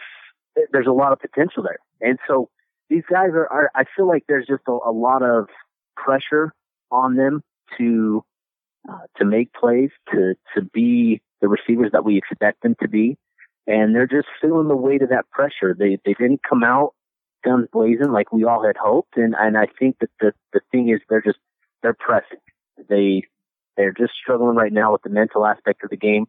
there's 0.73 0.87
a 0.87 0.93
lot 0.93 1.13
of 1.13 1.21
potential 1.21 1.63
there. 1.63 1.79
And 2.01 2.19
so 2.27 2.51
these 2.89 3.05
guys 3.11 3.31
are, 3.31 3.47
are 3.51 3.71
I 3.75 3.85
feel 3.97 4.09
like 4.09 4.25
there's 4.29 4.47
just 4.47 4.63
a, 4.69 4.73
a 4.73 4.93
lot 4.93 5.23
of 5.23 5.49
pressure 5.97 6.53
on 6.91 7.17
them 7.17 7.43
to, 7.79 8.25
uh, 8.89 9.07
to 9.19 9.25
make 9.25 9.53
plays, 9.53 9.91
to, 10.13 10.35
to 10.55 10.63
be 10.63 11.21
the 11.41 11.49
receivers 11.49 11.93
that 11.93 12.05
we 12.05 12.19
expect 12.19 12.63
them 12.63 12.77
to 12.83 12.89
be. 12.89 13.17
And 13.67 13.95
they're 13.95 14.07
just 14.07 14.27
feeling 14.41 14.69
the 14.69 14.77
weight 14.77 15.03
of 15.03 15.11
that 15.11 15.31
pressure. 15.31 15.77
They, 15.79 15.99
they 16.05 16.15
didn't 16.15 16.43
come 16.43 16.65
out 16.65 16.95
guns 17.45 17.69
blazing 17.73 18.11
like 18.11 18.33
we 18.33 18.45
all 18.45 18.65
had 18.65 18.77
hoped. 18.77 19.17
And, 19.17 19.35
and 19.39 19.57
I 19.57 19.67
think 19.79 19.99
that 20.01 20.11
the, 20.21 20.33
the 20.53 20.61
thing 20.73 20.89
is 20.89 21.01
they're 21.09 21.23
just, 21.23 21.39
they're 21.83 21.95
pressing. 21.95 22.39
They, 22.89 23.23
they're 23.77 23.93
just 23.93 24.13
struggling 24.21 24.57
right 24.57 24.73
now 24.73 24.93
with 24.93 25.03
the 25.03 25.11
mental 25.11 25.47
aspect 25.47 25.85
of 25.85 25.91
the 25.91 25.97
game. 25.97 26.27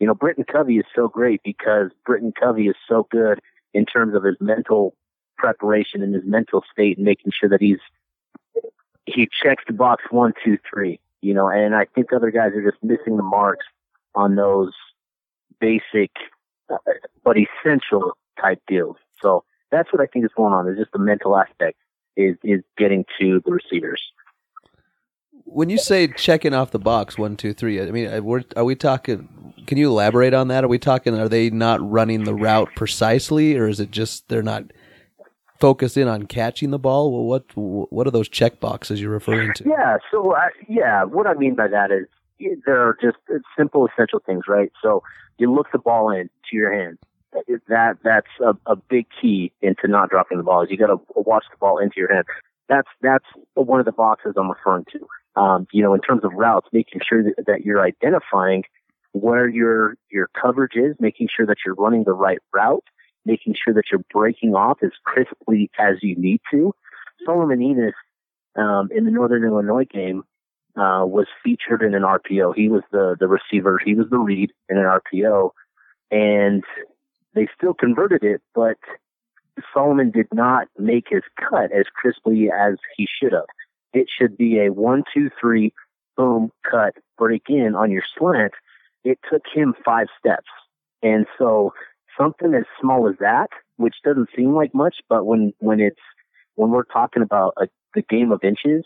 You 0.00 0.06
know, 0.06 0.14
Britton 0.14 0.44
Covey 0.44 0.78
is 0.78 0.84
so 0.94 1.08
great 1.08 1.42
because 1.42 1.90
Britton 2.06 2.32
Covey 2.32 2.68
is 2.68 2.76
so 2.88 3.06
good 3.10 3.40
in 3.74 3.84
terms 3.84 4.14
of 4.14 4.22
his 4.24 4.36
mental 4.40 4.94
preparation 5.36 6.02
and 6.02 6.14
his 6.14 6.24
mental 6.24 6.64
state 6.72 6.96
and 6.98 7.04
making 7.04 7.32
sure 7.32 7.48
that 7.48 7.60
he's, 7.60 7.78
he 9.06 9.28
checks 9.42 9.64
the 9.66 9.72
box 9.72 10.04
one, 10.10 10.32
two, 10.44 10.58
three, 10.68 11.00
you 11.20 11.34
know, 11.34 11.48
and 11.48 11.74
I 11.74 11.86
think 11.94 12.12
other 12.12 12.30
guys 12.30 12.52
are 12.52 12.70
just 12.70 12.82
missing 12.82 13.16
the 13.16 13.22
marks 13.22 13.66
on 14.14 14.36
those 14.36 14.72
basic, 15.60 16.10
uh, 16.70 16.76
but 17.24 17.36
essential 17.36 18.16
type 18.40 18.60
deals. 18.66 18.96
So 19.20 19.44
that's 19.70 19.92
what 19.92 20.00
I 20.00 20.06
think 20.06 20.24
is 20.24 20.30
going 20.36 20.52
on. 20.52 20.68
Is 20.68 20.78
just 20.78 20.92
the 20.92 20.98
mental 20.98 21.36
aspect 21.36 21.78
is 22.16 22.36
is 22.42 22.62
getting 22.76 23.04
to 23.20 23.40
the 23.44 23.52
receivers. 23.52 24.02
When 25.50 25.70
you 25.70 25.78
say 25.78 26.06
checking 26.08 26.54
off 26.54 26.70
the 26.70 26.78
box 26.78 27.18
one 27.18 27.36
two 27.36 27.52
three, 27.52 27.80
I 27.80 27.90
mean, 27.90 28.06
uh, 28.06 28.20
are 28.56 28.64
we 28.64 28.74
talking? 28.74 29.54
Can 29.66 29.78
you 29.78 29.88
elaborate 29.88 30.34
on 30.34 30.48
that? 30.48 30.64
Are 30.64 30.68
we 30.68 30.78
talking? 30.78 31.18
Are 31.18 31.28
they 31.28 31.50
not 31.50 31.80
running 31.88 32.24
the 32.24 32.34
route 32.34 32.68
precisely, 32.76 33.56
or 33.56 33.68
is 33.68 33.80
it 33.80 33.90
just 33.90 34.28
they're 34.28 34.42
not 34.42 34.64
focused 35.60 35.96
in 35.96 36.08
on 36.08 36.26
catching 36.26 36.70
the 36.70 36.78
ball? 36.78 37.12
Well, 37.12 37.24
what 37.24 37.44
what 37.54 38.06
are 38.06 38.10
those 38.10 38.28
check 38.28 38.60
boxes 38.60 39.00
you're 39.00 39.10
referring 39.10 39.52
to? 39.54 39.64
Yeah, 39.68 39.98
so 40.10 40.32
uh, 40.32 40.48
yeah, 40.68 41.04
what 41.04 41.26
I 41.26 41.34
mean 41.34 41.54
by 41.54 41.68
that 41.68 41.90
is 41.90 42.06
there 42.66 42.80
are 42.80 42.96
just 43.00 43.16
simple, 43.56 43.88
essential 43.92 44.20
things, 44.24 44.44
right? 44.48 44.70
So 44.82 45.02
you 45.38 45.52
look 45.52 45.66
the 45.72 45.78
ball 45.78 46.10
in 46.10 46.30
to 46.50 46.56
your 46.56 46.72
hand 46.72 46.98
that 47.68 47.98
that's 48.02 48.26
a, 48.40 48.54
a 48.70 48.76
big 48.76 49.06
key 49.20 49.52
into 49.60 49.88
not 49.88 50.10
dropping 50.10 50.38
the 50.38 50.44
ball. 50.44 50.62
Is 50.62 50.70
you 50.70 50.76
got 50.76 50.86
to 50.86 51.00
watch 51.14 51.44
the 51.50 51.56
ball 51.58 51.78
into 51.78 51.94
your 51.96 52.12
hand. 52.12 52.24
That's 52.68 52.88
that's 53.02 53.24
one 53.54 53.80
of 53.80 53.86
the 53.86 53.92
boxes 53.92 54.34
I'm 54.36 54.50
referring 54.50 54.84
to. 54.92 54.98
Um, 55.36 55.66
you 55.72 55.82
know, 55.82 55.94
in 55.94 56.00
terms 56.00 56.24
of 56.24 56.32
routes, 56.32 56.66
making 56.72 57.00
sure 57.08 57.22
that, 57.22 57.46
that 57.46 57.64
you're 57.64 57.82
identifying 57.82 58.64
where 59.12 59.48
your 59.48 59.96
your 60.10 60.28
coverage 60.40 60.74
is, 60.74 60.96
making 60.98 61.28
sure 61.34 61.46
that 61.46 61.58
you're 61.64 61.74
running 61.74 62.04
the 62.04 62.12
right 62.12 62.38
route, 62.52 62.84
making 63.24 63.54
sure 63.62 63.74
that 63.74 63.84
you're 63.90 64.04
breaking 64.12 64.54
off 64.54 64.78
as 64.82 64.90
crisply 65.04 65.70
as 65.78 65.96
you 66.02 66.16
need 66.16 66.40
to. 66.50 66.74
Solomon 67.24 67.60
Enis 67.60 67.92
um, 68.60 68.88
in 68.94 69.04
the 69.04 69.10
Northern 69.10 69.44
Illinois 69.44 69.84
game 69.84 70.24
uh, 70.76 71.04
was 71.04 71.26
featured 71.42 71.82
in 71.82 71.94
an 71.94 72.02
RPO. 72.02 72.54
He 72.56 72.68
was 72.68 72.82
the 72.90 73.16
the 73.18 73.28
receiver. 73.28 73.80
He 73.84 73.94
was 73.94 74.06
the 74.10 74.18
read 74.18 74.50
in 74.68 74.78
an 74.78 74.84
RPO, 74.84 75.50
and 76.10 76.64
they 77.34 77.48
still 77.56 77.74
converted 77.74 78.24
it, 78.24 78.40
but 78.54 78.78
Solomon 79.72 80.10
did 80.10 80.28
not 80.32 80.68
make 80.78 81.06
his 81.10 81.22
cut 81.38 81.72
as 81.72 81.86
crisply 81.94 82.48
as 82.50 82.76
he 82.96 83.06
should 83.06 83.32
have. 83.32 83.46
It 83.92 84.08
should 84.08 84.36
be 84.36 84.58
a 84.60 84.72
one, 84.72 85.04
two, 85.12 85.30
three, 85.40 85.72
boom, 86.16 86.50
cut, 86.68 86.94
break 87.16 87.44
in 87.48 87.74
on 87.74 87.90
your 87.90 88.02
slant. 88.16 88.52
It 89.04 89.18
took 89.30 89.42
him 89.52 89.74
five 89.84 90.08
steps. 90.18 90.48
And 91.02 91.26
so 91.38 91.72
something 92.18 92.54
as 92.54 92.64
small 92.80 93.08
as 93.08 93.16
that, 93.20 93.48
which 93.76 93.96
doesn't 94.04 94.30
seem 94.36 94.54
like 94.54 94.74
much, 94.74 94.96
but 95.08 95.24
when, 95.24 95.52
when 95.58 95.80
it's, 95.80 96.00
when 96.56 96.70
we're 96.70 96.84
talking 96.84 97.22
about 97.22 97.54
a, 97.56 97.68
the 97.94 98.02
game 98.02 98.32
of 98.32 98.42
inches 98.42 98.84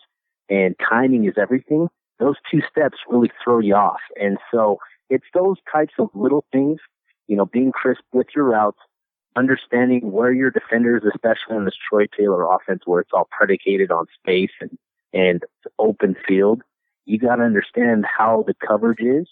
and 0.49 0.77
timing 0.79 1.25
is 1.25 1.35
everything, 1.37 1.89
those 2.19 2.37
two 2.51 2.61
steps 2.71 2.99
really 3.09 3.33
throw 3.43 3.59
you 3.59 3.75
off. 3.75 4.01
And 4.21 4.39
so 4.53 4.79
it's 5.09 5.25
those 5.35 5.57
types 5.73 5.95
of 5.99 6.11
little 6.15 6.45
things 6.53 6.79
you 7.33 7.37
know, 7.37 7.47
being 7.47 7.73
crisp 7.73 8.03
with 8.13 8.27
your 8.35 8.45
routes, 8.45 8.79
understanding 9.37 10.13
where 10.13 10.33
your 10.33 10.51
defenders, 10.51 11.03
especially 11.03 11.57
in 11.57 11.65
this 11.65 11.75
Troy 11.89 12.07
Taylor 12.07 12.45
offense 12.45 12.83
where 12.85 13.01
it's 13.01 13.11
all 13.13 13.29
predicated 13.31 13.91
on 13.91 14.07
space 14.21 14.51
and, 14.61 14.77
and 15.13 15.43
open 15.79 16.17
field, 16.27 16.63
you 17.05 17.19
got 17.19 17.37
to 17.37 17.43
understand 17.43 18.05
how 18.07 18.45
the 18.47 18.55
coverage 18.67 19.01
is 19.01 19.29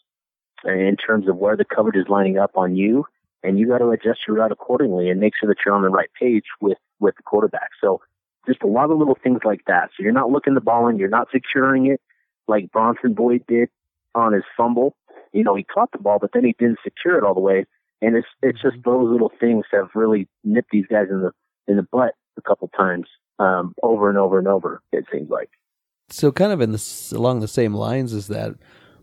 in 0.65 0.97
terms 0.97 1.29
of 1.29 1.37
where 1.37 1.57
the 1.57 1.65
coverage 1.65 1.97
is 1.97 2.09
lining 2.09 2.39
up 2.39 2.53
on 2.57 2.77
you. 2.77 3.05
And 3.43 3.59
you 3.59 3.67
got 3.67 3.79
to 3.79 3.89
adjust 3.91 4.21
your 4.29 4.37
route 4.37 4.53
accordingly 4.53 5.09
and 5.09 5.19
make 5.19 5.33
sure 5.39 5.49
that 5.49 5.57
you're 5.65 5.75
on 5.75 5.83
the 5.83 5.89
right 5.89 6.11
page 6.19 6.45
with, 6.61 6.77
with 6.99 7.17
the 7.17 7.23
quarterback. 7.23 7.71
So 7.81 8.03
just 8.47 8.63
a 8.63 8.67
lot 8.67 8.91
of 8.91 8.99
little 8.99 9.17
things 9.23 9.41
like 9.45 9.63
that. 9.67 9.91
So 9.97 10.03
you're 10.03 10.13
not 10.13 10.31
looking 10.31 10.55
the 10.55 10.61
ball 10.61 10.89
in, 10.89 10.99
you're 10.99 11.09
not 11.09 11.29
securing 11.33 11.87
it 11.87 12.01
like 12.49 12.71
Bronson 12.71 13.15
Boyd 13.15 13.45
did 13.49 13.69
on 14.15 14.33
his 14.33 14.43
fumble. 14.57 14.95
You 15.33 15.45
know, 15.45 15.55
he 15.55 15.65
caught 15.65 15.93
the 15.93 15.99
ball, 15.99 16.19
but 16.21 16.31
then 16.35 16.45
he 16.45 16.55
didn't 16.59 16.81
secure 16.83 17.17
it 17.17 17.25
all 17.25 17.35
the 17.35 17.41
way. 17.41 17.65
And 18.03 18.17
it's 18.17 18.27
it's 18.43 18.61
just 18.61 18.77
those 18.85 19.11
little 19.11 19.31
things 19.39 19.65
that 19.71 19.79
have 19.79 19.91
really 19.95 20.27
nipped 20.43 20.71
these 20.71 20.87
guys 20.87 21.07
in 21.11 21.21
the 21.21 21.33
in 21.69 21.77
the 21.77 21.87
butt 21.91 22.15
a 22.37 22.43
couple 22.43 22.69
times, 22.69 23.07
um, 23.39 23.75
over 23.83 24.09
and 24.09 24.19
over 24.19 24.39
and 24.39 24.49
over. 24.49 24.83
It 24.93 25.05
seems 25.13 25.31
like. 25.31 25.51
So, 26.11 26.33
kind 26.33 26.53
of 26.53 26.61
in 26.61 26.73
the 26.73 27.13
along 27.15 27.41
the 27.41 27.49
same 27.49 27.75
lines 27.75 28.13
as 28.13 28.29
that, 28.29 28.55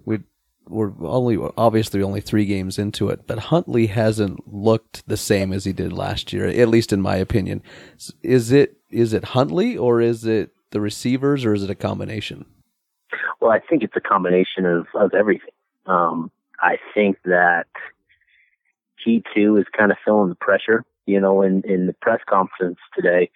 we 0.06 0.20
we're 0.68 0.92
only 1.02 1.38
obviously 1.58 2.02
only 2.02 2.22
three 2.22 2.46
games 2.46 2.78
into 2.78 3.10
it, 3.10 3.26
but 3.28 3.40
Huntley 3.40 3.88
hasn't 3.88 4.54
looked 4.54 5.08
the 5.08 5.18
same 5.18 5.54
as 5.54 5.66
he 5.66 5.74
did 5.74 5.94
last 5.94 6.34
year, 6.34 6.48
at 6.48 6.68
least 6.68 6.92
in 6.92 7.02
my 7.02 7.16
opinion. 7.16 7.62
Is 8.22 8.52
it 8.52 8.78
is 8.90 9.14
it 9.14 9.24
Huntley 9.26 9.78
or 9.78 10.02
is 10.02 10.26
it 10.26 10.52
the 10.72 10.82
receivers 10.82 11.46
or 11.46 11.54
is 11.54 11.64
it 11.64 11.70
a 11.70 11.76
combination? 11.76 12.46
Well, 13.40 13.52
I 13.52 13.60
think 13.60 13.84
it's 13.84 13.96
a 13.96 14.02
combination 14.02 14.66
of 14.66 14.88
of 14.94 15.14
everything. 15.14 15.52
Um, 15.86 16.32
I 16.60 16.78
think 16.94 17.18
that 17.24 17.68
he 19.04 19.24
too 19.34 19.58
is 19.58 19.66
kind 19.78 19.92
of 19.92 19.98
feeling 20.04 20.30
the 20.30 20.36
pressure. 20.36 20.84
You 21.06 21.22
know, 21.22 21.42
in 21.42 21.62
in 21.64 21.88
the 21.88 21.94
press 21.94 22.20
conference 22.30 22.80
today, 22.96 23.30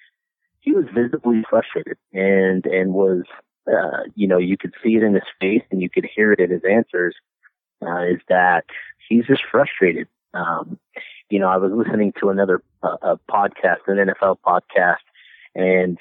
he 0.60 0.74
was 0.74 0.86
visibly 0.94 1.44
frustrated 1.50 1.98
and 2.14 2.66
and 2.66 2.94
was, 2.94 3.24
uh, 3.72 4.04
you 4.16 4.28
know, 4.28 4.38
you 4.38 4.58
could 4.58 4.74
see 4.84 4.96
it 4.96 5.04
in 5.04 5.14
his 5.14 5.24
face 5.40 5.64
and 5.72 5.82
you 5.82 5.90
could 5.90 6.08
hear 6.16 6.32
it 6.32 6.40
in 6.40 6.52
his 6.52 6.62
answers. 6.70 7.16
Uh, 7.84 8.04
is 8.06 8.20
that 8.30 8.66
he's 9.10 9.26
just 9.26 9.42
frustrated. 9.52 10.08
Um, 10.36 10.78
you 11.32 11.40
know, 11.40 11.48
I 11.48 11.58
was 11.58 11.72
listening 11.74 12.14
to 12.20 12.30
another 12.30 12.62
uh, 12.84 12.98
a 13.02 13.18
podcast, 13.30 13.80
an 13.88 13.98
NFL 13.98 14.38
podcast, 14.46 14.98
and 15.56 15.98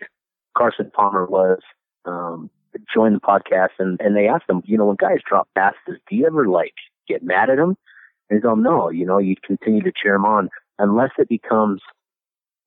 Carson 0.54 0.90
Palmer 0.94 1.24
was 1.24 1.60
um, 2.04 2.50
joined 2.92 3.16
the 3.16 3.20
podcast, 3.20 3.70
and 3.78 3.98
and 4.00 4.14
they 4.14 4.28
asked 4.28 4.44
him, 4.48 4.62
you 4.66 4.76
know, 4.76 4.86
when 4.86 4.96
guys 4.96 5.20
drop 5.26 5.48
passes, 5.54 6.00
do 6.08 6.16
you 6.16 6.26
ever 6.26 6.46
like 6.46 6.74
get 7.08 7.22
mad 7.22 7.48
at 7.48 7.56
them? 7.56 7.76
And 8.28 8.36
he's 8.36 8.42
going, 8.42 8.62
no, 8.62 8.90
you 8.90 9.04
know, 9.04 9.18
you 9.18 9.34
continue 9.44 9.82
to 9.82 9.92
cheer 9.92 10.14
him 10.14 10.24
on 10.24 10.50
unless 10.78 11.10
it 11.18 11.28
becomes 11.28 11.80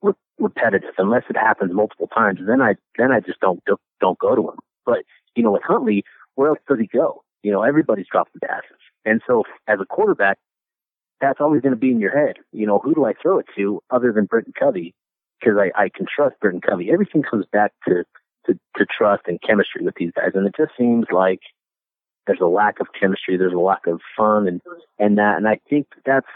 re- 0.01 0.13
repetitive, 0.37 0.93
unless 0.97 1.23
it 1.29 1.37
happens 1.37 1.73
multiple 1.73 2.07
times. 2.07 2.39
Then 2.45 2.61
I, 2.61 2.75
then 2.97 3.11
I 3.11 3.21
just 3.21 3.39
don't, 3.39 3.63
don't 4.01 4.19
go 4.19 4.35
to 4.35 4.41
him. 4.41 4.57
But, 4.85 4.99
you 5.35 5.43
know, 5.43 5.51
with 5.51 5.63
Huntley, 5.63 6.03
where 6.35 6.49
else 6.49 6.59
does 6.67 6.79
he 6.79 6.87
go? 6.87 7.23
You 7.43 7.51
know, 7.51 7.63
everybody's 7.63 8.07
dropping 8.11 8.39
passes. 8.43 8.77
And 9.05 9.21
so 9.27 9.43
as 9.67 9.79
a 9.81 9.85
quarterback, 9.85 10.37
that's 11.21 11.39
always 11.39 11.61
going 11.61 11.73
to 11.73 11.79
be 11.79 11.91
in 11.91 11.99
your 11.99 12.17
head. 12.17 12.37
You 12.51 12.65
know, 12.65 12.79
who 12.79 12.93
do 12.93 13.05
I 13.05 13.13
throw 13.21 13.39
it 13.39 13.45
to 13.55 13.81
other 13.89 14.11
than 14.11 14.25
Britton 14.25 14.53
Covey? 14.57 14.93
Because 15.39 15.57
I, 15.57 15.83
I 15.83 15.89
can 15.89 16.05
trust 16.13 16.39
Britton 16.39 16.61
Covey. 16.61 16.91
Everything 16.91 17.23
comes 17.23 17.45
back 17.51 17.71
to, 17.87 18.03
to, 18.45 18.53
to 18.77 18.85
trust 18.85 19.23
and 19.27 19.41
chemistry 19.41 19.83
with 19.83 19.95
these 19.95 20.11
guys. 20.15 20.31
And 20.33 20.47
it 20.47 20.55
just 20.57 20.71
seems 20.77 21.05
like 21.11 21.39
there's 22.27 22.41
a 22.41 22.47
lack 22.47 22.79
of 22.79 22.87
chemistry, 22.97 23.37
there's 23.37 23.53
a 23.53 23.57
lack 23.57 23.85
of 23.87 23.99
fun 24.17 24.47
and, 24.47 24.61
and 24.99 25.17
that, 25.17 25.37
and 25.37 25.47
I 25.47 25.59
think 25.69 25.87
that's 26.05 26.27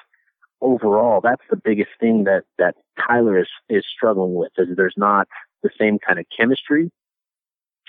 overall, 0.62 1.22
that's 1.22 1.44
the 1.50 1.56
biggest 1.56 1.92
thing 2.00 2.26
that, 2.26 2.44
that 2.58 2.76
Tyler 3.08 3.40
is, 3.40 3.48
is 3.70 3.86
struggling 3.96 4.36
with 4.36 4.52
is 4.58 4.68
there's 4.76 4.96
not 4.98 5.28
the 5.64 5.70
same 5.80 5.98
kind 6.00 6.20
of 6.20 6.26
chemistry. 6.38 6.92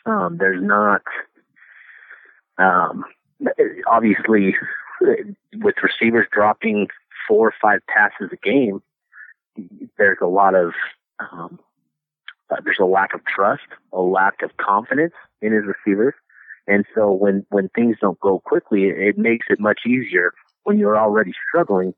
Um, 0.06 0.38
there's 0.38 0.62
not, 0.62 1.02
um, 2.56 3.04
obviously 3.86 4.54
with 5.54 5.74
receivers 5.82 6.26
dropping 6.32 6.88
four 7.26 7.48
or 7.48 7.54
five 7.60 7.80
passes 7.88 8.30
a 8.32 8.36
game, 8.36 8.82
there's 9.98 10.18
a 10.22 10.26
lot 10.26 10.54
of 10.54 10.72
um, 11.18 11.58
uh, 12.50 12.56
there's 12.64 12.78
a 12.80 12.84
lack 12.84 13.14
of 13.14 13.20
trust, 13.24 13.66
a 13.92 14.00
lack 14.00 14.42
of 14.42 14.56
confidence 14.56 15.14
in 15.42 15.52
his 15.52 15.64
receivers, 15.64 16.14
and 16.66 16.84
so 16.94 17.12
when 17.12 17.44
when 17.50 17.68
things 17.70 17.96
don't 18.00 18.20
go 18.20 18.40
quickly, 18.40 18.84
it, 18.84 18.98
it 18.98 19.18
makes 19.18 19.46
it 19.50 19.60
much 19.60 19.80
easier 19.86 20.32
when 20.64 20.78
you're 20.78 20.98
already 20.98 21.32
struggling 21.48 21.94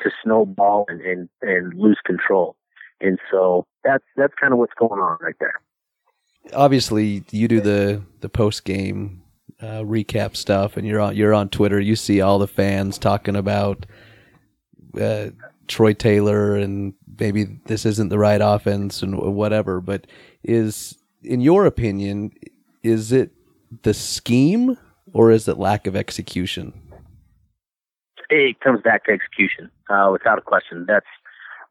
to 0.00 0.10
snowball 0.22 0.84
and, 0.88 1.00
and 1.00 1.28
and 1.42 1.74
lose 1.74 1.98
control. 2.04 2.56
And 3.00 3.18
so 3.30 3.66
that's 3.84 4.04
that's 4.16 4.34
kind 4.40 4.52
of 4.52 4.58
what's 4.58 4.74
going 4.74 5.00
on 5.00 5.18
right 5.20 5.36
there. 5.40 5.60
Obviously, 6.52 7.24
you 7.30 7.48
do 7.48 7.60
the 7.60 8.02
the 8.20 8.28
post 8.28 8.64
game 8.64 9.22
uh, 9.60 9.82
recap 9.82 10.36
stuff, 10.36 10.76
and 10.76 10.86
you're 10.86 11.00
on 11.00 11.16
you're 11.16 11.34
on 11.34 11.48
Twitter. 11.48 11.80
You 11.80 11.96
see 11.96 12.20
all 12.20 12.38
the 12.38 12.46
fans 12.48 12.98
talking 12.98 13.36
about 13.36 13.86
uh, 15.00 15.28
Troy 15.66 15.92
Taylor 15.92 16.56
and 16.56 16.94
maybe 17.18 17.44
this 17.66 17.84
isn't 17.84 18.08
the 18.08 18.18
right 18.18 18.40
offense 18.42 19.02
and 19.02 19.18
whatever. 19.18 19.80
But 19.80 20.06
is 20.42 20.96
in 21.22 21.40
your 21.40 21.66
opinion, 21.66 22.32
is 22.82 23.12
it 23.12 23.32
the 23.82 23.94
scheme 23.94 24.78
or 25.12 25.30
is 25.30 25.48
it 25.48 25.58
lack 25.58 25.86
of 25.86 25.96
execution? 25.96 26.72
It 28.30 28.60
comes 28.60 28.82
back 28.82 29.04
to 29.06 29.12
execution, 29.12 29.70
uh, 29.88 30.10
without 30.12 30.38
a 30.38 30.42
question. 30.42 30.84
That's 30.86 31.06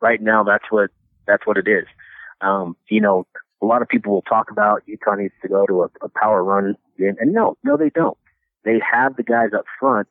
right 0.01 0.22
now. 0.22 0.43
That's 0.43 0.65
what 0.70 0.89
that's 1.28 1.45
what 1.45 1.57
it 1.57 1.68
is. 1.68 1.86
Um, 2.41 2.76
you 2.89 3.01
know, 3.01 3.28
a 3.61 3.65
lot 3.65 3.81
of 3.81 3.87
people 3.87 4.13
will 4.13 4.21
talk 4.23 4.51
about 4.51 4.83
Utah 4.85 5.15
needs 5.15 5.33
to 5.41 5.47
go 5.47 5.65
to 5.65 5.83
a, 5.83 5.89
a 6.01 6.09
power 6.09 6.43
run 6.43 6.75
game, 6.97 7.15
and 7.19 7.33
no, 7.33 7.57
no, 7.63 7.77
they 7.77 7.89
don't. 7.89 8.17
They 8.63 8.79
have 8.91 9.15
the 9.15 9.23
guys 9.23 9.49
up 9.55 9.65
front 9.79 10.07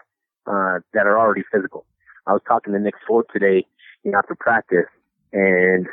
uh, 0.46 0.80
that 0.94 1.06
are 1.06 1.18
already 1.18 1.42
physical. 1.52 1.84
I 2.26 2.32
was 2.32 2.42
talking 2.46 2.72
to 2.72 2.78
Nick 2.78 2.94
Ford 3.06 3.26
today 3.32 3.66
you 4.06 4.12
know, 4.12 4.18
after 4.18 4.36
practice, 4.36 4.86
and 5.32 5.86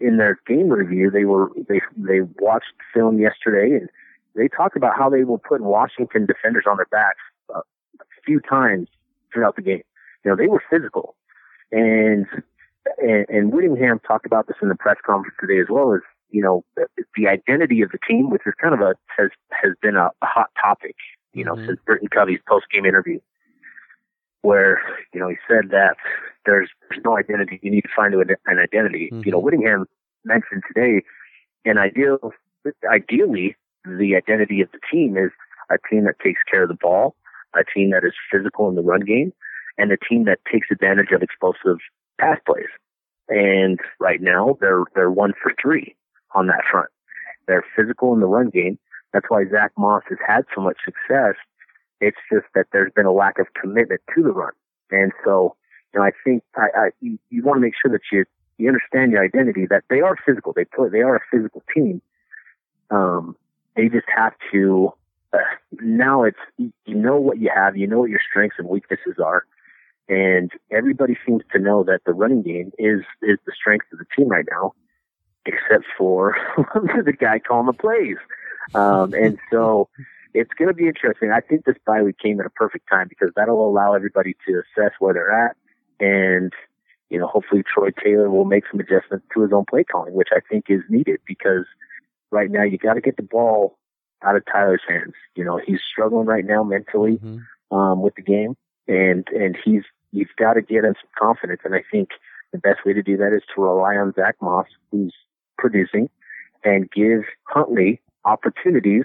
in 0.00 0.16
their 0.16 0.40
game 0.46 0.70
review, 0.70 1.10
they 1.10 1.26
were 1.26 1.50
they 1.68 1.80
they 1.96 2.22
watched 2.40 2.72
film 2.92 3.20
yesterday, 3.20 3.76
and 3.76 3.90
they 4.34 4.48
talked 4.48 4.76
about 4.76 4.96
how 4.96 5.10
they 5.10 5.24
were 5.24 5.38
putting 5.38 5.66
Washington 5.66 6.24
defenders 6.24 6.64
on 6.68 6.78
their 6.78 6.86
backs 6.86 7.20
a 7.54 7.60
few 8.24 8.40
times 8.40 8.88
throughout 9.32 9.56
the 9.56 9.62
game. 9.62 9.82
You 10.24 10.30
know, 10.30 10.36
they 10.36 10.46
were 10.46 10.62
physical, 10.70 11.16
and 11.70 12.26
and, 12.96 13.26
and 13.28 13.52
Whittingham 13.52 14.00
talked 14.00 14.24
about 14.24 14.46
this 14.46 14.56
in 14.62 14.70
the 14.70 14.74
press 14.74 14.96
conference 15.04 15.36
today 15.38 15.60
as 15.60 15.66
well 15.68 15.92
as 15.92 16.00
you 16.30 16.42
know 16.42 16.64
the, 16.76 16.86
the 17.16 17.28
identity 17.28 17.82
of 17.82 17.90
the 17.90 17.98
team, 18.06 18.30
which 18.30 18.42
is 18.46 18.54
kind 18.60 18.74
of 18.74 18.80
a 18.80 18.94
has 19.16 19.30
has 19.50 19.72
been 19.80 19.96
a, 19.96 20.10
hot 20.22 20.50
topic, 20.60 20.96
you 21.32 21.44
know, 21.44 21.54
mm-hmm. 21.54 21.66
since 21.66 21.80
Britton 21.86 22.08
Covey's 22.08 22.40
post 22.48 22.66
game 22.72 22.84
interview, 22.84 23.20
where 24.42 24.80
you 25.12 25.20
know 25.20 25.28
he 25.28 25.36
said 25.48 25.70
that 25.70 25.96
there's 26.46 26.70
there's 26.88 27.02
no 27.04 27.16
identity, 27.16 27.60
you 27.62 27.70
need 27.70 27.82
to 27.82 27.88
find 27.94 28.14
an 28.14 28.58
identity. 28.58 29.10
Mm-hmm. 29.12 29.22
You 29.24 29.32
know, 29.32 29.38
mm-hmm. 29.38 29.44
Whittingham 29.44 29.86
mentioned 30.24 30.62
today, 30.68 31.02
an 31.64 31.78
ideal 31.78 32.32
ideally 32.90 33.56
the 33.84 34.16
identity 34.16 34.60
of 34.62 34.70
the 34.72 34.80
team 34.90 35.16
is 35.16 35.30
a 35.70 35.76
team 35.90 36.04
that 36.04 36.18
takes 36.22 36.40
care 36.50 36.62
of 36.62 36.68
the 36.68 36.78
ball, 36.80 37.14
a 37.54 37.64
team 37.64 37.90
that 37.90 38.04
is 38.04 38.12
physical 38.32 38.68
in 38.68 38.74
the 38.74 38.82
run 38.82 39.00
game, 39.00 39.32
and 39.78 39.92
a 39.92 39.96
team 39.96 40.24
that 40.24 40.38
takes 40.50 40.68
advantage 40.70 41.10
of 41.12 41.22
explosive 41.22 41.78
pass 42.18 42.38
plays. 42.46 42.66
And 43.28 43.78
right 44.00 44.20
now 44.20 44.58
they're 44.60 44.84
they're 44.94 45.10
one 45.10 45.32
for 45.42 45.52
three 45.60 45.96
on 46.34 46.46
that 46.48 46.62
front. 46.70 46.88
They're 47.46 47.64
physical 47.76 48.14
in 48.14 48.20
the 48.20 48.26
run 48.26 48.50
game. 48.50 48.78
That's 49.12 49.26
why 49.28 49.44
Zach 49.50 49.72
Moss 49.76 50.02
has 50.08 50.18
had 50.26 50.44
so 50.54 50.60
much 50.60 50.76
success. 50.84 51.34
It's 52.00 52.16
just 52.32 52.46
that 52.54 52.66
there's 52.72 52.92
been 52.92 53.06
a 53.06 53.12
lack 53.12 53.38
of 53.38 53.46
commitment 53.60 54.00
to 54.14 54.22
the 54.22 54.32
run. 54.32 54.52
And 54.90 55.12
so, 55.24 55.56
you 55.92 56.00
know, 56.00 56.06
I 56.06 56.10
think 56.24 56.42
I, 56.56 56.66
I 56.76 56.90
you, 57.00 57.18
you 57.30 57.42
want 57.42 57.56
to 57.56 57.60
make 57.60 57.74
sure 57.80 57.90
that 57.92 58.02
you 58.12 58.24
you 58.58 58.68
understand 58.68 59.12
your 59.12 59.24
identity 59.24 59.66
that 59.66 59.84
they 59.90 60.00
are 60.00 60.16
physical. 60.24 60.52
They 60.52 60.64
play. 60.64 60.88
They 60.88 61.00
are 61.00 61.16
a 61.16 61.20
physical 61.30 61.62
team. 61.74 62.00
Um, 62.90 63.36
they 63.76 63.88
just 63.88 64.06
have 64.14 64.32
to. 64.52 64.92
Uh, 65.32 65.38
now 65.80 66.24
it's 66.24 66.38
you 66.58 66.94
know 66.94 67.16
what 67.16 67.38
you 67.38 67.50
have. 67.54 67.76
You 67.76 67.86
know 67.86 68.00
what 68.00 68.10
your 68.10 68.20
strengths 68.28 68.56
and 68.58 68.68
weaknesses 68.68 69.16
are 69.24 69.44
and 70.08 70.50
everybody 70.70 71.16
seems 71.26 71.42
to 71.52 71.58
know 71.58 71.82
that 71.84 72.00
the 72.04 72.12
running 72.12 72.42
game 72.42 72.72
is 72.78 73.00
is 73.22 73.38
the 73.46 73.52
strength 73.56 73.86
of 73.92 73.98
the 73.98 74.04
team 74.16 74.28
right 74.28 74.44
now, 74.50 74.74
except 75.46 75.84
for 75.96 76.36
the 76.74 77.12
guy 77.18 77.38
calling 77.38 77.66
the 77.66 77.72
plays. 77.72 78.16
Um, 78.74 79.12
and 79.14 79.38
so 79.50 79.88
it's 80.32 80.52
going 80.54 80.68
to 80.68 80.74
be 80.74 80.86
interesting. 80.86 81.30
I 81.30 81.40
think 81.40 81.64
this 81.64 81.76
bye 81.86 82.02
week 82.02 82.18
came 82.18 82.40
at 82.40 82.46
a 82.46 82.50
perfect 82.50 82.88
time 82.88 83.08
because 83.08 83.30
that'll 83.36 83.68
allow 83.68 83.94
everybody 83.94 84.34
to 84.46 84.62
assess 84.62 84.92
where 84.98 85.14
they're 85.14 85.30
at, 85.30 85.56
and 86.00 86.52
you 87.10 87.18
know 87.18 87.26
hopefully 87.26 87.62
Troy 87.62 87.90
Taylor 88.02 88.30
will 88.30 88.46
make 88.46 88.64
some 88.70 88.80
adjustments 88.80 89.26
to 89.34 89.42
his 89.42 89.52
own 89.52 89.64
play 89.68 89.84
calling, 89.84 90.14
which 90.14 90.30
I 90.32 90.40
think 90.50 90.66
is 90.68 90.82
needed 90.88 91.20
because 91.26 91.66
right 92.30 92.50
now 92.50 92.62
you 92.62 92.78
got 92.78 92.94
to 92.94 93.00
get 93.00 93.16
the 93.16 93.22
ball 93.22 93.78
out 94.22 94.36
of 94.36 94.42
Tyler's 94.50 94.82
hands. 94.88 95.14
You 95.36 95.44
know 95.44 95.60
he's 95.64 95.80
struggling 95.92 96.26
right 96.26 96.44
now 96.44 96.64
mentally 96.64 97.18
mm-hmm. 97.18 97.76
um, 97.76 98.00
with 98.00 98.14
the 98.14 98.22
game 98.22 98.56
and 98.88 99.26
and 99.28 99.56
he's 99.64 99.82
you've 100.12 100.34
got 100.38 100.54
to 100.54 100.62
get 100.62 100.84
him 100.84 100.94
some 100.94 101.10
confidence. 101.18 101.60
And 101.64 101.74
I 101.74 101.82
think 101.90 102.10
the 102.52 102.58
best 102.58 102.84
way 102.84 102.92
to 102.92 103.02
do 103.02 103.16
that 103.16 103.32
is 103.34 103.42
to 103.54 103.62
rely 103.62 103.96
on 103.96 104.12
Zach 104.14 104.36
Moss, 104.40 104.66
who's 104.90 105.14
producing, 105.58 106.08
and 106.64 106.90
give 106.90 107.22
Huntley 107.44 108.00
opportunities 108.24 109.04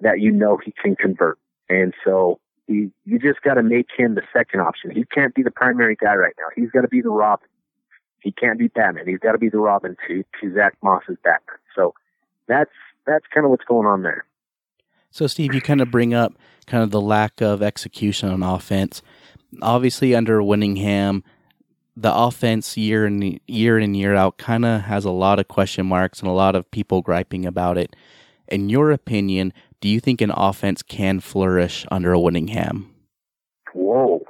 that 0.00 0.20
you 0.20 0.30
know 0.30 0.58
he 0.64 0.72
can 0.72 0.96
convert. 0.96 1.38
And 1.68 1.94
so 2.04 2.38
you, 2.66 2.92
you 3.04 3.18
just 3.18 3.42
got 3.42 3.54
to 3.54 3.62
make 3.62 3.88
him 3.96 4.14
the 4.14 4.22
second 4.32 4.60
option. 4.60 4.90
He 4.90 5.04
can't 5.04 5.34
be 5.34 5.42
the 5.42 5.50
primary 5.50 5.96
guy 5.96 6.14
right 6.14 6.34
now. 6.38 6.46
He's 6.54 6.70
got 6.70 6.82
to 6.82 6.88
be 6.88 7.00
the 7.00 7.10
Robin. 7.10 7.48
He 8.20 8.30
can't 8.30 8.58
be 8.58 8.68
Batman. 8.68 9.06
He's 9.06 9.18
got 9.18 9.32
to 9.32 9.38
be 9.38 9.48
the 9.48 9.58
Robin 9.58 9.96
to, 10.06 10.24
to 10.40 10.54
Zach 10.54 10.76
Moss's 10.82 11.16
Batman. 11.24 11.58
So 11.74 11.94
that's, 12.46 12.70
that's 13.06 13.24
kind 13.34 13.44
of 13.44 13.50
what's 13.50 13.64
going 13.64 13.86
on 13.86 14.02
there. 14.02 14.24
So, 15.10 15.26
Steve, 15.26 15.54
you 15.54 15.60
kind 15.60 15.80
of 15.80 15.90
bring 15.90 16.14
up 16.14 16.34
kind 16.66 16.82
of 16.82 16.90
the 16.90 17.00
lack 17.00 17.40
of 17.42 17.62
execution 17.62 18.30
on 18.30 18.42
offense. 18.42 19.02
Obviously, 19.60 20.14
under 20.14 20.42
Whittingham, 20.42 21.22
the 21.96 22.14
offense 22.14 22.76
year 22.76 23.06
in 23.06 23.38
year 23.46 23.78
in 23.78 23.94
year 23.94 24.14
out 24.14 24.38
kind 24.38 24.64
of 24.64 24.82
has 24.82 25.04
a 25.04 25.10
lot 25.10 25.38
of 25.38 25.48
question 25.48 25.86
marks 25.86 26.20
and 26.20 26.28
a 26.28 26.32
lot 26.32 26.54
of 26.54 26.70
people 26.70 27.02
griping 27.02 27.44
about 27.44 27.76
it. 27.76 27.94
In 28.48 28.68
your 28.68 28.90
opinion, 28.90 29.52
do 29.80 29.88
you 29.88 30.00
think 30.00 30.20
an 30.20 30.30
offense 30.30 30.82
can 30.82 31.20
flourish 31.20 31.86
under 31.90 32.12
a 32.12 32.20
Whittingham? 32.20 32.94
Whoa, 33.74 34.24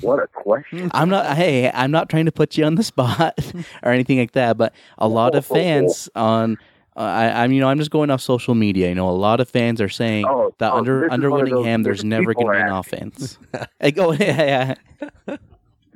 what 0.00 0.22
a 0.22 0.26
question! 0.26 0.90
I'm 0.94 1.08
not. 1.08 1.36
Hey, 1.36 1.70
I'm 1.70 1.90
not 1.90 2.08
trying 2.08 2.26
to 2.26 2.32
put 2.32 2.56
you 2.56 2.64
on 2.64 2.76
the 2.76 2.82
spot 2.82 3.38
or 3.82 3.92
anything 3.92 4.18
like 4.18 4.32
that, 4.32 4.56
but 4.56 4.74
a 4.98 5.08
lot 5.08 5.34
of 5.34 5.44
fans 5.44 6.08
on 6.14 6.56
uh, 6.96 7.00
I, 7.00 7.42
I'm, 7.42 7.52
you 7.52 7.60
know, 7.60 7.68
I'm 7.68 7.78
just 7.78 7.90
going 7.90 8.10
off 8.10 8.22
social 8.22 8.54
media. 8.54 8.88
You 8.88 8.94
know, 8.94 9.08
a 9.08 9.12
lot 9.12 9.40
of 9.40 9.50
fans 9.50 9.82
are 9.82 9.88
saying 9.88 10.24
oh, 10.26 10.54
that 10.58 10.72
oh, 10.72 10.78
under 10.78 11.12
under 11.12 11.30
Whittingham, 11.30 11.82
there's 11.82 12.04
never 12.04 12.32
going 12.32 12.46
to 12.46 12.52
be 12.52 12.58
an 12.58 12.72
offense. 12.72 13.38
Go, 13.94 14.12
yeah, 14.12 14.74
yeah. 15.28 15.36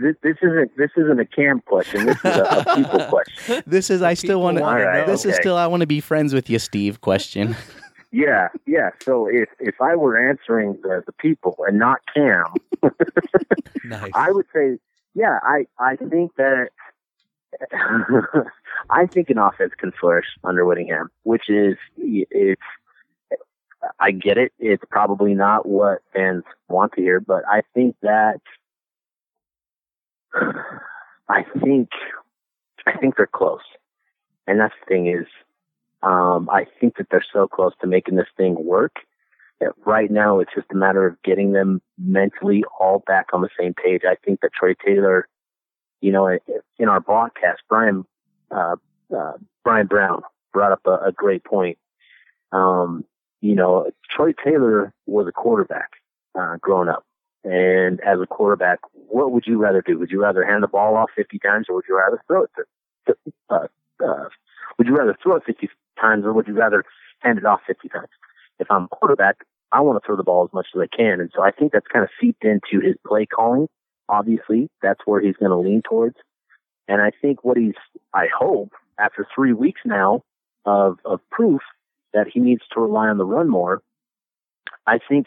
This, 0.01 0.17
this 0.23 0.37
isn't 0.41 0.77
this 0.79 0.91
isn't 0.97 1.21
a 1.21 1.27
cam 1.27 1.61
question. 1.61 2.07
This 2.07 2.17
is 2.17 2.25
a, 2.25 2.65
a 2.67 2.75
people 2.75 3.01
question. 3.11 3.63
This 3.67 3.91
is 3.91 4.01
I 4.01 4.15
still 4.15 4.41
want 4.41 4.57
to. 4.57 4.65
Right, 4.65 5.07
this 5.07 5.27
okay. 5.27 5.31
is 5.31 5.37
still 5.37 5.59
I 5.59 5.67
want 5.67 5.83
to 5.83 5.87
be 5.87 6.01
friends 6.01 6.33
with 6.33 6.49
you, 6.49 6.59
Steve. 6.59 7.01
Question. 7.01 7.57
Yeah, 8.13 8.49
yeah. 8.67 8.91
So 9.05 9.29
if 9.29 9.49
if 9.61 9.81
I 9.81 9.95
were 9.95 10.19
answering 10.19 10.77
the 10.83 11.01
the 11.07 11.13
people 11.13 11.57
and 11.69 11.79
not 11.79 12.01
Cam, 12.13 12.45
nice. 13.85 14.11
I 14.15 14.33
would 14.33 14.47
say, 14.53 14.79
yeah, 15.15 15.39
I 15.45 15.67
I 15.79 15.95
think 15.95 16.35
that 16.35 16.71
I 18.91 19.07
think 19.07 19.31
an 19.31 19.39
offense 19.39 19.75
can 19.79 19.93
flourish 19.93 20.27
under 20.43 20.65
Whittingham, 20.65 21.11
which 21.23 21.49
is 21.49 21.77
it's. 21.97 22.61
I 24.01 24.11
get 24.11 24.39
it. 24.39 24.53
It's 24.59 24.83
probably 24.91 25.35
not 25.35 25.67
what 25.67 26.03
fans 26.13 26.43
want 26.69 26.95
to 26.95 27.01
hear, 27.01 27.21
but 27.21 27.45
I 27.49 27.63
think 27.75 27.95
that 28.03 28.41
I 31.29 31.45
think 31.63 31.89
I 32.87 32.97
think 32.99 33.17
they're 33.17 33.27
close, 33.27 33.61
and 34.47 34.61
that's 34.61 34.75
the 34.81 34.87
thing 34.87 35.07
is, 35.07 35.27
um, 36.03 36.49
I 36.51 36.67
think 36.81 36.97
that 36.97 37.09
they're 37.11 37.25
so 37.33 37.47
close 37.47 37.73
to 37.81 37.87
making 37.87 38.17
this 38.17 38.29
thing 38.37 38.57
work. 38.65 38.97
That 39.61 39.73
right 39.85 40.11
now, 40.11 40.41
it's 40.41 40.55
just 40.55 40.69
a 40.73 40.77
matter 40.77 41.07
of 41.07 41.21
getting 41.23 41.53
them 41.53 41.83
mentally 41.99 42.65
all 42.81 43.05
back 43.07 43.27
on 43.35 43.43
the 43.43 43.51
same 43.59 43.75
page. 43.75 44.03
I 44.09 44.17
think 44.25 44.41
that 44.41 44.53
Troy 44.55 44.75
Taylor, 44.85 45.29
you 46.01 46.11
know, 46.11 46.39
in 46.79 46.89
our 46.89 47.01
broadcast, 47.01 47.61
Brian 47.69 48.07
uh, 48.51 48.77
uh, 49.15 49.33
Brian 49.65 49.87
Brown 49.87 50.23
brought 50.53 50.73
up 50.73 50.81
a, 50.87 51.09
a 51.09 51.13
great 51.13 51.45
point. 51.45 51.79
Um, 52.53 53.05
you 53.41 53.55
know, 53.55 53.91
Troy 54.11 54.33
Taylor 54.45 54.93
was 55.07 55.27
a 55.29 55.33
quarterback 55.33 55.91
uh, 56.39 56.57
growing 56.61 56.89
up, 56.89 57.05
and 57.45 58.01
as 58.01 58.21
a 58.21 58.27
quarterback, 58.27 58.81
what 58.93 59.33
would 59.33 59.45
you 59.47 59.59
rather 59.59 59.83
do? 59.83 59.99
Would 59.99 60.11
you 60.11 60.23
rather 60.23 60.45
hand 60.45 60.63
the 60.63 60.69
ball 60.69 60.97
off 60.97 61.11
50 61.17 61.39
times, 61.39 61.67
or 61.69 61.77
would 61.77 61.85
you 61.89 61.97
rather 61.97 62.23
throw 62.27 62.45
it? 62.45 62.51
To, 63.07 63.15
uh, 63.49 63.67
uh, 64.05 64.29
would 64.79 64.87
you 64.87 64.95
rather 64.95 65.17
throw 65.23 65.37
it 65.37 65.45
50 65.47 65.69
times, 66.01 66.25
or 66.25 66.33
would 66.33 66.47
you 66.47 66.55
rather 66.55 66.85
hand 67.21 67.39
it 67.39 67.45
off 67.45 67.61
50 67.67 67.89
times? 67.89 68.09
If 68.59 68.71
I'm 68.71 68.85
a 68.85 68.89
quarterback, 68.89 69.39
I 69.73 69.81
want 69.81 70.03
to 70.03 70.07
throw 70.07 70.17
the 70.17 70.23
ball 70.23 70.45
as 70.45 70.53
much 70.53 70.67
as 70.75 70.81
I 70.81 70.95
can, 70.95 71.21
and 71.21 71.31
so 71.35 71.43
I 71.43 71.51
think 71.51 71.73
that's 71.73 71.87
kind 71.87 72.05
of 72.05 72.11
seeped 72.21 72.45
into 72.45 72.85
his 72.85 72.97
play 73.07 73.27
calling 73.27 73.69
obviously, 74.11 74.69
that's 74.83 75.01
where 75.07 75.21
he's 75.21 75.37
going 75.37 75.51
to 75.51 75.57
lean 75.57 75.83
towards. 75.89 76.17
And 76.89 77.01
I 77.01 77.13
think 77.23 77.45
what 77.45 77.57
he's, 77.57 77.75
I 78.13 78.27
hope, 78.37 78.73
after 78.99 79.27
three 79.35 79.53
weeks 79.53 79.81
now 79.87 80.23
of, 80.67 80.99
of 81.05 81.21
proof 81.31 81.61
that 82.13 82.27
he 82.31 82.41
needs 82.41 82.63
to 82.75 82.81
rely 82.81 83.09
on 83.09 83.17
the 83.17 83.25
run 83.25 83.49
more, 83.49 83.81
I 84.87 84.99
think 85.09 85.27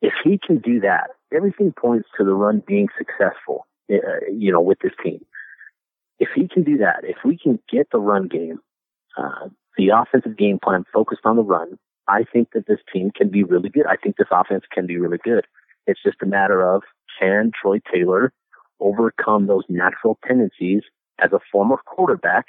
if 0.00 0.12
he 0.24 0.38
can 0.38 0.58
do 0.58 0.80
that, 0.80 1.10
everything 1.34 1.72
points 1.72 2.08
to 2.16 2.24
the 2.24 2.34
run 2.34 2.62
being 2.66 2.88
successful, 2.96 3.66
uh, 3.92 3.96
you 4.32 4.52
know, 4.52 4.60
with 4.60 4.78
this 4.80 4.92
team. 5.02 5.24
If 6.18 6.28
he 6.34 6.48
can 6.48 6.64
do 6.64 6.78
that, 6.78 7.00
if 7.02 7.18
we 7.24 7.38
can 7.38 7.58
get 7.70 7.88
the 7.90 7.98
run 7.98 8.28
game, 8.28 8.58
uh, 9.16 9.48
the 9.76 9.90
offensive 9.90 10.36
game 10.36 10.58
plan 10.62 10.84
focused 10.92 11.22
on 11.24 11.36
the 11.36 11.42
run, 11.42 11.78
I 12.08 12.24
think 12.32 12.48
that 12.54 12.66
this 12.66 12.80
team 12.92 13.10
can 13.14 13.28
be 13.28 13.44
really 13.44 13.68
good. 13.68 13.86
I 13.86 13.96
think 13.96 14.16
this 14.16 14.28
offense 14.30 14.64
can 14.72 14.86
be 14.86 14.98
really 14.98 15.18
good. 15.22 15.46
It's 15.86 16.02
just 16.02 16.22
a 16.22 16.26
matter 16.26 16.62
of 16.62 16.82
can 17.18 17.52
Troy 17.60 17.80
Taylor 17.92 18.32
overcome 18.80 19.46
those 19.46 19.64
natural 19.68 20.18
tendencies 20.26 20.82
as 21.18 21.32
a 21.32 21.40
former 21.50 21.76
quarterback 21.84 22.48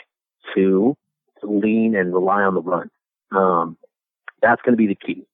to 0.56 0.96
lean 1.44 1.96
and 1.96 2.14
rely 2.14 2.44
on 2.44 2.54
the 2.54 2.62
run. 2.62 2.90
Um, 3.32 3.78
that's 4.42 4.62
going 4.62 4.74
to 4.74 4.78
be 4.78 4.88
the 4.88 4.96
key. 4.96 5.26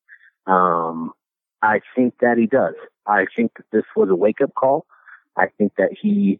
Um, 0.47 1.13
I 1.61 1.79
think 1.95 2.15
that 2.21 2.37
he 2.37 2.45
does. 2.45 2.75
I 3.07 3.25
think 3.35 3.53
that 3.57 3.65
this 3.71 3.85
was 3.95 4.09
a 4.09 4.15
wake 4.15 4.41
up 4.41 4.53
call. 4.55 4.85
I 5.37 5.47
think 5.57 5.73
that 5.77 5.89
he, 5.99 6.39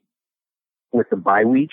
with 0.92 1.10
the 1.10 1.16
bye 1.16 1.46
week, 1.46 1.72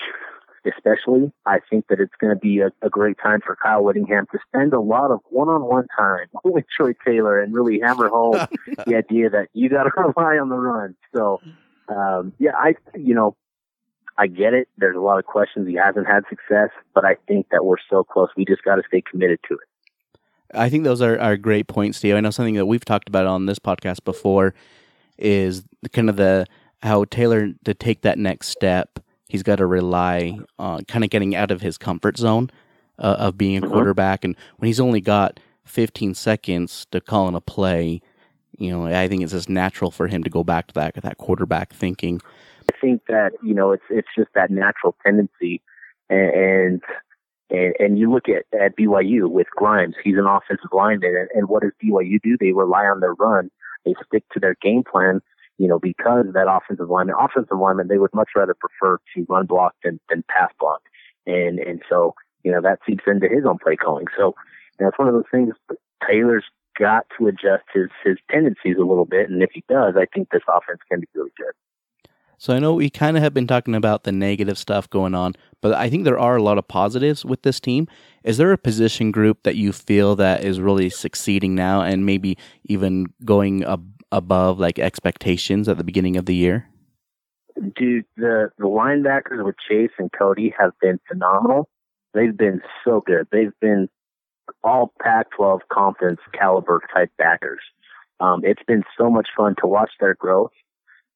especially, 0.65 1.31
I 1.45 1.59
think 1.69 1.87
that 1.89 1.99
it's 1.99 2.13
going 2.19 2.33
to 2.33 2.39
be 2.39 2.59
a, 2.59 2.71
a 2.81 2.89
great 2.89 3.17
time 3.21 3.41
for 3.45 3.55
Kyle 3.55 3.83
Whittingham 3.83 4.27
to 4.31 4.39
spend 4.47 4.73
a 4.73 4.79
lot 4.79 5.11
of 5.11 5.19
one-on-one 5.29 5.87
time 5.97 6.27
with 6.43 6.65
Troy 6.75 6.93
Taylor 7.05 7.39
and 7.39 7.53
really 7.53 7.79
hammer 7.79 8.09
home 8.09 8.33
the 8.87 8.95
idea 8.95 9.29
that 9.29 9.47
you 9.53 9.69
got 9.69 9.83
to 9.83 9.91
rely 9.97 10.37
on 10.37 10.49
the 10.49 10.55
run. 10.55 10.95
So, 11.15 11.41
um, 11.89 12.33
yeah, 12.39 12.51
I, 12.55 12.75
you 12.95 13.13
know, 13.13 13.35
I 14.17 14.27
get 14.27 14.53
it. 14.53 14.67
There's 14.77 14.95
a 14.95 15.01
lot 15.01 15.19
of 15.19 15.25
questions. 15.25 15.67
He 15.67 15.75
hasn't 15.75 16.07
had 16.07 16.23
success, 16.29 16.69
but 16.93 17.03
I 17.03 17.15
think 17.27 17.47
that 17.51 17.65
we're 17.65 17.77
so 17.89 18.03
close. 18.03 18.29
We 18.37 18.45
just 18.45 18.63
got 18.63 18.75
to 18.75 18.83
stay 18.87 19.01
committed 19.01 19.39
to 19.49 19.55
it. 19.55 19.67
I 20.53 20.69
think 20.69 20.83
those 20.83 21.01
are, 21.01 21.19
are 21.19 21.37
great 21.37 21.67
points, 21.67 21.97
Steve. 21.97 22.15
I 22.15 22.19
know 22.19 22.29
something 22.31 22.55
that 22.55 22.65
we've 22.65 22.85
talked 22.85 23.07
about 23.07 23.25
on 23.25 23.45
this 23.45 23.59
podcast 23.59 24.03
before 24.03 24.53
is 25.17 25.63
kind 25.91 26.09
of 26.09 26.15
the 26.15 26.45
how 26.81 27.05
Taylor 27.05 27.51
to 27.63 27.73
take 27.73 28.01
that 28.01 28.17
next 28.17 28.49
step. 28.49 28.99
He's 29.27 29.43
got 29.43 29.55
to 29.57 29.65
rely 29.65 30.37
on 30.59 30.85
kind 30.85 31.03
of 31.03 31.09
getting 31.09 31.35
out 31.35 31.49
of 31.49 31.61
his 31.61 31.77
comfort 31.77 32.17
zone 32.17 32.51
uh, 32.99 33.15
of 33.19 33.37
being 33.37 33.57
a 33.57 33.61
mm-hmm. 33.61 33.71
quarterback, 33.71 34.23
and 34.23 34.35
when 34.57 34.67
he's 34.67 34.79
only 34.79 35.01
got 35.01 35.39
15 35.65 36.13
seconds 36.13 36.85
to 36.91 37.01
call 37.01 37.27
in 37.27 37.35
a 37.35 37.41
play, 37.41 38.01
you 38.57 38.69
know, 38.69 38.85
I 38.85 39.07
think 39.07 39.23
it's 39.23 39.31
just 39.31 39.49
natural 39.49 39.91
for 39.91 40.07
him 40.07 40.23
to 40.23 40.29
go 40.29 40.43
back 40.43 40.67
to 40.67 40.73
that 40.75 40.95
that 41.01 41.17
quarterback 41.17 41.73
thinking. 41.73 42.21
I 42.71 42.77
think 42.79 43.03
that 43.07 43.31
you 43.41 43.53
know 43.53 43.71
it's 43.71 43.83
it's 43.89 44.09
just 44.15 44.29
that 44.35 44.51
natural 44.51 44.95
tendency, 45.03 45.61
and 46.09 46.29
and, 46.29 46.81
and 47.53 47.73
and 47.79 47.99
you 47.99 48.11
look 48.11 48.27
at, 48.27 48.45
at 48.59 48.75
BYU 48.75 49.29
with 49.29 49.47
Grimes, 49.55 49.95
he's 50.03 50.17
an 50.17 50.25
offensive 50.25 50.71
lineman, 50.73 51.15
and, 51.15 51.29
and 51.33 51.47
what 51.47 51.61
does 51.61 51.71
BYU 51.81 52.19
do? 52.21 52.35
They 52.37 52.51
rely 52.51 52.85
on 52.85 52.99
their 52.99 53.13
run. 53.13 53.49
They 53.85 53.93
stick 54.07 54.23
to 54.33 54.39
their 54.39 54.55
game 54.61 54.83
plan, 54.83 55.21
you 55.57 55.67
know, 55.67 55.79
because 55.79 56.25
that 56.33 56.47
offensive 56.49 56.89
lineman, 56.89 57.15
offensive 57.19 57.57
lineman, 57.57 57.87
they 57.87 57.97
would 57.97 58.13
much 58.13 58.29
rather 58.35 58.55
prefer 58.55 58.97
to 59.15 59.25
run 59.29 59.45
block 59.45 59.75
than, 59.83 59.99
than 60.09 60.23
pass 60.29 60.51
block. 60.59 60.81
And, 61.25 61.59
and 61.59 61.81
so, 61.89 62.15
you 62.43 62.51
know, 62.51 62.61
that 62.61 62.79
seeps 62.87 63.03
into 63.07 63.27
his 63.27 63.45
own 63.45 63.57
play 63.61 63.75
calling. 63.75 64.07
So, 64.17 64.35
it's 64.79 64.97
one 64.97 65.07
of 65.07 65.13
those 65.13 65.29
things 65.31 65.53
Taylor's 66.09 66.45
got 66.77 67.05
to 67.17 67.27
adjust 67.27 67.63
his, 67.73 67.89
his 68.03 68.17
tendencies 68.31 68.77
a 68.77 68.85
little 68.85 69.05
bit. 69.05 69.29
And 69.29 69.41
if 69.43 69.51
he 69.53 69.63
does, 69.69 69.93
I 69.97 70.05
think 70.13 70.29
this 70.29 70.41
offense 70.47 70.79
can 70.89 70.99
be 71.01 71.07
really 71.13 71.31
good. 71.37 71.53
So 72.43 72.53
I 72.53 72.59
know 72.59 72.73
we 72.73 72.89
kind 72.89 73.15
of 73.15 73.23
have 73.23 73.33
been 73.33 73.47
talking 73.47 73.73
about 73.73 74.03
the 74.03 74.11
negative 74.11 74.57
stuff 74.57 74.89
going 74.89 75.15
on, 75.15 75.33
but 75.61 75.73
I 75.75 75.89
think 75.89 76.03
there 76.03 76.19
are 76.19 76.35
a 76.35 76.43
lot 76.43 76.57
of 76.57 76.67
positives 76.67 77.23
with 77.23 77.43
this 77.43 77.61
team. 77.61 77.87
Is 78.25 78.35
there 78.35 78.51
a 78.51 78.57
position 78.57 79.11
group 79.11 79.43
that 79.43 79.55
you 79.55 79.71
feel 79.71 80.17
that 80.17 80.43
is 80.43 80.59
really 80.59 80.89
succeeding 80.89 81.55
now 81.55 81.83
and 81.83 82.05
maybe 82.05 82.37
even 82.65 83.05
going 83.23 83.63
ab- 83.63 83.89
above 84.11 84.59
like 84.59 84.77
expectations 84.77 85.69
at 85.69 85.77
the 85.77 85.85
beginning 85.85 86.17
of 86.17 86.25
the 86.25 86.35
year? 86.35 86.67
Dude, 87.55 88.03
the 88.17 88.49
the 88.57 88.65
linebackers 88.65 89.41
with 89.45 89.55
Chase 89.65 89.91
and 89.97 90.11
Cody 90.11 90.53
have 90.59 90.73
been 90.81 90.99
phenomenal. 91.07 91.69
They've 92.13 92.37
been 92.37 92.59
so 92.83 93.01
good. 93.05 93.25
They've 93.31 93.57
been 93.61 93.87
all 94.65 94.91
Pac-12 95.01 95.61
conference 95.71 96.19
caliber 96.37 96.81
type 96.93 97.11
backers. 97.17 97.61
Um, 98.19 98.41
it's 98.43 98.63
been 98.67 98.83
so 98.97 99.09
much 99.09 99.29
fun 99.37 99.55
to 99.61 99.67
watch 99.67 99.91
their 100.01 100.15
growth. 100.15 100.51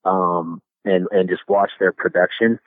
Um, 0.06 0.62
and 0.88 1.08
and 1.12 1.30
just 1.30 1.48
watch 1.48 1.72
their 1.80 1.92
production. 1.92 2.60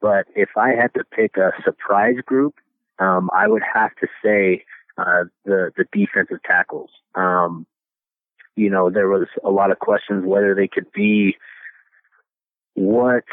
But 0.00 0.26
if 0.34 0.50
I 0.56 0.70
had 0.70 0.92
to 0.94 1.04
pick 1.04 1.36
a 1.36 1.52
surprise 1.64 2.16
group, 2.26 2.56
um, 2.98 3.30
I 3.34 3.48
would 3.48 3.62
have 3.62 3.94
to 3.96 4.08
say 4.22 4.64
uh, 4.98 5.24
the 5.44 5.72
the 5.76 5.84
defensive 5.92 6.42
tackles. 6.44 6.90
Um, 7.14 7.66
you 8.56 8.68
know, 8.68 8.90
there 8.90 9.08
was 9.08 9.28
a 9.44 9.50
lot 9.50 9.70
of 9.70 9.78
questions 9.78 10.26
whether 10.26 10.54
they 10.54 10.68
could 10.68 10.90
be 10.92 11.36
what 12.74 13.24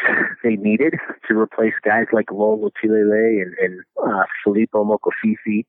they 0.43 0.55
needed 0.55 0.95
to 1.27 1.37
replace 1.37 1.73
guys 1.83 2.05
like 2.11 2.31
Lowell 2.31 2.59
Lotulelei 2.59 3.41
and, 3.41 3.55
and 3.59 3.81
uh, 4.01 4.23
Filipo 4.45 4.85
Mokofisi. 4.85 5.65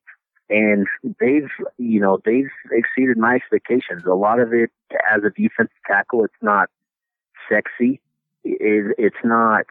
And 0.48 0.88
they've, 1.20 1.48
you 1.78 2.00
know, 2.00 2.18
they've 2.24 2.50
exceeded 2.72 3.16
my 3.16 3.36
expectations. 3.36 4.02
A 4.04 4.14
lot 4.14 4.40
of 4.40 4.52
it 4.52 4.70
as 5.08 5.22
a 5.22 5.30
defensive 5.30 5.70
tackle, 5.86 6.24
it's 6.24 6.34
not 6.42 6.68
sexy 7.48 8.00
it's 8.44 9.22
not 9.24 9.66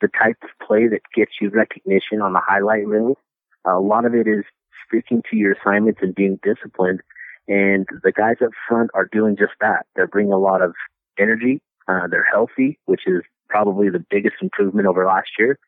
the 0.00 0.08
type 0.08 0.36
of 0.42 0.50
play 0.66 0.88
that 0.88 1.00
gets 1.14 1.32
you 1.40 1.50
recognition 1.50 2.20
on 2.20 2.32
the 2.32 2.40
highlight 2.44 2.86
reel. 2.86 3.16
A 3.64 3.78
lot 3.78 4.04
of 4.04 4.14
it 4.14 4.26
is 4.26 4.44
sticking 4.86 5.22
to 5.30 5.36
your 5.36 5.52
assignments 5.52 6.00
and 6.02 6.14
being 6.14 6.38
disciplined. 6.42 7.00
And 7.48 7.86
the 8.02 8.12
guys 8.12 8.36
up 8.44 8.50
front 8.68 8.90
are 8.94 9.08
doing 9.10 9.36
just 9.36 9.52
that. 9.60 9.86
They're 9.94 10.06
bringing 10.06 10.32
a 10.32 10.38
lot 10.38 10.62
of 10.62 10.74
energy. 11.18 11.60
Uh, 11.88 12.06
they're 12.10 12.24
healthy, 12.30 12.78
which 12.86 13.02
is 13.06 13.22
probably 13.48 13.90
the 13.90 14.04
biggest 14.10 14.36
improvement 14.40 14.86
over 14.86 15.04
last 15.04 15.30
year. 15.38 15.58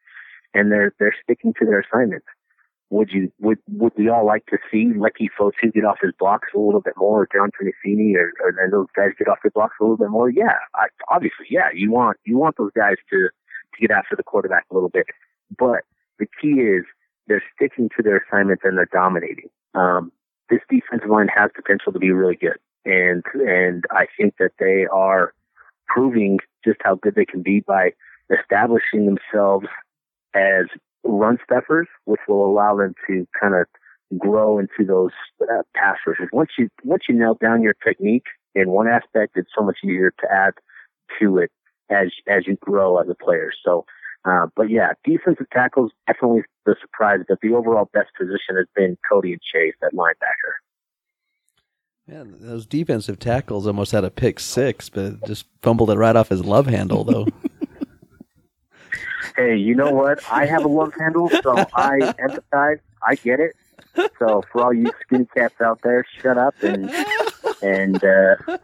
And 0.52 0.70
they're, 0.70 0.94
they're 0.98 1.14
sticking 1.22 1.52
to 1.58 1.66
their 1.66 1.80
assignments 1.80 2.26
would 2.94 3.10
you 3.10 3.32
would 3.40 3.58
would 3.68 3.92
we 3.98 4.08
all 4.08 4.24
like 4.24 4.46
to 4.46 4.58
see 4.70 4.86
Leki 4.86 5.26
Fotu 5.36 5.72
get 5.74 5.84
off 5.84 5.98
his 6.00 6.12
blocks 6.16 6.48
a 6.54 6.58
little 6.58 6.80
bit 6.80 6.94
more, 6.96 7.22
or 7.22 7.28
John 7.32 7.50
Penisini, 7.50 8.14
or, 8.14 8.32
or 8.40 8.70
those 8.70 8.86
guys 8.94 9.10
get 9.18 9.26
off 9.26 9.38
their 9.42 9.50
blocks 9.50 9.74
a 9.80 9.82
little 9.82 9.96
bit 9.96 10.10
more? 10.10 10.30
Yeah, 10.30 10.54
I, 10.76 10.86
obviously, 11.10 11.46
yeah. 11.50 11.70
You 11.74 11.90
want 11.90 12.18
you 12.24 12.38
want 12.38 12.56
those 12.56 12.70
guys 12.76 12.94
to 13.10 13.28
to 13.28 13.80
get 13.80 13.90
after 13.90 14.14
the 14.14 14.22
quarterback 14.22 14.66
a 14.70 14.74
little 14.74 14.88
bit, 14.88 15.06
but 15.58 15.80
the 16.20 16.26
key 16.40 16.60
is 16.60 16.84
they're 17.26 17.42
sticking 17.56 17.90
to 17.96 18.02
their 18.02 18.24
assignments 18.28 18.62
and 18.64 18.78
they're 18.78 18.88
dominating. 18.92 19.48
Um, 19.74 20.12
this 20.48 20.60
defensive 20.70 21.10
line 21.10 21.28
has 21.34 21.50
potential 21.52 21.92
to 21.92 21.98
be 21.98 22.12
really 22.12 22.36
good, 22.36 22.58
and 22.84 23.24
and 23.34 23.84
I 23.90 24.06
think 24.16 24.34
that 24.38 24.52
they 24.60 24.86
are 24.92 25.34
proving 25.88 26.38
just 26.64 26.78
how 26.84 26.94
good 26.94 27.16
they 27.16 27.26
can 27.26 27.42
be 27.42 27.58
by 27.66 27.90
establishing 28.30 29.06
themselves 29.06 29.66
as 30.34 30.66
run 31.04 31.38
stuffers, 31.44 31.86
which 32.04 32.20
will 32.28 32.44
allow 32.46 32.76
them 32.76 32.94
to 33.06 33.26
kind 33.40 33.54
of 33.54 33.66
grow 34.18 34.58
into 34.58 34.84
those 34.86 35.12
uh, 35.42 35.62
pass 35.74 35.96
rushers. 36.06 36.28
Once 36.32 36.50
you 36.58 36.68
once 36.82 37.04
you 37.08 37.14
nail 37.14 37.36
down 37.40 37.62
your 37.62 37.74
technique 37.84 38.26
in 38.54 38.70
one 38.70 38.88
aspect, 38.88 39.36
it's 39.36 39.50
so 39.56 39.64
much 39.64 39.78
easier 39.84 40.12
to 40.20 40.26
add 40.30 40.54
to 41.20 41.38
it 41.38 41.50
as 41.90 42.08
as 42.28 42.46
you 42.46 42.56
grow 42.56 42.98
as 42.98 43.08
a 43.08 43.14
player. 43.14 43.50
So, 43.64 43.84
uh, 44.24 44.46
but 44.56 44.70
yeah, 44.70 44.92
defensive 45.04 45.46
tackles 45.52 45.92
definitely 46.06 46.42
the 46.66 46.76
surprise, 46.80 47.20
but 47.28 47.38
the 47.42 47.52
overall 47.54 47.88
best 47.92 48.10
position 48.18 48.56
has 48.56 48.66
been 48.74 48.96
Cody 49.08 49.32
and 49.32 49.40
Chase 49.42 49.74
at 49.82 49.92
linebacker. 49.92 50.54
Man, 52.06 52.36
those 52.38 52.66
defensive 52.66 53.18
tackles 53.18 53.66
almost 53.66 53.92
had 53.92 54.04
a 54.04 54.10
pick 54.10 54.38
six, 54.38 54.90
but 54.90 55.26
just 55.26 55.46
fumbled 55.62 55.90
it 55.90 55.96
right 55.96 56.16
off 56.16 56.28
his 56.28 56.44
love 56.44 56.66
handle, 56.66 57.02
though. 57.02 57.26
hey, 59.36 59.56
you 59.56 59.74
know 59.74 59.90
what? 59.90 60.20
I 60.30 60.46
have 60.46 60.64
a 60.64 60.68
love 60.68 60.94
handle, 60.98 61.28
so 61.28 61.56
I 61.74 61.98
empathize. 62.18 62.80
I 63.06 63.14
get 63.16 63.40
it. 63.40 63.56
So 64.18 64.42
for 64.50 64.62
all 64.62 64.72
you 64.72 64.90
skinny 65.02 65.26
cats 65.34 65.60
out 65.60 65.80
there, 65.82 66.04
shut 66.20 66.36
up 66.36 66.54
and 66.62 66.90
and 67.62 68.02
uh, 68.02 68.58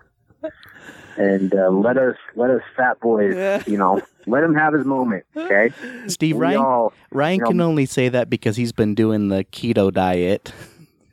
and 1.16 1.54
uh, 1.54 1.68
let 1.70 1.96
us 1.96 2.16
let 2.34 2.50
us 2.50 2.62
fat 2.76 2.98
boys, 3.00 3.66
you 3.66 3.76
know, 3.76 4.00
let 4.26 4.42
him 4.42 4.54
have 4.54 4.72
his 4.72 4.84
moment. 4.84 5.24
Okay, 5.36 5.70
Steve 6.08 6.36
we 6.36 6.42
Ryan. 6.42 6.58
All, 6.58 6.92
Ryan 7.12 7.34
you 7.34 7.40
know, 7.42 7.50
can 7.50 7.61
only 7.61 7.86
say 7.86 8.08
that 8.08 8.28
because 8.28 8.56
he's 8.56 8.72
been 8.72 8.94
doing 8.94 9.28
the 9.28 9.44
keto 9.44 9.92
diet. 9.92 10.52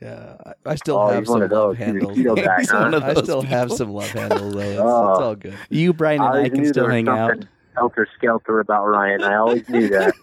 Yeah, 0.00 0.36
I 0.64 0.74
still 0.76 0.96
oh, 0.96 1.08
have 1.08 1.26
some 1.26 1.48
love 1.48 1.76
handles. 1.76 2.18
Guy, 2.18 2.64
huh? 2.68 3.00
I 3.02 3.12
still 3.14 3.42
people. 3.42 3.42
have 3.42 3.72
some 3.72 3.92
love 3.92 4.10
handles 4.10 4.54
though. 4.54 4.60
It's, 4.60 4.80
oh. 4.80 5.10
it's 5.10 5.20
all 5.20 5.34
good. 5.36 5.54
You, 5.70 5.92
Brian, 5.92 6.20
and 6.20 6.36
I, 6.36 6.42
I 6.42 6.48
can 6.48 6.66
still 6.66 6.88
hang 6.88 7.08
out 7.08 7.44
helter 7.78 8.06
skelter 8.16 8.60
about 8.60 8.86
Ryan. 8.86 9.22
I 9.22 9.36
always 9.36 9.68
knew 9.68 9.88
that. 9.88 10.14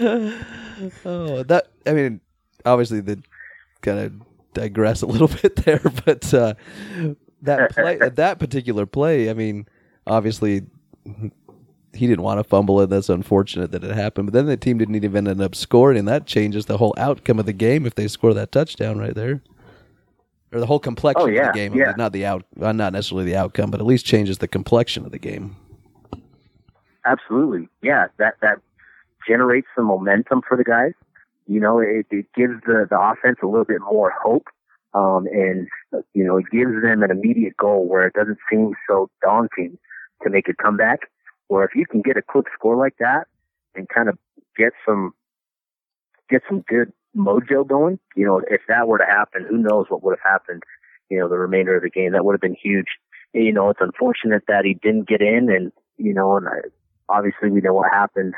oh, 1.04 1.42
that 1.44 1.68
I 1.86 1.92
mean, 1.92 2.20
obviously 2.64 3.00
the 3.00 3.22
kind 3.80 3.98
of 3.98 4.12
digress 4.54 5.02
a 5.02 5.06
little 5.06 5.28
bit 5.42 5.56
there, 5.64 5.80
but 6.04 6.32
uh, 6.34 6.54
that 7.42 7.70
play, 7.72 7.96
that 8.14 8.38
particular 8.38 8.86
play, 8.86 9.30
I 9.30 9.34
mean, 9.34 9.66
obviously 10.06 10.62
he 11.94 12.06
didn't 12.06 12.22
want 12.22 12.38
to 12.38 12.44
fumble 12.44 12.80
it. 12.80 12.88
That's 12.90 13.08
unfortunate 13.08 13.72
that 13.72 13.84
it 13.84 13.94
happened. 13.94 14.26
But 14.28 14.34
then 14.34 14.46
the 14.46 14.56
team 14.56 14.78
didn't 14.78 14.94
even 15.04 15.26
end 15.28 15.40
up 15.40 15.54
scoring, 15.54 15.98
and 15.98 16.08
that 16.08 16.26
changes 16.26 16.66
the 16.66 16.78
whole 16.78 16.94
outcome 16.96 17.38
of 17.38 17.46
the 17.46 17.52
game 17.52 17.86
if 17.86 17.94
they 17.94 18.08
score 18.08 18.32
that 18.34 18.52
touchdown 18.52 18.98
right 18.98 19.14
there, 19.14 19.42
or 20.52 20.60
the 20.60 20.66
whole 20.66 20.78
complexion 20.78 21.28
Oh, 21.28 21.32
yeah, 21.32 21.48
of 21.48 21.54
the 21.54 21.58
game. 21.58 21.74
yeah. 21.74 21.92
Not 21.96 22.12
the 22.12 22.24
out, 22.24 22.44
uh, 22.60 22.72
not 22.72 22.92
necessarily 22.92 23.24
the 23.26 23.36
outcome, 23.36 23.70
but 23.70 23.80
at 23.80 23.86
least 23.86 24.06
changes 24.06 24.38
the 24.38 24.48
complexion 24.48 25.04
of 25.04 25.12
the 25.12 25.18
game. 25.18 25.56
Absolutely. 27.04 27.68
Yeah, 27.82 28.06
that 28.18 28.34
that 28.42 28.58
generates 29.26 29.66
some 29.74 29.86
momentum 29.86 30.42
for 30.46 30.56
the 30.56 30.64
guys. 30.64 30.92
You 31.46 31.60
know, 31.60 31.80
it, 31.80 32.06
it 32.10 32.26
gives 32.34 32.54
the, 32.66 32.86
the 32.88 32.98
offense 32.98 33.38
a 33.42 33.46
little 33.46 33.64
bit 33.64 33.80
more 33.80 34.12
hope. 34.22 34.46
Um, 34.94 35.26
and, 35.26 35.68
you 36.12 36.24
know, 36.24 36.36
it 36.36 36.44
gives 36.52 36.72
them 36.82 37.02
an 37.02 37.10
immediate 37.10 37.56
goal 37.56 37.88
where 37.88 38.06
it 38.06 38.12
doesn't 38.12 38.38
seem 38.50 38.74
so 38.88 39.10
daunting 39.22 39.78
to 40.22 40.30
make 40.30 40.48
a 40.48 40.54
comeback. 40.54 41.10
Where 41.48 41.64
if 41.64 41.74
you 41.74 41.86
can 41.86 42.00
get 42.02 42.16
a 42.16 42.22
quick 42.22 42.46
score 42.54 42.76
like 42.76 42.96
that 42.98 43.26
and 43.74 43.88
kind 43.88 44.08
of 44.08 44.18
get 44.56 44.72
some, 44.86 45.12
get 46.30 46.42
some 46.48 46.60
good 46.68 46.92
mojo 47.16 47.66
going, 47.66 47.98
you 48.16 48.24
know, 48.24 48.40
if 48.48 48.60
that 48.68 48.86
were 48.86 48.98
to 48.98 49.04
happen, 49.04 49.46
who 49.48 49.58
knows 49.58 49.86
what 49.88 50.02
would 50.02 50.16
have 50.18 50.30
happened, 50.32 50.62
you 51.10 51.18
know, 51.18 51.28
the 51.28 51.38
remainder 51.38 51.76
of 51.76 51.82
the 51.82 51.90
game. 51.90 52.12
That 52.12 52.24
would 52.24 52.34
have 52.34 52.40
been 52.40 52.56
huge. 52.60 52.86
You 53.34 53.52
know, 53.52 53.70
it's 53.70 53.80
unfortunate 53.80 54.44
that 54.46 54.64
he 54.64 54.74
didn't 54.74 55.08
get 55.08 55.20
in 55.20 55.50
and, 55.50 55.72
you 55.96 56.14
know, 56.14 56.36
and 56.36 56.46
I, 56.48 56.58
obviously 57.08 57.50
we 57.50 57.60
know 57.60 57.74
what 57.74 57.90
happened, 57.90 58.34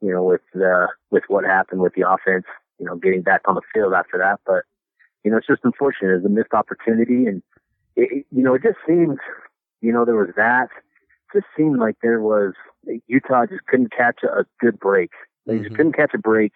you 0.00 0.12
know, 0.12 0.22
with 0.22 0.40
the 0.54 0.88
with 1.10 1.24
what 1.28 1.44
happened 1.44 1.80
with 1.80 1.94
the 1.94 2.08
offense, 2.08 2.44
you 2.78 2.86
know, 2.86 2.96
getting 2.96 3.22
back 3.22 3.42
on 3.46 3.54
the 3.54 3.62
field 3.72 3.92
after 3.94 4.18
that. 4.18 4.40
But 4.46 4.64
you 5.24 5.30
know, 5.30 5.38
it's 5.38 5.46
just 5.46 5.64
unfortunate. 5.64 6.16
It's 6.16 6.26
a 6.26 6.28
missed 6.28 6.54
opportunity, 6.54 7.26
and 7.26 7.42
it, 7.96 8.08
it- 8.12 8.26
you 8.30 8.42
know, 8.42 8.54
it 8.54 8.62
just 8.62 8.78
seems, 8.86 9.18
you 9.80 9.92
know, 9.92 10.04
there 10.04 10.16
was 10.16 10.30
that. 10.36 10.68
It 11.34 11.38
just 11.40 11.46
seemed 11.56 11.78
like 11.78 11.96
there 12.02 12.20
was 12.20 12.54
Utah 13.06 13.46
just 13.46 13.64
couldn't 13.66 13.92
catch 13.92 14.20
a, 14.22 14.40
a 14.40 14.44
good 14.60 14.78
break. 14.78 15.10
They 15.46 15.58
just 15.58 15.70
Mhm. 15.70 15.76
couldn't 15.76 15.96
catch 15.96 16.14
a 16.14 16.18
break. 16.18 16.52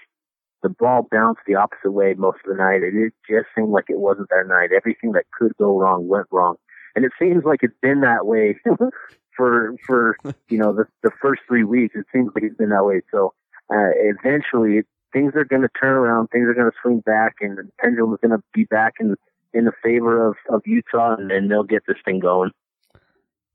The 0.62 0.68
ball 0.68 1.06
bounced 1.10 1.40
the 1.46 1.54
opposite 1.54 1.90
way 1.92 2.14
most 2.14 2.38
of 2.44 2.50
the 2.50 2.62
night. 2.62 2.82
It, 2.82 2.94
it 2.94 3.14
just 3.28 3.48
seemed 3.56 3.70
like 3.70 3.86
it 3.88 3.98
wasn't 3.98 4.28
their 4.28 4.44
night. 4.44 4.70
Everything 4.72 5.12
that 5.12 5.24
could 5.36 5.56
go 5.58 5.78
wrong 5.78 6.06
went 6.06 6.26
wrong, 6.30 6.56
and 6.94 7.04
it 7.04 7.12
seems 7.18 7.44
like 7.44 7.60
it's 7.62 7.74
been 7.80 8.00
that 8.02 8.26
way 8.26 8.60
for 9.40 9.74
for 9.86 10.16
you 10.50 10.58
know 10.58 10.74
the 10.74 10.84
the 11.02 11.10
first 11.22 11.40
three 11.48 11.64
weeks. 11.64 11.94
It 11.96 12.04
seems 12.12 12.30
like 12.34 12.44
it's 12.44 12.56
been 12.56 12.68
that 12.70 12.84
way. 12.84 13.00
So 13.10 13.32
uh, 13.72 13.90
eventually, 13.96 14.82
things 15.14 15.32
are 15.34 15.46
going 15.46 15.62
to 15.62 15.70
turn 15.80 15.94
around. 15.94 16.28
Things 16.28 16.46
are 16.46 16.54
going 16.54 16.70
to 16.70 16.76
swing 16.82 17.00
back, 17.00 17.36
and 17.40 17.56
the 17.56 17.68
pendulum 17.80 18.12
is 18.12 18.18
going 18.20 18.38
to 18.38 18.44
be 18.52 18.64
back 18.64 18.94
in 19.00 19.16
in 19.54 19.64
the 19.64 19.72
favor 19.82 20.28
of 20.28 20.36
of 20.50 20.60
Utah, 20.66 21.16
and 21.16 21.30
then 21.30 21.48
they'll 21.48 21.62
get 21.62 21.84
this 21.88 21.96
thing 22.04 22.20
going. 22.20 22.50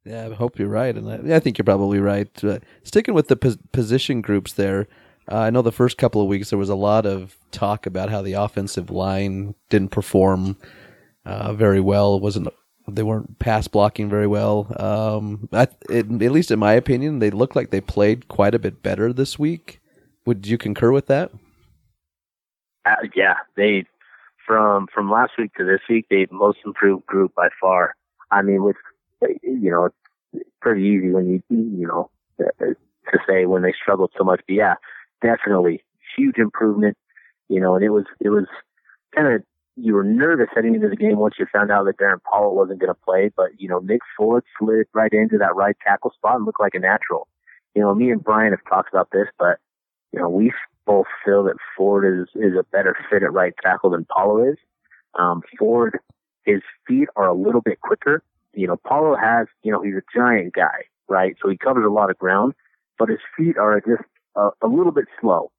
Yeah, 0.03 0.27
I 0.27 0.33
hope 0.33 0.57
you're 0.57 0.67
right, 0.67 0.95
and 0.95 1.31
I, 1.31 1.35
I 1.35 1.39
think 1.39 1.57
you're 1.57 1.65
probably 1.65 1.99
right. 1.99 2.43
Uh, 2.43 2.59
sticking 2.83 3.13
with 3.13 3.27
the 3.27 3.35
pos- 3.35 3.57
position 3.71 4.21
groups 4.21 4.53
there, 4.53 4.87
uh, 5.31 5.39
I 5.39 5.49
know 5.51 5.61
the 5.61 5.71
first 5.71 5.97
couple 5.97 6.21
of 6.21 6.27
weeks 6.27 6.49
there 6.49 6.59
was 6.59 6.69
a 6.69 6.75
lot 6.75 7.05
of 7.05 7.37
talk 7.51 7.85
about 7.85 8.09
how 8.09 8.21
the 8.21 8.33
offensive 8.33 8.89
line 8.89 9.55
didn't 9.69 9.91
perform 9.91 10.57
uh, 11.25 11.53
very 11.53 11.79
well. 11.79 12.19
wasn't 12.19 12.49
They 12.87 13.03
weren't 13.03 13.39
pass 13.39 13.67
blocking 13.67 14.09
very 14.09 14.27
well. 14.27 14.71
Um, 14.77 15.49
I, 15.51 15.67
it, 15.89 16.05
at 16.21 16.31
least 16.31 16.51
in 16.51 16.59
my 16.59 16.73
opinion, 16.73 17.19
they 17.19 17.31
looked 17.31 17.55
like 17.55 17.71
they 17.71 17.81
played 17.81 18.27
quite 18.27 18.53
a 18.53 18.59
bit 18.59 18.83
better 18.83 19.11
this 19.11 19.39
week. 19.39 19.81
Would 20.25 20.47
you 20.47 20.57
concur 20.57 20.91
with 20.91 21.07
that? 21.07 21.31
Uh, 22.85 23.07
yeah, 23.15 23.35
they 23.57 23.85
from 24.45 24.87
from 24.93 25.09
last 25.09 25.33
week 25.37 25.53
to 25.55 25.65
this 25.65 25.81
week, 25.89 26.05
they 26.09 26.27
most 26.31 26.59
improved 26.65 27.05
group 27.05 27.33
by 27.35 27.49
far. 27.59 27.95
I 28.31 28.41
mean, 28.41 28.63
with 28.63 28.75
you 29.41 29.71
know, 29.71 29.89
it's 30.33 30.49
pretty 30.61 30.83
easy 30.83 31.09
when 31.09 31.27
you 31.27 31.43
you 31.49 31.87
know 31.87 32.09
uh, 32.39 32.65
to 32.65 33.19
say 33.27 33.45
when 33.45 33.63
they 33.63 33.73
struggled 33.73 34.11
so 34.17 34.23
much. 34.23 34.41
But 34.47 34.53
yeah, 34.53 34.75
definitely 35.21 35.83
huge 36.15 36.37
improvement. 36.37 36.97
You 37.49 37.59
know, 37.59 37.75
and 37.75 37.83
it 37.83 37.89
was 37.89 38.05
it 38.19 38.29
was 38.29 38.45
kind 39.15 39.27
of 39.27 39.43
you 39.75 39.93
were 39.93 40.03
nervous 40.03 40.47
heading 40.55 40.75
into 40.75 40.89
the 40.89 40.95
game 40.95 41.17
once 41.17 41.35
you 41.37 41.45
found 41.51 41.71
out 41.71 41.85
that 41.85 41.97
Darrin 41.97 42.19
Paulo 42.29 42.53
wasn't 42.53 42.79
going 42.79 42.93
to 42.93 42.99
play. 43.05 43.31
But 43.35 43.49
you 43.57 43.67
know, 43.67 43.79
Nick 43.79 44.01
Ford 44.17 44.43
slid 44.57 44.87
right 44.93 45.11
into 45.11 45.37
that 45.37 45.55
right 45.55 45.75
tackle 45.85 46.11
spot 46.11 46.37
and 46.37 46.45
looked 46.45 46.59
like 46.59 46.75
a 46.75 46.79
natural. 46.79 47.27
You 47.73 47.81
know, 47.81 47.93
me 47.93 48.09
and 48.09 48.23
Brian 48.23 48.51
have 48.51 48.63
talked 48.69 48.89
about 48.89 49.09
this, 49.11 49.27
but 49.37 49.59
you 50.11 50.19
know, 50.19 50.29
we 50.29 50.53
both 50.85 51.07
feel 51.25 51.43
that 51.43 51.57
Ford 51.75 52.05
is 52.05 52.29
is 52.35 52.53
a 52.57 52.63
better 52.63 52.95
fit 53.09 53.23
at 53.23 53.33
right 53.33 53.53
tackle 53.61 53.89
than 53.89 54.05
Paulo 54.05 54.43
is. 54.49 54.57
Um, 55.19 55.41
Ford, 55.57 55.99
his 56.45 56.61
feet 56.87 57.09
are 57.15 57.27
a 57.27 57.33
little 57.33 57.61
bit 57.61 57.81
quicker. 57.81 58.23
You 58.53 58.67
know, 58.67 58.77
Paulo 58.77 59.15
has, 59.17 59.47
you 59.63 59.71
know, 59.71 59.81
he's 59.81 59.95
a 59.95 60.03
giant 60.15 60.53
guy, 60.53 60.85
right? 61.09 61.35
So 61.41 61.49
he 61.49 61.57
covers 61.57 61.85
a 61.85 61.89
lot 61.89 62.09
of 62.09 62.17
ground, 62.17 62.53
but 62.97 63.09
his 63.09 63.19
feet 63.37 63.57
are 63.57 63.79
just 63.81 64.03
a, 64.35 64.49
a 64.61 64.67
little 64.67 64.91
bit 64.91 65.05
slow. 65.19 65.51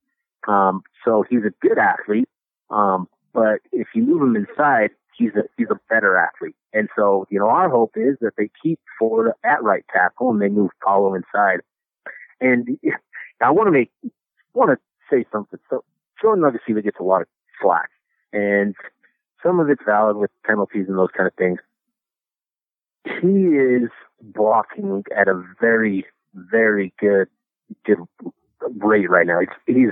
Um, 0.49 0.83
so 1.05 1.25
he's 1.29 1.45
a 1.45 1.53
good 1.61 1.79
athlete. 1.79 2.29
Um, 2.71 3.09
but 3.37 3.61
if 3.71 3.89
you 3.95 4.03
move 4.03 4.23
him 4.23 4.35
inside, 4.35 4.93
he's 5.15 5.33
a 5.37 5.43
he's 5.59 5.69
a 5.71 5.79
better 5.91 6.17
athlete. 6.17 6.57
And 6.73 6.89
so, 6.97 7.27
you 7.29 7.39
know, 7.39 7.49
our 7.51 7.69
hope 7.69 7.93
is 7.95 8.17
that 8.23 8.33
they 8.39 8.49
keep 8.63 8.81
Ford 8.99 9.31
at 9.45 9.63
right 9.63 9.85
tackle 9.93 10.31
and 10.31 10.41
they 10.41 10.49
move 10.49 10.71
Paulo 10.83 11.15
inside. 11.15 11.61
And 12.41 12.79
I 13.43 13.51
want 13.51 13.67
to 13.67 13.73
make 13.73 13.93
want 14.55 14.71
to 14.71 14.79
say 15.11 15.27
something. 15.31 15.61
So 15.69 15.85
Jordan 16.21 16.45
Agasiva 16.45 16.83
gets 16.83 16.97
a 16.99 17.03
lot 17.03 17.21
of 17.21 17.29
slack, 17.61 17.91
and 18.33 18.75
some 19.43 19.61
of 19.61 19.69
it's 19.69 19.83
valid 19.85 20.17
with 20.17 20.31
penalties 20.47 20.87
and 20.89 20.97
those 20.97 21.11
kind 21.15 21.27
of 21.27 21.35
things. 21.35 21.59
He 23.05 23.55
is 23.55 23.91
blocking 24.23 25.05
at 25.15 25.29
a 25.29 25.45
very, 25.61 26.07
very 26.35 26.95
good, 26.99 27.29
good 27.85 27.99
rate 28.79 29.11
right 29.11 29.27
now. 29.27 29.41
He's, 29.41 29.77
he's 29.77 29.91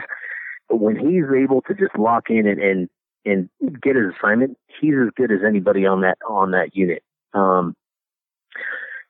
when 0.71 0.97
he's 0.97 1.25
able 1.37 1.61
to 1.63 1.75
just 1.75 1.97
lock 1.97 2.31
in 2.31 2.49
and, 2.49 2.61
and 2.61 2.89
and 3.25 3.49
get 3.83 3.97
his 3.97 4.13
assignment, 4.17 4.59
he's 4.81 4.95
as 4.95 5.11
good 5.17 5.33
as 5.33 5.41
anybody 5.47 5.87
on 5.87 6.03
that 6.03 6.19
on 6.29 6.51
that 6.53 6.77
unit. 6.77 7.03
Um, 7.33 7.75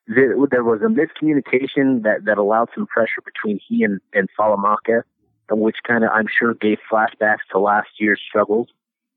there, 0.07 0.37
there 0.51 0.65
was 0.65 0.81
a 0.83 0.87
miscommunication 0.87 2.03
that 2.03 2.25
that 2.27 2.39
allowed 2.39 2.69
some 2.75 2.87
pressure 2.87 3.23
between 3.25 3.61
he 3.69 3.83
and 3.85 4.01
and 4.13 4.29
Falemaka 4.39 5.03
which 5.51 5.77
kind 5.87 6.05
of 6.05 6.11
I'm 6.13 6.27
sure 6.27 6.55
gave 6.55 6.79
flashbacks 6.91 7.45
to 7.53 7.59
last 7.59 7.89
year's 7.99 8.21
struggles. 8.27 8.69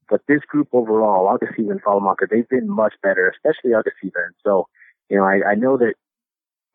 But 0.09 0.21
this 0.27 0.41
group 0.47 0.69
overall, 0.73 1.27
Augustine 1.27 1.69
and 1.71 1.83
Falemaka, 1.83 2.29
they've 2.29 2.47
been 2.47 2.69
much 2.69 2.93
better, 3.03 3.29
especially 3.29 3.73
Augustine. 3.73 4.11
So, 4.43 4.67
you 5.09 5.17
know, 5.17 5.23
I, 5.23 5.51
I 5.51 5.55
know 5.55 5.77
that 5.77 5.95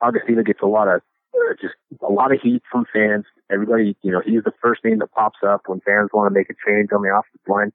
Augustine 0.00 0.42
gets 0.44 0.60
a 0.62 0.66
lot 0.66 0.88
of 0.88 1.00
uh, 1.34 1.54
just 1.60 1.74
a 2.02 2.12
lot 2.12 2.32
of 2.32 2.40
heat 2.40 2.62
from 2.70 2.84
fans. 2.92 3.24
Everybody, 3.50 3.96
you 4.02 4.12
know, 4.12 4.20
he's 4.24 4.44
the 4.44 4.52
first 4.60 4.84
name 4.84 4.98
that 4.98 5.12
pops 5.12 5.38
up 5.46 5.62
when 5.66 5.80
fans 5.80 6.10
want 6.12 6.32
to 6.32 6.38
make 6.38 6.50
a 6.50 6.54
change 6.66 6.90
on 6.92 7.02
the 7.02 7.08
offensive 7.08 7.40
line. 7.48 7.72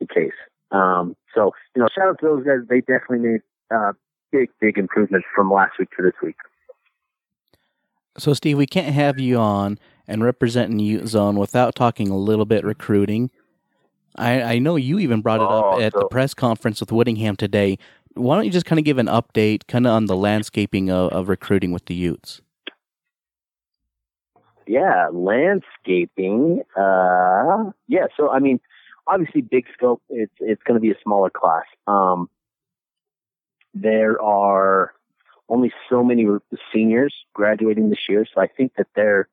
The 0.00 0.06
case. 0.06 0.32
Um, 0.70 1.16
so, 1.34 1.52
you 1.74 1.82
know, 1.82 1.88
shout 1.94 2.08
out 2.08 2.18
to 2.20 2.26
those 2.26 2.44
guys. 2.44 2.60
They 2.68 2.80
definitely 2.80 3.18
made 3.18 3.40
uh, 3.70 3.92
big, 4.32 4.50
big 4.60 4.78
improvements 4.78 5.26
from 5.34 5.52
last 5.52 5.78
week 5.78 5.90
to 5.96 6.02
this 6.02 6.14
week. 6.22 6.36
So, 8.16 8.32
Steve, 8.34 8.56
we 8.56 8.66
can't 8.66 8.94
have 8.94 9.18
you 9.20 9.36
on 9.36 9.78
and 10.08 10.24
representing 10.24 10.78
Ute 10.80 11.06
Zone 11.06 11.36
without 11.36 11.74
talking 11.74 12.08
a 12.08 12.16
little 12.16 12.44
bit 12.44 12.64
recruiting. 12.64 13.30
I, 14.16 14.42
I 14.42 14.58
know 14.58 14.76
you 14.76 14.98
even 14.98 15.20
brought 15.20 15.40
it 15.40 15.48
up 15.48 15.64
Oh, 15.74 15.80
at 15.80 15.92
the 15.92 16.08
press 16.08 16.34
conference 16.34 16.80
with 16.80 16.90
Whittingham 16.90 17.36
today. 17.36 17.78
Why 18.14 18.34
don't 18.34 18.44
you 18.44 18.50
just 18.50 18.66
kind 18.66 18.78
of 18.78 18.84
give 18.84 18.98
an 18.98 19.06
update, 19.06 19.66
kind 19.68 19.86
of 19.86 19.92
on 19.92 20.06
the 20.06 20.16
landscaping 20.16 20.90
of, 20.90 21.12
of 21.12 21.28
recruiting 21.28 21.70
with 21.70 21.86
the 21.86 21.94
Utes? 21.94 22.40
Yeah, 24.66 25.08
landscaping. 25.12 26.62
Uh, 26.76 27.70
yeah. 27.86 28.06
So 28.16 28.30
I 28.30 28.40
mean, 28.40 28.60
obviously, 29.10 29.40
big 29.40 29.66
scope. 29.74 30.02
It's 30.08 30.32
it's 30.40 30.62
going 30.62 30.76
to 30.76 30.80
be 30.80 30.90
a 30.90 31.02
smaller 31.02 31.30
class. 31.30 31.64
Um, 31.86 32.28
there 33.74 34.20
are 34.20 34.92
only 35.48 35.72
so 35.88 36.04
many 36.04 36.26
seniors 36.72 37.14
graduating 37.34 37.90
this 37.90 37.98
year, 38.08 38.24
so 38.32 38.40
I 38.40 38.46
think 38.46 38.72
that 38.76 38.86
they're 38.94 39.28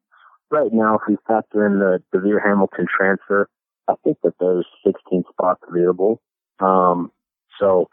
right 0.50 0.72
now. 0.72 0.96
If 0.96 1.02
we 1.08 1.18
factor 1.28 1.66
in 1.66 1.80
the 1.80 2.02
Devere 2.12 2.42
Hamilton 2.44 2.88
transfer, 2.96 3.50
I 3.88 3.94
think 4.04 4.18
that 4.24 4.34
there's 4.40 4.66
16 4.86 5.24
spots 5.32 5.62
available. 5.68 6.22
Um, 6.60 7.12
so, 7.60 7.90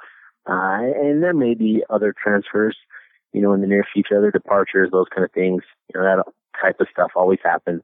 uh, 0.49 0.79
and 0.81 1.23
there 1.23 1.35
may 1.35 1.55
be 1.55 1.83
other 1.91 2.15
transfers, 2.23 2.77
you 3.33 3.41
know, 3.41 3.53
in 3.53 3.61
the 3.61 3.67
near 3.67 3.85
future, 3.93 4.19
other 4.19 4.31
departures, 4.31 4.91
those 4.91 5.07
kind 5.15 5.25
of 5.25 5.33
things. 5.33 5.63
You 5.93 6.01
know, 6.01 6.05
that 6.05 6.25
type 6.61 6.81
of 6.81 6.89
stuff 6.91 7.13
always 7.17 7.41
happens. 7.45 7.83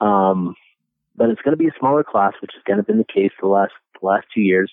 Um, 0.00 0.54
but 1.18 1.30
it's 1.30 1.42
going 1.42 1.52
to 1.52 1.62
be 1.62 1.66
a 1.66 1.78
smaller 1.78 2.04
class, 2.04 2.32
which 2.40 2.52
has 2.54 2.62
kind 2.66 2.78
of 2.78 2.86
been 2.86 2.98
the 2.98 3.04
case 3.04 3.32
the 3.40 3.48
last 3.48 3.72
the 4.00 4.06
last 4.06 4.26
two 4.32 4.40
years. 4.40 4.70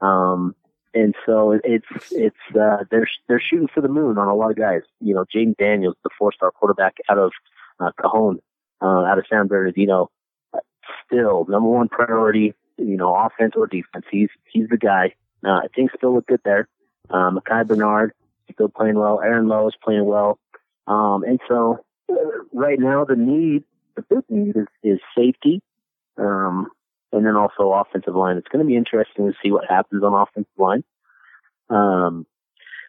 Um, 0.00 0.56
and 0.94 1.14
so 1.24 1.52
it's 1.64 1.86
it's 2.10 2.56
uh, 2.58 2.84
they're 2.90 3.08
they're 3.28 3.40
shooting 3.40 3.68
for 3.72 3.82
the 3.82 3.88
moon 3.88 4.18
on 4.18 4.28
a 4.28 4.34
lot 4.34 4.50
of 4.50 4.56
guys. 4.56 4.82
You 5.00 5.14
know, 5.14 5.24
Jayden 5.34 5.56
Daniels, 5.56 5.96
the 6.02 6.10
four-star 6.18 6.50
quarterback 6.50 6.96
out 7.10 7.18
of 7.18 7.32
uh, 7.78 7.90
Cajon, 8.00 8.40
uh, 8.80 9.04
out 9.04 9.18
of 9.18 9.24
San 9.30 9.46
Bernardino, 9.46 10.10
still 11.06 11.46
number 11.48 11.68
one 11.68 11.88
priority. 11.88 12.54
You 12.78 12.96
know, 12.96 13.14
offense 13.14 13.52
or 13.56 13.66
defense, 13.66 14.06
he's 14.10 14.30
he's 14.50 14.68
the 14.68 14.78
guy. 14.78 15.14
Uh, 15.46 15.60
things 15.74 15.90
still 15.96 16.14
look 16.14 16.26
good 16.26 16.40
there. 16.44 16.68
Um, 17.10 17.34
Micah 17.34 17.64
Bernard 17.64 18.12
still 18.52 18.68
playing 18.68 18.98
well. 18.98 19.20
Aaron 19.20 19.48
Lowe 19.48 19.68
is 19.68 19.74
playing 19.82 20.04
well. 20.04 20.38
Um, 20.86 21.22
and 21.22 21.40
so 21.48 21.84
uh, 22.10 22.14
right 22.52 22.78
now 22.78 23.04
the 23.04 23.16
need, 23.16 23.64
the 23.96 24.02
big 24.02 24.24
need 24.28 24.56
is, 24.56 24.66
is 24.82 24.98
safety. 25.16 25.62
Um, 26.18 26.68
and 27.12 27.26
then 27.26 27.36
also 27.36 27.72
offensive 27.72 28.14
line. 28.14 28.36
It's 28.36 28.48
going 28.48 28.64
to 28.64 28.68
be 28.68 28.76
interesting 28.76 29.26
to 29.26 29.36
see 29.42 29.50
what 29.50 29.68
happens 29.68 30.02
on 30.02 30.14
offensive 30.14 30.50
line. 30.56 30.82
Um, 31.68 32.26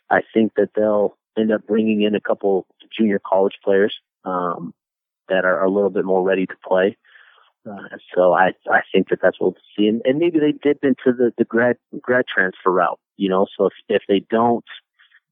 I 0.10 0.22
think 0.34 0.54
that 0.56 0.70
they'll 0.76 1.18
end 1.38 1.52
up 1.52 1.66
bringing 1.68 2.04
in 2.04 2.16
a 2.16 2.22
couple 2.22 2.66
junior 2.96 3.20
college 3.20 3.56
players 3.64 3.94
um, 4.26 4.74
that 5.30 5.46
are, 5.46 5.64
a 5.64 5.70
little 5.70 5.90
bit 5.90 6.06
more 6.06 6.24
ready 6.24 6.46
to 6.46 6.56
play. 6.66 6.98
Uh, 7.70 7.98
so 8.14 8.34
I 8.34 8.52
I 8.70 8.82
think 8.92 9.08
that 9.10 9.20
that's 9.22 9.40
what 9.40 9.54
we'll 9.54 9.62
see, 9.78 9.88
and, 9.88 10.02
and 10.04 10.20
maybe 10.20 10.38
they 10.38 10.52
dip 10.52 10.84
into 10.84 11.18
the 11.18 11.32
the 11.38 11.46
grad 11.46 11.78
grad 12.02 12.26
transfer 12.28 12.72
route. 12.72 13.00
You 13.16 13.30
know, 13.30 13.48
so 13.58 13.68
if 13.68 13.74
if 13.88 14.02
they 14.10 14.20
don't 14.30 14.66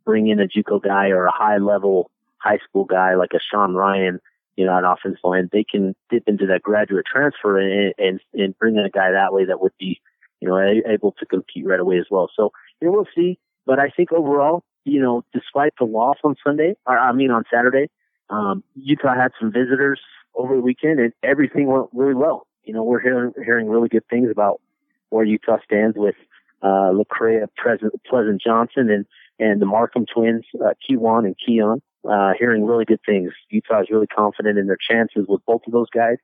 bring 0.06 0.28
in 0.28 0.40
a 0.40 0.48
JUCO 0.48 0.82
guy 0.82 1.10
or 1.10 1.26
a 1.26 1.32
high 1.32 1.58
level 1.58 2.10
high 2.38 2.60
school 2.70 2.86
guy 2.86 3.16
like 3.16 3.32
a 3.34 3.40
Sean 3.40 3.74
Ryan, 3.74 4.22
you 4.56 4.66
know, 4.66 4.78
an 4.78 4.86
offensive 4.86 5.20
line, 5.24 5.50
they 5.52 5.64
can 5.64 5.96
dip 6.10 6.24
into 6.28 6.46
that 6.48 6.62
graduate 6.62 7.06
transfer 7.12 7.60
and 7.60 7.94
and, 7.98 8.20
and 8.34 8.58
bring 8.58 8.76
in 8.76 8.86
a 8.86 8.90
guy 8.90 9.12
that 9.12 9.34
way 9.34 9.46
that 9.46 9.62
would 9.62 9.74
be 9.80 10.02
you 10.40 10.48
know 10.48 10.60
able 10.60 11.14
to 11.20 11.26
compete 11.26 11.66
right 11.66 11.80
away 11.80 11.98
as 11.98 12.08
well. 12.10 12.30
So 12.36 12.52
you 12.80 12.88
know 12.88 12.94
we'll 12.94 13.08
see, 13.16 13.40
but 13.66 13.80
I 13.80 13.90
think 13.90 14.12
overall, 14.12 14.64
you 14.86 15.02
know, 15.02 15.24
despite 15.34 15.74
the 15.80 15.86
loss 15.86 16.18
on 16.24 16.36
Sunday, 16.46 16.76
or 16.86 16.98
I 16.98 17.12
mean 17.14 17.32
on 17.32 17.44
Saturday, 17.54 17.90
um, 18.30 18.64
Utah 18.76 19.16
had 19.16 19.32
some 19.40 19.52
visitors 19.52 20.00
over 20.36 20.56
the 20.56 20.62
weekend, 20.62 21.00
and 21.00 21.14
everything 21.24 21.68
went 21.68 21.88
really 21.94 22.16
well. 22.16 22.48
You 22.64 22.74
know, 22.74 22.84
we're 22.84 23.02
hearing 23.02 23.34
hearing 23.44 23.68
really 23.68 23.90
good 23.90 24.08
things 24.10 24.30
about 24.32 24.62
where 25.10 25.26
Utah 25.26 25.58
stands 25.64 25.98
with 25.98 26.16
uh, 26.62 26.92
Lecrae, 26.94 27.46
Pleasant, 27.58 28.42
Johnson, 28.42 28.90
and 28.90 29.06
and 29.40 29.62
the 29.62 29.66
Markham 29.66 30.06
twins, 30.06 30.46
uh, 30.64 30.74
Kiwan 30.88 31.26
and 31.26 31.36
Keon. 31.46 31.82
Uh, 32.10 32.32
hearing 32.38 32.66
really 32.66 32.86
good 32.86 33.00
things. 33.06 33.32
Utah 33.50 33.82
is 33.82 33.88
really 33.92 34.08
confident 34.08 34.58
in 34.58 34.66
their 34.68 34.78
chances 34.90 35.26
with 35.28 35.42
both 35.46 35.62
of 35.68 35.74
those 35.74 35.90
guys. 35.90 36.18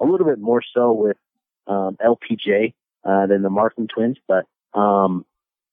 A 0.00 0.04
little 0.04 0.26
bit 0.26 0.40
more 0.40 0.62
so 0.74 0.92
with 0.92 1.16
um, 1.68 1.96
LPJ 2.04 2.74
uh, 3.04 3.26
than 3.26 3.42
the 3.42 3.50
Markham 3.50 3.86
twins, 3.86 4.16
but 4.26 4.46
um, 4.78 5.24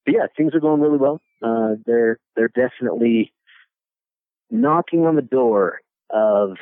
but 0.06 0.14
yeah, 0.14 0.28
things 0.38 0.54
are 0.54 0.60
going 0.60 0.82
really 0.82 0.98
well. 0.98 1.22
Uh, 1.42 1.76
they're 1.86 2.20
they're 2.36 2.50
definitely 2.50 3.34
knocking 4.52 5.06
on 5.06 5.16
the 5.16 5.22
door 5.22 5.82
of 6.10 6.58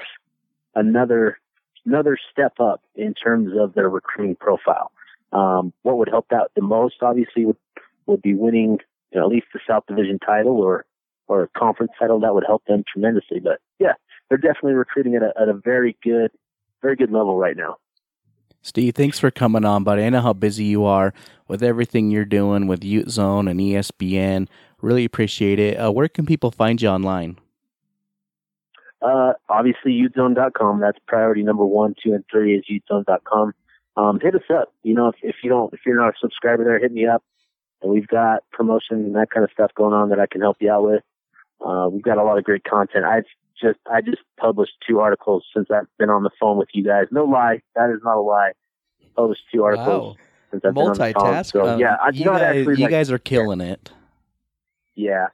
another 0.75 1.39
another 1.85 2.17
step 2.31 2.53
up 2.59 2.83
in 2.95 3.13
terms 3.13 3.51
of 3.57 3.73
their 3.73 3.89
recruiting 3.89 4.35
profile. 4.35 4.91
Um, 5.33 5.73
what 5.81 5.97
would 5.97 6.09
help 6.09 6.31
out 6.31 6.51
the 6.55 6.61
most, 6.61 6.95
obviously, 7.01 7.45
would 7.45 7.57
would 8.05 8.21
be 8.21 8.33
winning 8.33 8.79
you 9.11 9.19
know, 9.19 9.25
at 9.25 9.31
least 9.31 9.47
the 9.53 9.59
South 9.67 9.85
Division 9.87 10.19
title 10.19 10.57
or 10.57 10.85
or 11.27 11.43
a 11.43 11.47
conference 11.59 11.91
title. 11.99 12.19
That 12.19 12.33
would 12.33 12.45
help 12.45 12.63
them 12.65 12.83
tremendously. 12.91 13.39
But 13.39 13.59
yeah, 13.79 13.93
they're 14.29 14.37
definitely 14.37 14.73
recruiting 14.73 15.15
at 15.15 15.23
a, 15.23 15.33
at 15.39 15.49
a 15.49 15.53
very 15.53 15.97
good, 16.03 16.31
very 16.81 16.95
good 16.95 17.11
level 17.11 17.37
right 17.37 17.57
now. 17.57 17.77
Steve, 18.61 18.95
thanks 18.95 19.17
for 19.17 19.31
coming 19.31 19.63
on, 19.63 19.83
buddy. 19.83 20.03
I 20.03 20.09
know 20.09 20.21
how 20.21 20.33
busy 20.33 20.65
you 20.65 20.83
are 20.83 21.13
with 21.47 21.63
everything 21.63 22.11
you're 22.11 22.25
doing 22.25 22.67
with 22.67 22.83
Ute 22.83 23.09
Zone 23.09 23.47
and 23.47 23.59
ESPN. 23.59 24.47
Really 24.81 25.05
appreciate 25.05 25.59
it. 25.59 25.77
Uh, 25.77 25.91
where 25.91 26.09
can 26.09 26.25
people 26.25 26.51
find 26.51 26.81
you 26.81 26.89
online? 26.89 27.37
Uh, 29.01 29.33
obviously, 29.47 29.91
utezone.com. 29.91 30.81
That's 30.81 30.97
priority 31.07 31.43
number 31.43 31.65
one, 31.65 31.95
two, 32.03 32.13
and 32.13 32.25
three 32.29 32.55
is 32.55 32.65
utezone.com. 32.69 33.53
Um, 33.95 34.19
hit 34.21 34.35
us 34.35 34.41
up. 34.53 34.73
You 34.83 34.95
know, 34.95 35.07
if, 35.07 35.15
if 35.21 35.35
you 35.43 35.49
don't, 35.49 35.73
if 35.73 35.81
you're 35.85 35.95
not 35.95 36.09
a 36.09 36.17
subscriber 36.19 36.63
there, 36.63 36.79
hit 36.79 36.91
me 36.91 37.07
up. 37.07 37.23
And 37.81 37.91
we've 37.91 38.07
got 38.07 38.43
promotion 38.51 38.97
and 38.97 39.15
that 39.15 39.29
kind 39.31 39.43
of 39.43 39.51
stuff 39.51 39.71
going 39.75 39.93
on 39.93 40.09
that 40.09 40.19
I 40.19 40.25
can 40.25 40.41
help 40.41 40.57
you 40.59 40.71
out 40.71 40.83
with. 40.83 41.03
Uh, 41.65 41.89
we've 41.91 42.03
got 42.03 42.17
a 42.17 42.23
lot 42.23 42.37
of 42.37 42.43
great 42.43 42.63
content. 42.63 43.05
I've 43.05 43.25
just, 43.59 43.79
I 43.91 44.01
just 44.01 44.21
published 44.39 44.73
two 44.87 44.99
articles 44.99 45.43
since 45.55 45.67
I've 45.71 45.87
been 45.97 46.09
on 46.09 46.23
the 46.23 46.29
phone 46.39 46.57
with 46.57 46.69
you 46.73 46.83
guys. 46.83 47.05
No 47.11 47.25
lie. 47.25 47.61
That 47.75 47.89
is 47.89 47.99
not 48.03 48.17
a 48.17 48.21
lie. 48.21 48.51
Published 49.15 49.41
two 49.53 49.63
articles 49.63 50.15
Wow. 50.15 50.23
since 50.51 50.63
I've 50.65 50.73
been 50.75 50.83
on 50.83 50.93
the 50.97 51.13
phone. 51.13 51.13
Multitask. 51.33 51.51
So 51.51 51.67
Um, 51.67 51.79
yeah, 51.79 51.95
I, 52.01 52.09
you, 52.13 52.25
guys, 52.25 52.41
actually 52.41 52.75
you 52.75 52.83
like- 52.83 52.91
guys 52.91 53.11
are 53.11 53.17
killing 53.17 53.61
it. 53.61 53.91
yeah. 54.95 55.27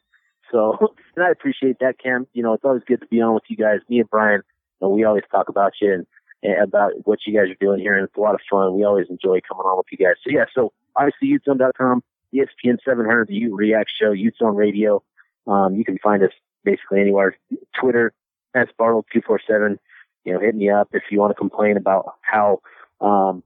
So, 0.51 0.77
and 1.15 1.25
I 1.25 1.29
appreciate 1.31 1.77
that, 1.79 1.99
Cam. 1.99 2.27
You 2.33 2.43
know, 2.43 2.53
it's 2.53 2.63
always 2.63 2.83
good 2.87 3.01
to 3.01 3.07
be 3.07 3.21
on 3.21 3.33
with 3.33 3.43
you 3.49 3.57
guys. 3.57 3.79
Me 3.89 3.99
and 3.99 4.09
Brian, 4.09 4.41
you 4.81 4.87
know, 4.87 4.89
we 4.89 5.03
always 5.03 5.23
talk 5.31 5.49
about 5.49 5.73
you 5.81 5.93
and, 5.93 6.05
and 6.43 6.61
about 6.63 6.91
what 7.05 7.19
you 7.25 7.33
guys 7.37 7.49
are 7.51 7.57
doing 7.59 7.79
here, 7.79 7.95
and 7.95 8.05
it's 8.07 8.15
a 8.15 8.19
lot 8.21 8.35
of 8.35 8.41
fun. 8.49 8.75
We 8.75 8.83
always 8.85 9.07
enjoy 9.09 9.39
coming 9.47 9.63
on 9.65 9.77
with 9.77 9.87
you 9.91 9.97
guys. 9.97 10.15
So, 10.23 10.29
yeah, 10.31 10.45
so 10.53 10.71
obviously, 10.95 11.29
utezone.com, 11.37 12.03
ESPN 12.33 12.77
700, 12.85 13.27
the 13.27 13.33
Ute 13.35 13.53
React 13.53 13.89
Show, 13.99 14.11
Ute 14.11 14.35
Zone 14.37 14.55
Radio. 14.55 15.03
Um, 15.47 15.75
you 15.75 15.83
can 15.83 15.97
find 15.99 16.23
us 16.23 16.31
basically 16.63 17.01
anywhere. 17.01 17.37
Twitter, 17.79 18.13
at 18.53 18.75
Bartle247. 18.77 19.77
You 20.25 20.33
know, 20.33 20.39
hit 20.39 20.55
me 20.55 20.69
up 20.69 20.89
if 20.93 21.03
you 21.09 21.19
want 21.19 21.31
to 21.31 21.35
complain 21.35 21.75
about 21.77 22.15
how, 22.21 22.61
um, 23.01 23.43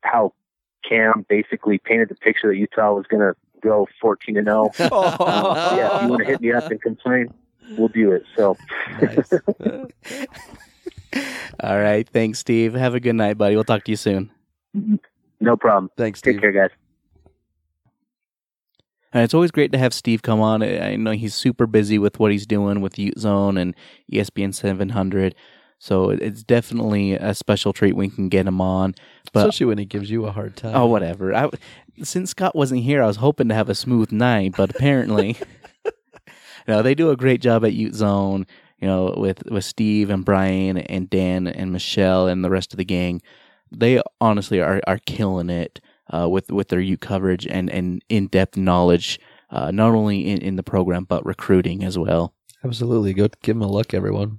how 0.00 0.32
Cam 0.88 1.24
basically 1.28 1.78
painted 1.78 2.08
the 2.08 2.16
picture 2.16 2.48
that 2.48 2.56
Utah 2.56 2.94
was 2.94 3.06
going 3.06 3.20
to 3.20 3.34
go 3.60 3.86
14 4.00 4.36
and 4.36 4.46
0. 4.46 4.70
Uh, 4.80 5.74
yeah, 5.76 5.96
if 5.96 6.02
you 6.02 6.08
want 6.08 6.20
to 6.20 6.26
hit 6.26 6.40
me 6.40 6.52
up 6.52 6.70
and 6.70 6.82
complain, 6.82 7.32
we'll 7.78 7.88
do 7.88 8.12
it. 8.12 8.24
So. 8.36 8.56
All 11.60 11.78
right. 11.78 12.08
Thanks, 12.08 12.40
Steve. 12.40 12.74
Have 12.74 12.94
a 12.94 13.00
good 13.00 13.14
night, 13.14 13.38
buddy. 13.38 13.54
We'll 13.54 13.64
talk 13.64 13.84
to 13.84 13.92
you 13.92 13.96
soon. 13.96 14.30
no 15.40 15.56
problem. 15.56 15.90
Thanks, 15.96 16.20
Take 16.20 16.40
care, 16.40 16.52
guys. 16.52 16.70
And 19.12 19.22
it's 19.22 19.34
always 19.34 19.50
great 19.50 19.72
to 19.72 19.78
have 19.78 19.92
Steve 19.92 20.22
come 20.22 20.40
on. 20.40 20.62
I 20.62 20.96
know 20.96 21.10
he's 21.10 21.34
super 21.34 21.66
busy 21.66 21.98
with 21.98 22.18
what 22.18 22.32
he's 22.32 22.46
doing 22.46 22.80
with 22.80 22.98
Ute 22.98 23.18
Zone 23.18 23.58
and 23.58 23.74
ESPN 24.10 24.54
700. 24.54 25.34
So 25.78 26.10
it's 26.10 26.44
definitely 26.44 27.14
a 27.14 27.34
special 27.34 27.72
treat 27.72 27.94
when 27.94 28.08
we 28.08 28.14
can 28.14 28.28
get 28.28 28.46
him 28.46 28.60
on. 28.60 28.94
But 29.32 29.40
Especially 29.40 29.66
when 29.66 29.78
he 29.78 29.84
gives 29.84 30.10
you 30.10 30.26
a 30.26 30.32
hard 30.32 30.56
time. 30.56 30.76
oh, 30.76 30.86
whatever. 30.86 31.34
I, 31.34 31.50
since 32.02 32.30
Scott 32.30 32.54
wasn't 32.54 32.82
here, 32.82 33.02
I 33.02 33.06
was 33.06 33.16
hoping 33.16 33.48
to 33.48 33.54
have 33.54 33.68
a 33.68 33.74
smooth 33.74 34.12
night, 34.12 34.54
but 34.56 34.70
apparently, 34.70 35.36
no, 36.68 36.82
they 36.82 36.94
do 36.94 37.10
a 37.10 37.16
great 37.16 37.40
job 37.40 37.64
at 37.64 37.72
Ute 37.72 37.94
Zone. 37.94 38.46
You 38.78 38.88
know, 38.88 39.14
with 39.16 39.44
with 39.50 39.64
Steve 39.64 40.10
and 40.10 40.24
Brian 40.24 40.78
and 40.78 41.08
Dan 41.10 41.46
and 41.46 41.72
Michelle 41.72 42.26
and 42.28 42.44
the 42.44 42.50
rest 42.50 42.72
of 42.72 42.78
the 42.78 42.84
gang, 42.84 43.20
they 43.70 44.00
honestly 44.20 44.60
are 44.60 44.80
are 44.86 44.98
killing 44.98 45.50
it 45.50 45.80
uh, 46.12 46.28
with 46.28 46.50
with 46.50 46.68
their 46.68 46.80
Ute 46.80 47.00
coverage 47.00 47.46
and 47.46 47.70
and 47.70 48.04
in 48.08 48.26
depth 48.28 48.56
knowledge, 48.56 49.20
uh, 49.50 49.70
not 49.70 49.94
only 49.94 50.28
in, 50.28 50.38
in 50.38 50.56
the 50.56 50.62
program 50.62 51.04
but 51.04 51.26
recruiting 51.26 51.82
as 51.82 51.98
well. 51.98 52.34
Absolutely. 52.64 53.12
Go 53.12 53.28
give 53.42 53.56
them 53.56 53.62
a 53.62 53.70
look, 53.70 53.92
everyone. 53.92 54.38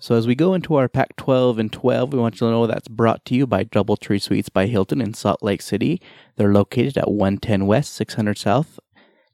So 0.00 0.16
as 0.16 0.26
we 0.26 0.34
go 0.34 0.54
into 0.54 0.74
our 0.74 0.88
Pac 0.88 1.14
12 1.14 1.60
and 1.60 1.72
12, 1.72 2.12
we 2.12 2.18
want 2.18 2.34
you 2.34 2.40
to 2.40 2.50
know 2.50 2.66
that's 2.66 2.88
brought 2.88 3.24
to 3.26 3.36
you 3.36 3.46
by 3.46 3.62
Doubletree 3.62 4.20
Suites 4.20 4.48
by 4.48 4.66
Hilton 4.66 5.00
in 5.00 5.14
Salt 5.14 5.44
Lake 5.44 5.62
City. 5.62 6.02
They're 6.34 6.52
located 6.52 6.98
at 6.98 7.08
110 7.08 7.66
West, 7.66 7.94
600 7.94 8.36
South. 8.36 8.80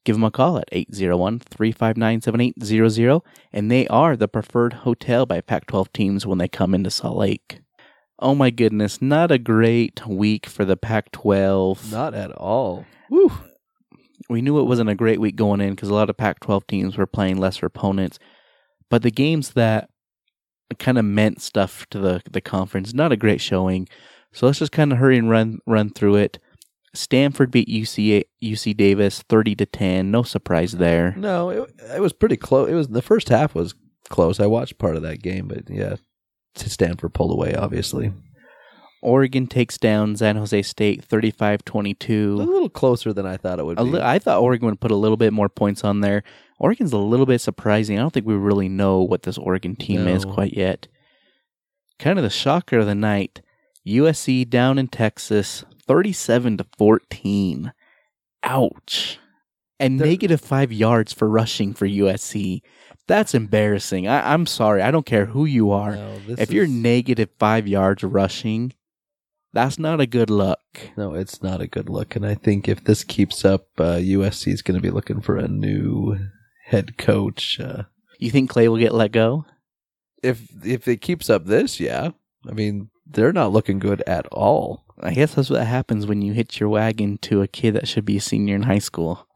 Give 0.05 0.16
them 0.16 0.24
a 0.24 0.30
call 0.30 0.59
at 0.59 0.70
801-359-7800 0.70 3.22
and 3.51 3.70
they 3.70 3.89
are 3.89 4.14
the 4.14 4.28
preferred 4.28 4.74
hotel 4.74 5.24
by 5.24 5.41
Pac 5.41 5.66
12 5.66 5.91
teams 5.95 6.26
when 6.26 6.36
they 6.36 6.49
come 6.49 6.74
into 6.74 6.91
Salt 6.91 7.16
Lake. 7.16 7.62
Oh 8.21 8.35
my 8.35 8.51
goodness, 8.51 9.01
not 9.01 9.31
a 9.31 9.39
great 9.39 10.07
week 10.07 10.47
for 10.47 10.64
the 10.64 10.77
Pac 10.77 11.12
12. 11.12 11.93
Not 11.93 12.14
at 12.14 12.33
all. 12.33 12.85
Woo. 13.11 13.33
we 14.29 14.43
knew 14.43 14.59
it 14.59 14.64
wasn't 14.64 14.91
a 14.91 14.95
great 14.95 15.21
week 15.21 15.37
going 15.37 15.61
in 15.61 15.71
because 15.71 15.89
a 15.89 15.95
lot 15.95 16.11
of 16.11 16.16
Pac 16.16 16.41
12 16.41 16.66
teams 16.66 16.97
were 16.97 17.07
playing 17.07 17.39
lesser 17.39 17.66
opponents. 17.66 18.19
But 18.91 19.03
the 19.03 19.11
games 19.11 19.51
that 19.51 19.89
kind 20.79 20.99
of 20.99 21.05
meant 21.05 21.41
stuff 21.41 21.87
to 21.91 21.99
the, 21.99 22.23
the 22.31 22.41
conference, 22.41 22.93
not 22.93 23.12
a 23.12 23.16
great 23.16 23.41
showing. 23.41 23.89
So 24.33 24.47
let's 24.47 24.59
just 24.59 24.73
kind 24.73 24.93
of 24.93 24.99
hurry 24.99 25.16
and 25.16 25.31
run 25.31 25.59
run 25.66 25.91
through 25.91 26.16
it. 26.16 26.39
Stanford 26.95 27.51
beat 27.51 27.69
UC 27.69 28.25
UC 28.43 28.77
Davis 28.77 29.23
30 29.29 29.55
to 29.57 29.66
10. 29.66 30.11
No 30.11 30.23
surprise 30.23 30.73
there. 30.73 31.14
No, 31.16 31.51
it, 31.51 31.71
it 31.95 32.01
was 32.01 32.12
pretty 32.12 32.37
close. 32.37 32.69
It 32.69 32.75
was 32.75 32.89
the 32.89 33.03
first 33.03 33.29
half 33.29 33.55
was 33.55 33.75
close. 34.09 34.41
I 34.41 34.47
watched 34.47 34.79
part 34.79 34.97
of 34.97 35.03
that 35.03 35.23
game, 35.23 35.49
but 35.49 35.71
yeah, 35.71 35.97
Stanford 36.55 37.14
pulled 37.14 37.32
away. 37.32 37.55
Obviously, 37.55 38.12
Oregon 39.03 39.46
takes 39.46 39.78
down 39.78 40.16
San 40.16 40.36
Jose 40.36 40.62
State 40.62 41.05
35 41.05 41.64
22. 41.64 42.34
a 42.34 42.42
little 42.42 42.68
closer 42.68 43.12
than 43.12 43.26
I 43.26 43.36
thought 43.36 43.59
it 43.59 43.64
would 43.66 43.76
be. 43.76 43.82
li- 43.84 44.01
I 44.03 44.18
thought 44.18 44.40
Oregon 44.42 44.66
would 44.68 44.80
put 44.80 44.90
a 44.90 44.96
little 44.96 45.16
bit 45.16 45.32
more 45.32 45.49
points 45.49 45.84
on 45.84 46.01
there. 46.01 46.22
Oregon's 46.59 46.92
a 46.92 46.99
little 46.99 47.26
bit 47.26 47.40
surprising. 47.40 47.96
I 47.99 48.03
don't 48.03 48.12
think 48.12 48.26
we 48.26 48.34
really 48.34 48.68
know 48.68 49.01
what 49.01 49.22
this 49.22 49.38
Oregon 49.38 49.76
team 49.76 50.09
is 50.09 50.24
quite 50.24 50.55
yet. 50.55 50.88
Kind 52.01 52.18
of 52.18 52.24
the 52.24 52.30
shocker 52.30 52.78
of 52.80 52.86
the 52.86 52.94
night. 52.96 53.40
USC 53.86 54.49
down 54.49 54.78
in 54.78 54.88
Texas, 54.88 55.64
37 55.86 56.57
to 56.59 56.66
14. 56.76 57.72
Ouch. 58.42 59.18
And 59.80 59.96
negative 59.96 60.40
five 60.40 60.72
yards 60.72 61.12
for 61.12 61.28
rushing 61.28 61.72
for 61.72 61.86
USC. 61.86 62.62
That's 63.09 63.35
embarrassing. 63.35 64.07
I, 64.07 64.33
I'm 64.33 64.47
sorry. 64.47 64.83
I 64.83 64.91
don't 64.93 65.07
care 65.07 65.27
who 65.27 65.45
you 65.45 65.73
are. 65.73 65.97
No, 65.97 66.19
if 66.39 66.53
you're 66.53 66.67
negative 66.69 67.31
five 67.39 67.67
yards 67.67 68.05
rushing, 68.05 68.75
that's 69.53 69.79
not 69.79 70.01
a 70.01 70.07
good 70.07 70.31
look. 70.31 70.61
no, 70.97 71.15
it's 71.15 71.43
not 71.43 71.61
a 71.61 71.67
good 71.67 71.89
look. 71.89 72.15
And 72.15 72.25
I 72.25 72.35
think 72.35 72.69
if 72.69 72.85
this 72.85 73.03
keeps 73.03 73.45
up, 73.45 73.67
uh, 73.79 73.97
USC 73.97 74.53
is 74.53 74.63
going 74.63 74.77
to 74.77 74.83
be 74.83 74.91
looking 74.91 75.21
for 75.21 75.37
a 75.37 75.49
new 75.49 76.19
head 76.67 76.99
coach. 76.99 77.59
Uh, 77.59 77.85
You 78.19 78.31
think 78.31 78.51
Clay 78.51 78.69
will 78.69 78.77
get 78.79 78.95
let 78.95 79.11
go? 79.11 79.47
If 80.23 80.49
if 80.65 80.87
it 80.87 81.01
keeps 81.01 81.31
up 81.31 81.47
this, 81.47 81.81
yeah. 81.81 82.11
I 82.49 82.53
mean, 82.53 82.91
they're 83.07 83.33
not 83.33 83.53
looking 83.53 83.79
good 83.79 84.03
at 84.07 84.27
all. 84.27 84.85
I 85.01 85.15
guess 85.15 85.35
that's 85.35 85.49
what 85.51 85.65
happens 85.67 86.07
when 86.07 86.23
you 86.23 86.33
hitch 86.33 86.59
your 86.61 86.69
wagon 86.69 87.19
to 87.19 87.41
a 87.41 87.47
kid 87.49 87.75
that 87.75 87.87
should 87.89 88.05
be 88.05 88.17
a 88.17 88.21
senior 88.21 88.57
in 88.57 88.65
high 88.65 88.81
school. 88.81 89.28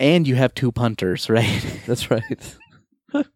And 0.00 0.26
you 0.26 0.34
have 0.34 0.54
two 0.54 0.72
punters, 0.72 1.28
right? 1.30 1.80
That's 1.86 2.10
right. 2.10 2.56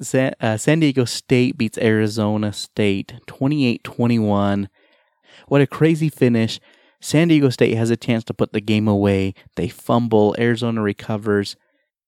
San, 0.00 0.32
uh, 0.40 0.56
San 0.56 0.80
Diego 0.80 1.04
State 1.04 1.58
beats 1.58 1.78
Arizona 1.78 2.52
State 2.52 3.14
28 3.26 3.82
21. 3.84 4.68
What 5.48 5.60
a 5.60 5.66
crazy 5.66 6.08
finish. 6.08 6.60
San 7.00 7.28
Diego 7.28 7.48
State 7.48 7.76
has 7.76 7.90
a 7.90 7.96
chance 7.96 8.24
to 8.24 8.34
put 8.34 8.52
the 8.52 8.60
game 8.60 8.88
away. 8.88 9.34
They 9.56 9.68
fumble. 9.68 10.34
Arizona 10.38 10.82
recovers. 10.82 11.56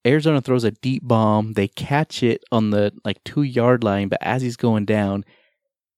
Arizona 0.06 0.40
throws 0.40 0.64
a 0.64 0.70
deep 0.70 1.06
bomb. 1.06 1.52
They 1.54 1.68
catch 1.68 2.22
it 2.22 2.42
on 2.50 2.70
the 2.70 2.92
like 3.04 3.22
two 3.24 3.42
yard 3.42 3.84
line, 3.84 4.08
but 4.08 4.18
as 4.22 4.42
he's 4.42 4.56
going 4.56 4.84
down, 4.86 5.24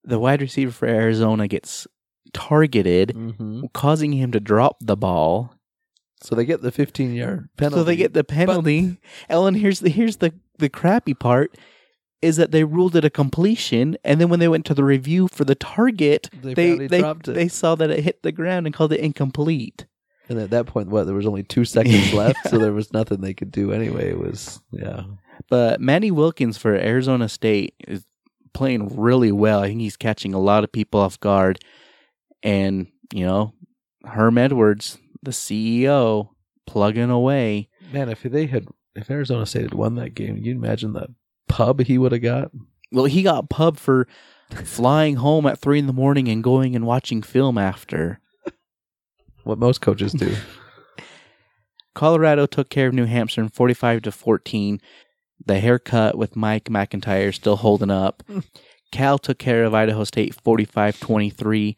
the 0.05 0.19
wide 0.19 0.43
receiver 0.43 0.73
for 0.73 0.89
Arizona 0.89 1.47
gets 1.47 1.87
targeted, 2.33 3.11
mm-hmm. 3.11 3.67
causing 3.73 4.13
him 4.13 4.33
to 4.33 4.41
drop 4.41 4.77
the 4.81 4.97
ball. 4.97 5.55
So 6.23 6.35
they 6.35 6.45
get 6.45 6.63
the 6.63 6.73
15 6.73 7.15
yard 7.15 7.49
penalty. 7.57 7.81
So 7.81 7.85
they 7.85 7.97
get 7.97 8.15
the 8.15 8.25
penalty. 8.25 8.99
Ellen, 9.29 9.55
here's 9.55 9.81
the 9.81 9.91
here's 9.91 10.19
the 10.19 10.33
the 10.59 10.69
crappy 10.69 11.15
part 11.15 11.57
is 12.23 12.37
that 12.37 12.53
they 12.53 12.63
ruled 12.63 12.95
it 12.95 13.05
a 13.05 13.11
completion, 13.11 13.97
and 14.05 14.21
then 14.21 14.29
when 14.29 14.39
they 14.39 14.47
went 14.47 14.65
to 14.67 14.75
the 14.75 14.85
review 14.85 15.27
for 15.27 15.45
the 15.45 15.57
target, 15.57 16.31
They 16.41 16.55
they 16.55 16.87
they, 16.87 17.15
they 17.27 17.49
saw 17.49 17.75
that 17.75 17.91
it 17.91 18.05
hit 18.05 18.23
the 18.23 18.33
ground 18.33 18.67
and 18.67 18.75
called 18.75 18.93
it 18.93 19.01
incomplete. 19.01 19.87
And 20.29 20.39
at 20.39 20.51
that 20.51 20.67
point, 20.67 20.89
what? 20.89 21.05
There 21.05 21.17
was 21.17 21.27
only 21.27 21.43
two 21.43 21.65
seconds 21.65 22.13
left, 22.15 22.49
so 22.49 22.59
there 22.59 22.73
was 22.73 22.93
nothing 22.93 23.21
they 23.21 23.35
could 23.35 23.51
do 23.51 23.73
anyway. 23.73 24.11
It 24.11 24.19
was, 24.19 24.61
yeah. 24.71 25.03
But 25.51 25.81
Manny 25.81 26.13
Wilkins 26.13 26.57
for 26.57 26.75
Arizona 26.75 27.29
State 27.29 27.75
is 27.89 28.07
playing 28.55 28.97
really 29.01 29.33
well. 29.33 29.61
I 29.61 29.69
think 29.69 29.81
he's 29.81 29.97
catching 29.97 30.33
a 30.33 30.39
lot 30.39 30.63
of 30.63 30.71
people 30.71 31.01
off 31.01 31.19
guard, 31.19 31.59
and 32.45 32.87
you 33.13 33.27
know, 33.27 33.53
Herm 34.05 34.39
Edwards, 34.39 34.97
the 35.23 35.31
CEO, 35.31 36.31
plugging 36.67 37.11
away. 37.11 37.69
Man, 37.93 38.09
if 38.09 38.23
they 38.23 38.47
had, 38.47 38.67
if 38.95 39.11
Arizona 39.11 39.47
State 39.47 39.63
had 39.63 39.75
won 39.75 39.95
that 39.97 40.15
game, 40.15 40.37
you 40.37 40.53
imagine 40.53 40.93
the 40.93 41.15
pub 41.49 41.81
he 41.81 41.99
would 41.99 42.13
have 42.13 42.23
got. 42.23 42.51
Well, 42.91 43.05
he 43.07 43.23
got 43.23 43.49
pub 43.49 43.79
for 43.79 44.07
flying 44.65 45.17
home 45.17 45.47
at 45.47 45.59
three 45.59 45.79
in 45.79 45.87
the 45.87 45.93
morning 45.93 46.29
and 46.29 46.43
going 46.43 46.77
and 46.77 46.87
watching 46.87 47.23
film 47.23 47.59
after. 47.59 48.19
What 49.45 49.59
most 49.59 49.81
coaches 49.81 50.13
do. 50.13 50.37
Colorado 51.95 52.47
took 52.47 52.69
care 52.71 52.87
of 52.87 52.95
New 52.95 53.07
Hampshire 53.07 53.43
in 53.43 53.49
45 53.49 54.03
to 54.03 54.13
14. 54.13 54.81
The 55.45 55.59
haircut 55.59 56.17
with 56.17 56.37
Mike 56.37 56.67
McIntyre 56.67 57.35
still 57.35 57.57
holding 57.57 57.91
up. 57.91 58.23
Cal 58.93 59.19
took 59.19 59.39
care 59.39 59.65
of 59.65 59.75
Idaho 59.75 60.05
State 60.05 60.35
45 60.35 61.01
23. 61.01 61.77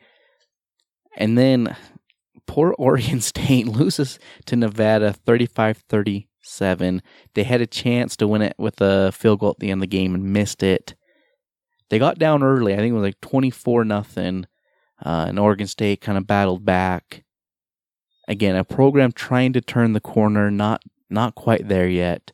And 1.16 1.38
then 1.38 1.74
poor 2.46 2.72
Oregon 2.78 3.20
State 3.20 3.66
loses 3.66 4.18
to 4.46 4.56
Nevada 4.56 5.12
35 5.12 5.78
37. 5.88 7.02
They 7.34 7.44
had 7.44 7.60
a 7.60 7.66
chance 7.66 8.16
to 8.16 8.28
win 8.28 8.42
it 8.42 8.54
with 8.58 8.80
a 8.80 9.12
field 9.12 9.40
goal 9.40 9.50
at 9.50 9.58
the 9.58 9.70
end 9.70 9.78
of 9.78 9.90
the 9.90 9.96
game 9.96 10.14
and 10.14 10.32
missed 10.32 10.62
it. 10.62 10.94
They 11.90 11.98
got 11.98 12.18
down 12.18 12.42
early. 12.42 12.72
I 12.72 12.76
think 12.76 12.90
it 12.90 12.94
was 12.94 13.02
like 13.02 13.20
24 13.20 13.84
nothing. 13.84 14.46
Uh, 15.04 15.26
and 15.28 15.38
Oregon 15.38 15.66
State 15.66 16.00
kind 16.00 16.16
of 16.16 16.26
battled 16.26 16.64
back 16.64 17.24
again 18.28 18.56
a 18.56 18.64
program 18.64 19.12
trying 19.12 19.52
to 19.52 19.60
turn 19.60 19.92
the 19.92 20.00
corner 20.00 20.50
not 20.50 20.82
not 21.10 21.34
quite 21.34 21.68
there 21.68 21.88
yet 21.88 22.32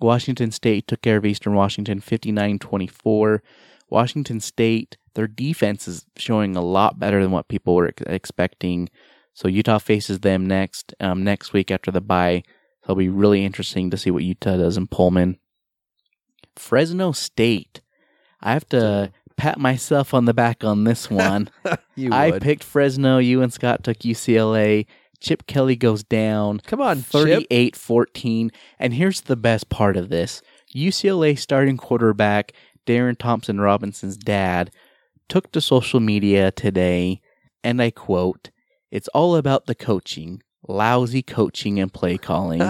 washington 0.00 0.50
state 0.50 0.86
took 0.86 1.02
care 1.02 1.16
of 1.16 1.26
eastern 1.26 1.54
washington 1.54 2.00
59-24 2.00 3.40
washington 3.88 4.40
state 4.40 4.96
their 5.14 5.26
defense 5.26 5.86
is 5.86 6.06
showing 6.16 6.56
a 6.56 6.62
lot 6.62 6.98
better 6.98 7.22
than 7.22 7.30
what 7.30 7.48
people 7.48 7.74
were 7.74 7.92
expecting 8.06 8.88
so 9.34 9.48
utah 9.48 9.78
faces 9.78 10.20
them 10.20 10.46
next 10.46 10.94
um, 11.00 11.24
next 11.24 11.52
week 11.52 11.70
after 11.70 11.90
the 11.90 12.00
bye 12.00 12.42
it'll 12.84 12.94
be 12.96 13.08
really 13.08 13.44
interesting 13.44 13.90
to 13.90 13.96
see 13.96 14.10
what 14.10 14.22
utah 14.22 14.56
does 14.56 14.76
in 14.76 14.86
pullman 14.86 15.38
fresno 16.56 17.12
state 17.12 17.80
i 18.40 18.52
have 18.52 18.68
to 18.68 19.10
pat 19.36 19.58
myself 19.58 20.12
on 20.12 20.26
the 20.26 20.34
back 20.34 20.62
on 20.62 20.84
this 20.84 21.10
one 21.10 21.48
You 21.96 22.10
I 22.12 22.30
would. 22.32 22.42
picked 22.42 22.62
Fresno. 22.64 23.18
You 23.18 23.42
and 23.42 23.52
Scott 23.52 23.82
took 23.84 23.98
UCLA. 23.98 24.86
Chip 25.20 25.46
Kelly 25.46 25.76
goes 25.76 26.02
down 26.04 26.60
Come 26.60 26.80
on, 26.80 26.98
Chip. 26.98 27.06
38 27.06 27.76
14. 27.76 28.50
And 28.78 28.94
here's 28.94 29.22
the 29.22 29.36
best 29.36 29.68
part 29.68 29.96
of 29.96 30.08
this 30.10 30.42
UCLA 30.74 31.38
starting 31.38 31.76
quarterback 31.76 32.52
Dorian 32.86 33.16
Thompson 33.16 33.60
Robinson's 33.60 34.16
dad 34.16 34.70
took 35.28 35.50
to 35.52 35.60
social 35.60 36.00
media 36.00 36.50
today, 36.50 37.20
and 37.64 37.80
I 37.80 37.90
quote, 37.90 38.50
It's 38.92 39.08
all 39.08 39.34
about 39.36 39.64
the 39.64 39.74
coaching. 39.74 40.42
Lousy 40.68 41.22
coaching 41.22 41.80
and 41.80 41.92
play 41.92 42.18
calling. 42.18 42.60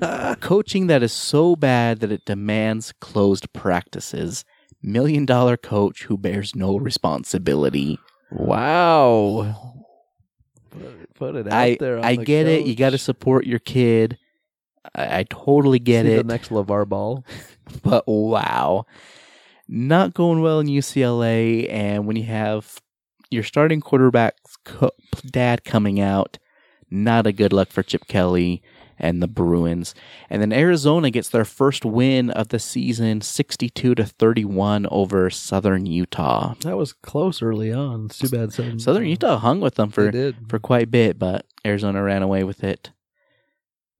coaching 0.40 0.88
that 0.88 1.04
is 1.04 1.12
so 1.12 1.54
bad 1.54 2.00
that 2.00 2.10
it 2.10 2.24
demands 2.24 2.92
closed 3.00 3.50
practices. 3.52 4.44
Million 4.82 5.24
dollar 5.24 5.56
coach 5.56 6.02
who 6.04 6.18
bears 6.18 6.54
no 6.56 6.76
responsibility. 6.76 7.98
Wow. 8.30 9.84
Put 10.70 10.82
it, 10.82 11.14
put 11.14 11.36
it 11.36 11.46
out 11.46 11.52
I 11.52 11.76
there. 11.78 11.98
On 11.98 12.04
I 12.04 12.16
the 12.16 12.24
get 12.24 12.48
it. 12.48 12.66
You 12.66 12.74
got 12.74 12.90
to 12.90 12.98
support 12.98 13.46
your 13.46 13.60
kid. 13.60 14.18
I, 14.96 15.20
I 15.20 15.24
totally 15.30 15.78
get 15.78 16.06
See 16.06 16.12
it. 16.12 16.26
The 16.26 16.32
next 16.32 16.48
LeVar 16.48 16.88
Ball. 16.88 17.24
but 17.82 18.04
wow, 18.08 18.84
not 19.68 20.12
going 20.12 20.42
well 20.42 20.58
in 20.58 20.66
UCLA. 20.66 21.70
And 21.72 22.06
when 22.06 22.16
you 22.16 22.24
have 22.24 22.80
your 23.30 23.42
starting 23.42 23.80
quarterback's 23.80 24.56
co- 24.64 24.92
dad 25.26 25.64
coming 25.64 26.00
out, 26.00 26.38
not 26.90 27.26
a 27.26 27.32
good 27.32 27.52
luck 27.52 27.70
for 27.70 27.82
Chip 27.82 28.06
Kelly 28.08 28.62
and 28.98 29.22
the 29.22 29.28
Bruins. 29.28 29.94
And 30.28 30.42
then 30.42 30.52
Arizona 30.52 31.10
gets 31.10 31.28
their 31.28 31.44
first 31.44 31.84
win 31.84 32.30
of 32.30 32.48
the 32.48 32.58
season, 32.58 33.20
sixty-two 33.20 33.94
to 33.94 34.04
thirty-one 34.04 34.86
over 34.90 35.30
Southern 35.30 35.86
Utah. 35.86 36.54
That 36.60 36.76
was 36.76 36.92
close 36.92 37.40
early 37.42 37.72
on. 37.72 38.06
It's 38.06 38.18
too 38.18 38.28
bad. 38.28 38.52
Southern, 38.52 38.78
Southern 38.78 39.06
Utah 39.06 39.38
hung 39.38 39.60
with 39.60 39.76
them 39.76 39.90
for 39.90 40.10
for 40.48 40.58
quite 40.58 40.84
a 40.84 40.88
bit, 40.88 41.18
but 41.18 41.46
Arizona 41.64 42.02
ran 42.02 42.22
away 42.22 42.44
with 42.44 42.64
it. 42.64 42.90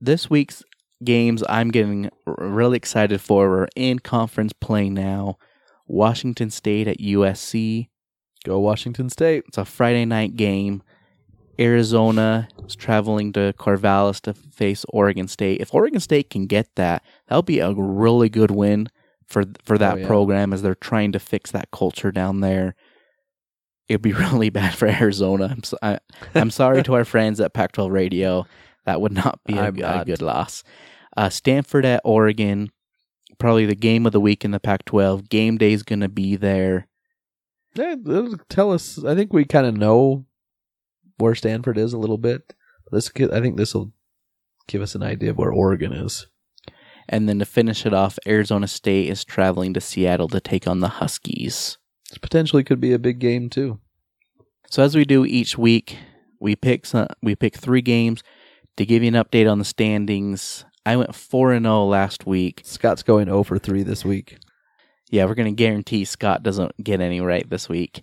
This 0.01 0.31
week's 0.31 0.63
games 1.05 1.45
I'm 1.49 1.71
getting 1.71 2.11
really 2.27 2.77
excited 2.77 3.21
for. 3.21 3.49
We're 3.49 3.69
in 3.77 4.01
conference 4.01 4.53
play 4.53 4.89
now. 4.89 5.39
Washington 5.87 6.51
State 6.51 6.89
at 6.89 6.99
USC. 6.99 7.89
Go 8.45 8.59
Washington 8.61 9.11
State. 9.11 9.45
It's 9.49 9.59
a 9.59 9.65
Friday 9.65 10.05
night 10.05 10.37
game. 10.37 10.83
Arizona 11.61 12.49
is 12.67 12.77
traveling 12.77 13.33
to 13.33 13.53
Corvallis 13.59 14.21
to 14.23 14.35
face 14.35 14.85
Oregon 14.91 15.27
State. 15.27 15.61
If 15.61 15.75
Oregon 15.75 15.99
State 16.01 16.31
can 16.31 16.47
get 16.47 16.69
that, 16.77 17.03
that'll 17.27 17.43
be 17.43 17.59
a 17.59 17.73
really 17.73 18.29
good 18.29 18.51
win 18.53 18.89
for 19.27 19.45
for 19.65 19.77
that 19.79 19.95
Oh, 19.95 19.99
yeah. 19.99 20.07
program 20.07 20.53
as 20.53 20.63
they're 20.63 20.75
trying 20.77 21.13
to 21.13 21.19
fix 21.19 21.51
that 21.51 21.71
culture 21.73 22.13
down 22.13 22.41
there. 22.41 22.75
It'd 23.89 24.03
be 24.03 24.13
really 24.15 24.51
bad 24.51 24.75
for 24.75 24.87
Arizona. 24.87 25.49
I'm 25.51 25.63
so, 25.65 25.77
I, 25.83 25.99
I'm 26.35 26.51
sorry 26.51 26.83
to 26.85 26.95
our 26.95 27.05
friends 27.15 27.41
at 27.41 27.55
Pac-12 27.55 27.91
Radio. 27.91 28.47
That 28.87 29.01
would 29.01 29.13
not 29.13 29.41
be 29.45 29.55
a, 29.59 29.69
a 29.69 30.05
good 30.05 30.23
loss. 30.23 30.63
Uh, 31.17 31.29
Stanford 31.29 31.85
at 31.85 32.01
Oregon, 32.05 32.71
probably 33.39 33.67
the 33.67 33.75
game 33.75 34.07
of 34.07 34.13
the 34.13 34.21
week 34.21 34.45
in 34.45 34.53
the 34.53 34.61
Pac-12. 34.61 35.29
Game 35.29 35.59
day 35.59 35.73
is 35.73 35.83
going 35.83 36.01
to 36.01 36.09
be 36.09 36.37
there. 36.37 36.87
Yeah, 37.79 37.93
it'll 37.93 38.39
tell 38.49 38.73
us. 38.73 39.03
I 39.05 39.15
think 39.15 39.33
we 39.33 39.45
kind 39.45 39.67
of 39.67 39.77
know 39.77 40.27
where 41.19 41.35
Stanford 41.35 41.79
is 41.79 41.93
a 41.93 41.99
little 41.99 42.19
bit. 42.19 42.55
This, 42.91 43.11
I 43.17 43.41
think, 43.41 43.57
this 43.57 43.75
will 43.75 43.93
give 44.67 44.83
us 44.83 44.95
an 44.95 45.03
idea 45.03 45.31
of 45.31 45.39
where 45.39 45.53
Oregon 45.53 45.93
is. 45.93 46.27
And 47.09 47.29
then 47.29 47.39
to 47.39 47.47
finish 47.47 47.87
it 47.87 47.95
off, 47.95 48.19
Arizona 48.27 48.67
State 48.67 49.09
is 49.09 49.25
traveling 49.25 49.73
to 49.75 49.81
Seattle 49.81 50.29
to 50.29 50.41
take 50.41 50.67
on 50.67 50.81
the 50.81 50.89
Huskies. 50.89 51.79
This 52.11 52.19
potentially 52.19 52.65
could 52.65 52.81
be 52.81 52.93
a 52.93 52.99
big 52.99 53.19
game 53.19 53.49
too. 53.49 53.81
So 54.71 54.83
as 54.83 54.95
we 54.95 55.05
do 55.05 55.25
each 55.25 55.57
week, 55.57 55.97
we 56.41 56.57
pick 56.57 56.85
some, 56.85 57.09
we 57.23 57.35
pick 57.35 57.57
three 57.57 57.81
games 57.81 58.23
to 58.77 58.85
give 58.85 59.03
you 59.03 59.09
an 59.09 59.15
update 59.15 59.51
on 59.51 59.59
the 59.59 59.65
standings. 59.65 60.65
I 60.85 60.97
went 60.97 61.15
four 61.15 61.53
and 61.53 61.65
zero 61.65 61.85
last 61.85 62.27
week. 62.27 62.63
Scott's 62.65 63.03
going 63.03 63.27
0 63.27 63.43
for 63.45 63.59
3 63.59 63.83
this 63.83 64.05
week. 64.05 64.39
Yeah, 65.11 65.25
we're 65.25 65.35
going 65.35 65.55
to 65.55 65.57
guarantee 65.57 66.05
Scott 66.05 66.43
doesn't 66.43 66.83
get 66.83 67.01
any 67.01 67.21
right 67.21 67.49
this 67.49 67.69
week. 67.69 68.03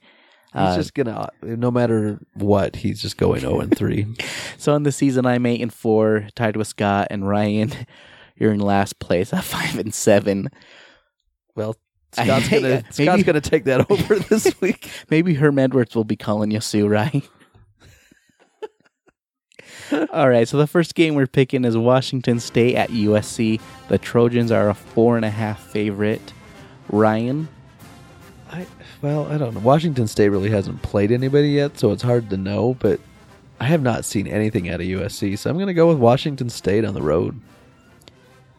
He's 0.53 0.61
Uh, 0.61 0.75
just 0.77 0.93
gonna, 0.93 1.29
no 1.43 1.69
matter 1.69 2.19
what, 2.33 2.77
he's 2.77 3.01
just 3.01 3.17
going 3.17 3.41
0 3.41 3.59
and 3.59 3.75
3. 3.77 4.07
So 4.57 4.73
in 4.75 4.83
the 4.83 4.91
season, 4.91 5.25
I'm 5.25 5.45
eight 5.45 5.61
and 5.61 5.71
four, 5.73 6.27
tied 6.33 6.55
with 6.55 6.67
Scott 6.67 7.07
and 7.11 7.27
Ryan. 7.27 7.71
You're 8.37 8.53
in 8.53 8.59
last 8.61 8.99
place 8.99 9.33
at 9.33 9.43
five 9.55 9.77
and 9.77 9.93
seven. 9.93 10.49
Well, 11.55 11.75
Scott's 12.13 12.47
gonna 12.49 12.67
yeah, 12.69 12.79
Scott's 12.89 12.99
maybe- 12.99 13.23
gonna 13.23 13.41
take 13.41 13.65
that 13.65 13.91
over 13.91 14.15
this 14.15 14.59
week. 14.61 14.89
Maybe 15.09 15.33
Herm 15.35 15.59
Edwards 15.59 15.93
will 15.95 16.05
be 16.05 16.15
calling 16.15 16.51
you 16.51 16.61
Sue, 16.61 16.87
right? 16.87 17.21
All 20.11 20.29
right, 20.29 20.47
so 20.47 20.57
the 20.57 20.67
first 20.67 20.95
game 20.95 21.13
we're 21.15 21.27
picking 21.27 21.63
is 21.65 21.77
Washington 21.77 22.39
State 22.39 22.75
at 22.75 22.89
USC. 22.89 23.59
The 23.89 23.97
Trojans 23.97 24.51
are 24.51 24.69
a 24.69 24.73
four 24.73 25.15
and 25.15 25.25
a 25.25 25.29
half 25.29 25.59
favorite. 25.61 26.33
Ryan, 26.89 27.47
I 28.51 28.65
well, 29.01 29.25
I 29.31 29.37
don't 29.37 29.53
know. 29.53 29.59
Washington 29.59 30.07
State 30.07 30.29
really 30.29 30.49
hasn't 30.49 30.81
played 30.81 31.11
anybody 31.11 31.49
yet, 31.49 31.77
so 31.77 31.91
it's 31.91 32.03
hard 32.03 32.29
to 32.29 32.37
know. 32.37 32.75
But 32.79 32.99
I 33.59 33.65
have 33.65 33.81
not 33.81 34.05
seen 34.05 34.27
anything 34.27 34.69
out 34.69 34.81
of 34.81 34.87
USC, 34.87 35.37
so 35.37 35.49
I'm 35.49 35.57
going 35.57 35.67
to 35.67 35.73
go 35.73 35.87
with 35.87 35.97
Washington 35.97 36.49
State 36.49 36.85
on 36.85 36.93
the 36.93 37.01
road. 37.01 37.39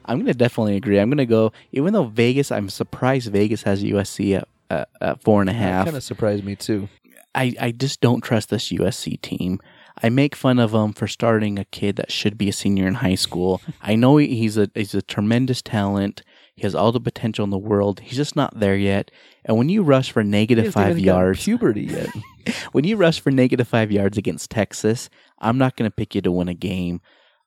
I'm 0.04 0.18
going 0.18 0.26
to 0.26 0.34
definitely 0.34 0.76
agree. 0.76 0.98
I'm 1.00 1.08
going 1.10 1.18
to 1.18 1.26
go, 1.26 1.52
even 1.72 1.92
though 1.92 2.04
Vegas, 2.04 2.52
I'm 2.52 2.68
surprised 2.68 3.30
Vegas 3.32 3.64
has 3.64 3.82
USC 3.82 4.36
at, 4.36 4.48
at, 4.70 4.88
at 5.00 5.22
four 5.22 5.40
and 5.40 5.50
a 5.50 5.52
That 5.52 5.58
half. 5.58 5.84
kind 5.86 5.96
of 5.96 6.02
surprised 6.04 6.44
me 6.44 6.54
too. 6.54 6.88
I, 7.34 7.54
I 7.60 7.70
just 7.72 8.00
don't 8.00 8.22
trust 8.22 8.50
this 8.50 8.70
USC 8.70 9.20
team. 9.20 9.60
I 10.02 10.08
make 10.10 10.34
fun 10.36 10.58
of 10.58 10.72
him 10.72 10.92
for 10.92 11.08
starting 11.08 11.58
a 11.58 11.64
kid 11.64 11.96
that 11.96 12.12
should 12.12 12.38
be 12.38 12.48
a 12.48 12.52
senior 12.52 12.86
in 12.86 12.94
high 12.94 13.14
school. 13.14 13.60
I 13.82 13.96
know 13.96 14.18
he's 14.18 14.56
a 14.58 14.70
he's 14.74 14.94
a 14.94 15.02
tremendous 15.02 15.60
talent. 15.62 16.22
He 16.56 16.62
has 16.62 16.74
all 16.74 16.90
the 16.90 17.00
potential 17.00 17.44
in 17.44 17.50
the 17.50 17.58
world. 17.58 18.00
He's 18.00 18.16
just 18.16 18.34
not 18.34 18.58
there 18.58 18.76
yet. 18.76 19.10
And 19.44 19.58
when 19.58 19.68
you 19.68 19.82
rush 19.82 20.10
for 20.10 20.22
hasn't 20.22 20.72
five 20.72 20.98
yards, 20.98 21.44
puberty 21.44 21.82
yet. 21.82 22.08
when 22.72 22.84
you 22.84 22.96
rush 22.96 23.20
for 23.20 23.30
negative 23.30 23.68
five 23.68 23.92
yards 23.92 24.16
against 24.16 24.50
Texas, 24.50 25.10
I'm 25.38 25.58
not 25.58 25.76
going 25.76 25.90
to 25.90 25.94
pick 25.94 26.14
you 26.14 26.22
to 26.22 26.32
win 26.32 26.48
a 26.48 26.54
game. 26.54 27.02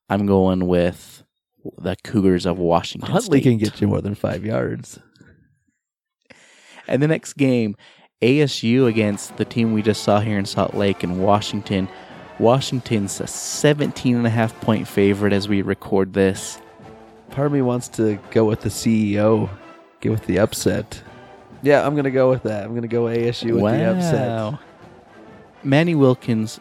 I'm 0.10 0.28
going 0.28 0.68
with 0.68 1.24
the 1.80 1.96
Cougars 2.04 2.46
of 2.46 2.60
Washington 2.60 3.12
Huntley 3.12 3.42
State. 3.42 3.50
can 3.50 3.58
get 3.58 3.82
you 3.82 3.88
more 3.88 4.02
than 4.02 4.14
five 4.14 4.46
yards. 4.46 5.00
And 6.88 7.02
the 7.02 7.08
next 7.08 7.34
game, 7.34 7.76
ASU 8.22 8.86
against 8.86 9.38
the 9.38 9.46
team 9.46 9.74
we 9.74 9.82
just 9.82 10.04
saw 10.04 10.20
here 10.20 10.38
in 10.38 10.46
Salt 10.46 10.76
Lake 10.76 11.02
and 11.02 11.24
Washington. 11.24 11.90
Washington's 12.38 13.20
a 13.20 13.28
17 13.28 14.16
and 14.16 14.28
a 14.28 14.30
half 14.30 14.60
point 14.62 14.88
favorite 14.88 15.34
as 15.34 15.48
we 15.50 15.64
record 15.64 16.14
this. 16.14 16.60
Part 17.32 17.48
of 17.48 17.52
me 17.54 17.62
wants 17.62 17.88
to 17.90 18.18
go 18.32 18.46
with 18.46 18.62
the 18.62 18.70
CEO, 18.70 19.50
get 20.02 20.12
with 20.12 20.26
the 20.26 20.40
upset. 20.40 21.02
Yeah, 21.62 21.86
I'm 21.86 21.94
going 21.94 22.06
to 22.06 22.12
go 22.12 22.30
with 22.30 22.44
that. 22.44 22.64
I'm 22.64 22.70
going 22.72 22.82
to 22.84 22.88
go 22.88 23.04
ASU 23.06 23.54
with 23.54 23.64
the 23.64 23.92
upset. 23.98 24.28
Manny 25.64 25.96
Wilkins 25.96 26.60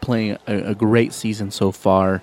playing 0.00 0.38
a, 0.46 0.56
a 0.70 0.74
great 0.74 1.12
season 1.12 1.50
so 1.50 1.72
far. 1.72 2.22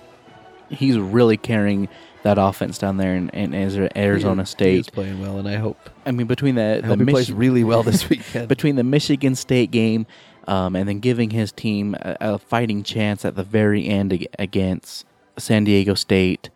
He's 0.68 0.98
really 0.98 1.36
carrying 1.36 1.88
that 2.22 2.38
offense 2.38 2.78
down 2.78 2.96
there 2.98 3.14
in, 3.16 3.28
in 3.30 3.54
Arizona 3.54 4.42
He 4.42 4.48
is- 4.50 4.86
He 4.86 4.90
playing 4.92 5.20
well, 5.20 5.38
and 5.38 5.48
I 5.48 5.56
hope, 5.56 5.90
I 6.06 6.12
mean, 6.12 6.26
between 6.26 6.54
the, 6.54 6.62
I 6.76 6.80
the 6.80 6.86
hope 6.88 6.98
he 7.00 7.04
plays 7.06 7.32
really 7.32 7.64
well 7.64 7.82
this 7.82 8.08
weekend. 8.10 8.46
between 8.48 8.76
the 8.76 8.84
Michigan 8.84 9.34
State 9.34 9.70
game 9.70 10.06
um, 10.46 10.76
and 10.76 10.88
then 10.88 11.00
giving 11.00 11.30
his 11.30 11.50
team 11.50 11.94
a, 11.94 12.16
a 12.20 12.38
fighting 12.38 12.82
chance 12.82 13.24
at 13.24 13.34
the 13.36 13.42
very 13.44 13.86
end 13.86 14.12
ag- 14.12 14.28
against 14.38 15.06
San 15.38 15.64
Diego 15.64 15.94
State. 15.94 16.50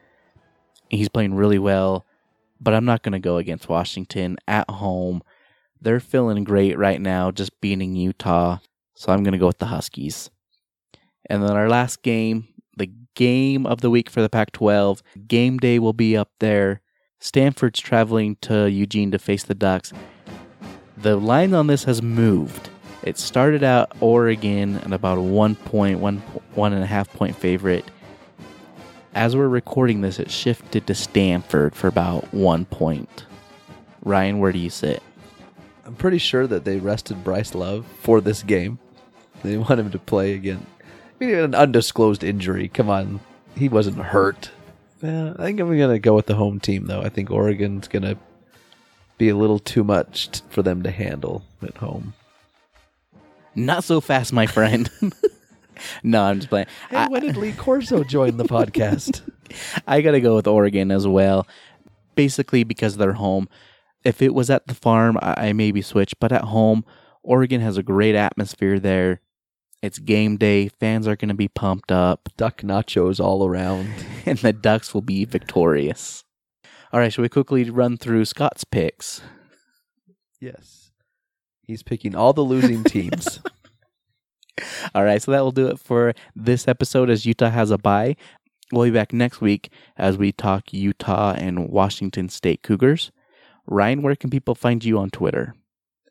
He's 0.96 1.08
playing 1.08 1.34
really 1.34 1.58
well, 1.58 2.04
but 2.60 2.74
I'm 2.74 2.84
not 2.84 3.02
going 3.02 3.12
to 3.12 3.18
go 3.18 3.36
against 3.36 3.68
Washington 3.68 4.36
at 4.46 4.68
home. 4.70 5.22
They're 5.80 6.00
feeling 6.00 6.44
great 6.44 6.78
right 6.78 7.00
now, 7.00 7.30
just 7.30 7.60
beating 7.60 7.94
Utah. 7.94 8.58
So 8.94 9.12
I'm 9.12 9.22
going 9.22 9.32
to 9.32 9.38
go 9.38 9.46
with 9.46 9.58
the 9.58 9.66
Huskies. 9.66 10.30
And 11.28 11.42
then 11.42 11.52
our 11.52 11.68
last 11.68 12.02
game, 12.02 12.48
the 12.76 12.90
game 13.14 13.66
of 13.66 13.80
the 13.80 13.90
week 13.90 14.08
for 14.08 14.22
the 14.22 14.28
Pac 14.28 14.52
12. 14.52 15.02
Game 15.26 15.58
day 15.58 15.78
will 15.78 15.92
be 15.92 16.16
up 16.16 16.30
there. 16.38 16.80
Stanford's 17.18 17.80
traveling 17.80 18.36
to 18.42 18.70
Eugene 18.70 19.10
to 19.10 19.18
face 19.18 19.44
the 19.44 19.54
Ducks 19.54 19.92
the 20.96 21.16
line 21.16 21.54
on 21.54 21.66
this 21.66 21.84
has 21.84 22.02
moved. 22.02 22.70
It 23.02 23.18
started 23.18 23.62
out 23.62 23.92
Oregon 24.00 24.78
at 24.78 24.92
about 24.92 25.18
a 25.18 25.20
one 25.20 25.54
point, 25.54 25.98
one, 25.98 26.18
one 26.54 26.72
and 26.72 26.82
a 26.82 26.86
half 26.86 27.12
point 27.12 27.36
favorite. 27.36 27.84
As 29.14 29.36
we're 29.36 29.48
recording 29.48 30.00
this, 30.00 30.18
it 30.18 30.30
shifted 30.30 30.86
to 30.86 30.94
Stanford 30.94 31.74
for 31.76 31.86
about 31.86 32.32
one 32.34 32.64
point. 32.64 33.26
Ryan, 34.02 34.40
where 34.40 34.50
do 34.52 34.58
you 34.58 34.70
sit? 34.70 35.02
I'm 35.86 35.94
pretty 35.94 36.18
sure 36.18 36.46
that 36.46 36.64
they 36.64 36.78
rested 36.78 37.22
Bryce 37.22 37.54
Love 37.54 37.86
for 38.00 38.20
this 38.20 38.42
game. 38.42 38.78
They 39.44 39.56
want 39.56 39.78
him 39.78 39.90
to 39.90 39.98
play 39.98 40.32
again. 40.32 40.66
I 41.20 41.24
mean, 41.24 41.34
an 41.34 41.54
undisclosed 41.54 42.24
injury. 42.24 42.68
Come 42.68 42.90
on, 42.90 43.20
he 43.56 43.68
wasn't 43.68 43.98
hurt. 43.98 44.50
Yeah, 45.00 45.34
I 45.38 45.44
think 45.44 45.60
I'm 45.60 45.78
gonna 45.78 45.98
go 45.98 46.14
with 46.14 46.26
the 46.26 46.34
home 46.34 46.58
team 46.58 46.86
though. 46.86 47.02
I 47.02 47.08
think 47.08 47.30
Oregon's 47.30 47.88
gonna 47.88 48.16
be 49.18 49.28
a 49.28 49.36
little 49.36 49.58
too 49.58 49.84
much 49.84 50.30
t- 50.30 50.40
for 50.48 50.62
them 50.62 50.82
to 50.82 50.90
handle 50.90 51.44
at 51.62 51.76
home. 51.76 52.14
Not 53.54 53.84
so 53.84 54.00
fast, 54.00 54.32
my 54.32 54.46
friend. 54.46 54.90
no, 56.02 56.22
I'm 56.22 56.38
just 56.38 56.48
playing. 56.48 56.66
Hey, 56.90 56.96
I, 56.96 57.08
when 57.08 57.22
did 57.22 57.36
Lee 57.36 57.52
Corso 57.52 58.04
join 58.04 58.36
the 58.36 58.44
podcast? 58.44 59.22
I 59.86 60.00
got 60.00 60.12
to 60.12 60.20
go 60.20 60.34
with 60.34 60.46
Oregon 60.46 60.90
as 60.90 61.06
well. 61.06 61.46
Basically, 62.14 62.64
because 62.64 62.96
they're 62.96 63.14
home. 63.14 63.48
If 64.04 64.22
it 64.22 64.34
was 64.34 64.50
at 64.50 64.66
the 64.66 64.74
farm, 64.74 65.18
I, 65.20 65.48
I 65.48 65.52
maybe 65.52 65.82
switch, 65.82 66.14
but 66.20 66.32
at 66.32 66.44
home, 66.44 66.84
Oregon 67.22 67.60
has 67.60 67.76
a 67.76 67.82
great 67.82 68.14
atmosphere 68.14 68.78
there. 68.78 69.20
It's 69.82 69.98
game 69.98 70.36
day. 70.36 70.68
Fans 70.68 71.06
are 71.06 71.16
going 71.16 71.28
to 71.28 71.34
be 71.34 71.48
pumped 71.48 71.92
up, 71.92 72.30
Duck 72.36 72.62
nachos 72.62 73.22
all 73.22 73.46
around. 73.46 73.88
and 74.26 74.38
the 74.38 74.52
Ducks 74.52 74.94
will 74.94 75.02
be 75.02 75.24
victorious. 75.24 76.24
All 76.92 77.00
right, 77.00 77.12
shall 77.12 77.22
we 77.22 77.28
quickly 77.28 77.68
run 77.68 77.96
through 77.96 78.24
Scott's 78.24 78.64
picks? 78.64 79.20
Yes, 80.40 80.90
he's 81.62 81.82
picking 81.82 82.14
all 82.14 82.32
the 82.32 82.42
losing 82.42 82.84
teams. 82.84 83.40
All 84.94 85.04
right, 85.04 85.20
so 85.20 85.32
that 85.32 85.42
will 85.42 85.50
do 85.50 85.66
it 85.68 85.78
for 85.78 86.14
this 86.34 86.68
episode 86.68 87.10
as 87.10 87.26
Utah 87.26 87.50
has 87.50 87.70
a 87.70 87.78
bye. 87.78 88.16
We'll 88.72 88.84
be 88.84 88.90
back 88.90 89.12
next 89.12 89.40
week 89.40 89.70
as 89.96 90.16
we 90.16 90.32
talk 90.32 90.72
Utah 90.72 91.34
and 91.36 91.68
Washington 91.68 92.28
State 92.28 92.62
Cougars. 92.62 93.12
Ryan, 93.66 94.02
where 94.02 94.16
can 94.16 94.30
people 94.30 94.54
find 94.54 94.84
you 94.84 94.98
on 94.98 95.10
Twitter? 95.10 95.54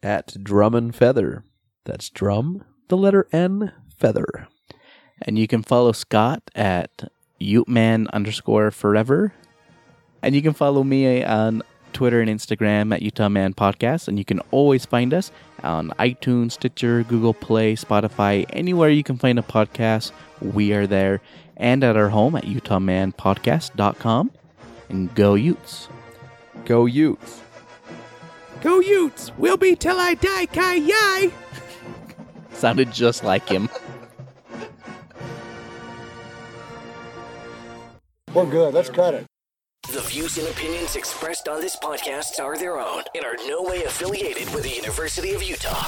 at 0.03 0.43
Drum 0.43 0.75
and 0.75 0.93
Feather. 0.93 1.45
That's 1.85 2.09
drum, 2.09 2.63
the 2.89 2.97
letter 2.97 3.27
N, 3.31 3.71
feather. 3.97 4.47
And 5.21 5.39
you 5.39 5.47
can 5.47 5.63
follow 5.63 5.93
Scott 5.93 6.51
at 6.53 7.09
Uteman 7.41 8.09
underscore 8.11 8.71
forever. 8.71 9.33
And 10.21 10.35
you 10.35 10.41
can 10.41 10.53
follow 10.53 10.83
me 10.83 11.23
on 11.23 11.63
Twitter 11.93 12.19
and 12.21 12.29
Instagram 12.29 12.93
at 12.93 13.01
Utah 13.01 13.29
Man 13.29 13.53
Podcast. 13.53 14.07
And 14.07 14.17
you 14.17 14.25
can 14.25 14.39
always 14.51 14.85
find 14.85 15.13
us 15.13 15.31
on 15.63 15.89
iTunes, 15.99 16.53
Stitcher, 16.53 17.03
Google 17.03 17.33
Play, 17.33 17.75
Spotify, 17.75 18.45
anywhere 18.49 18.89
you 18.89 19.03
can 19.03 19.17
find 19.17 19.39
a 19.39 19.43
podcast. 19.43 20.11
We 20.41 20.73
are 20.73 20.87
there. 20.87 21.21
And 21.55 21.83
at 21.83 21.95
our 21.95 22.09
home 22.09 22.35
at 22.35 22.43
UtahManPodcast.com. 22.43 24.31
And 24.89 25.15
go 25.15 25.35
Utes. 25.35 25.87
Go 26.65 26.85
Utes. 26.85 27.41
Go 28.61 28.79
Utes. 28.79 29.31
We'll 29.37 29.57
be 29.57 29.75
till 29.75 29.99
I 29.99 30.15
die, 30.15 30.45
Kai 30.47 30.75
Yai. 30.75 31.31
Sounded 32.53 32.91
just 32.91 33.23
like 33.23 33.47
him. 33.47 33.69
We're 38.33 38.49
good. 38.49 38.73
Let's 38.73 38.89
cut 38.89 39.13
it. 39.13 39.25
The 39.93 40.01
views 40.01 40.39
and 40.39 40.47
opinions 40.47 40.95
expressed 40.95 41.47
on 41.47 41.61
this 41.61 41.75
podcast 41.75 42.39
are 42.39 42.57
their 42.57 42.79
own 42.79 43.03
and 43.13 43.23
are 43.23 43.35
no 43.47 43.61
way 43.61 43.83
affiliated 43.83 44.51
with 44.51 44.63
the 44.63 44.71
University 44.71 45.35
of 45.35 45.43
Utah. 45.43 45.87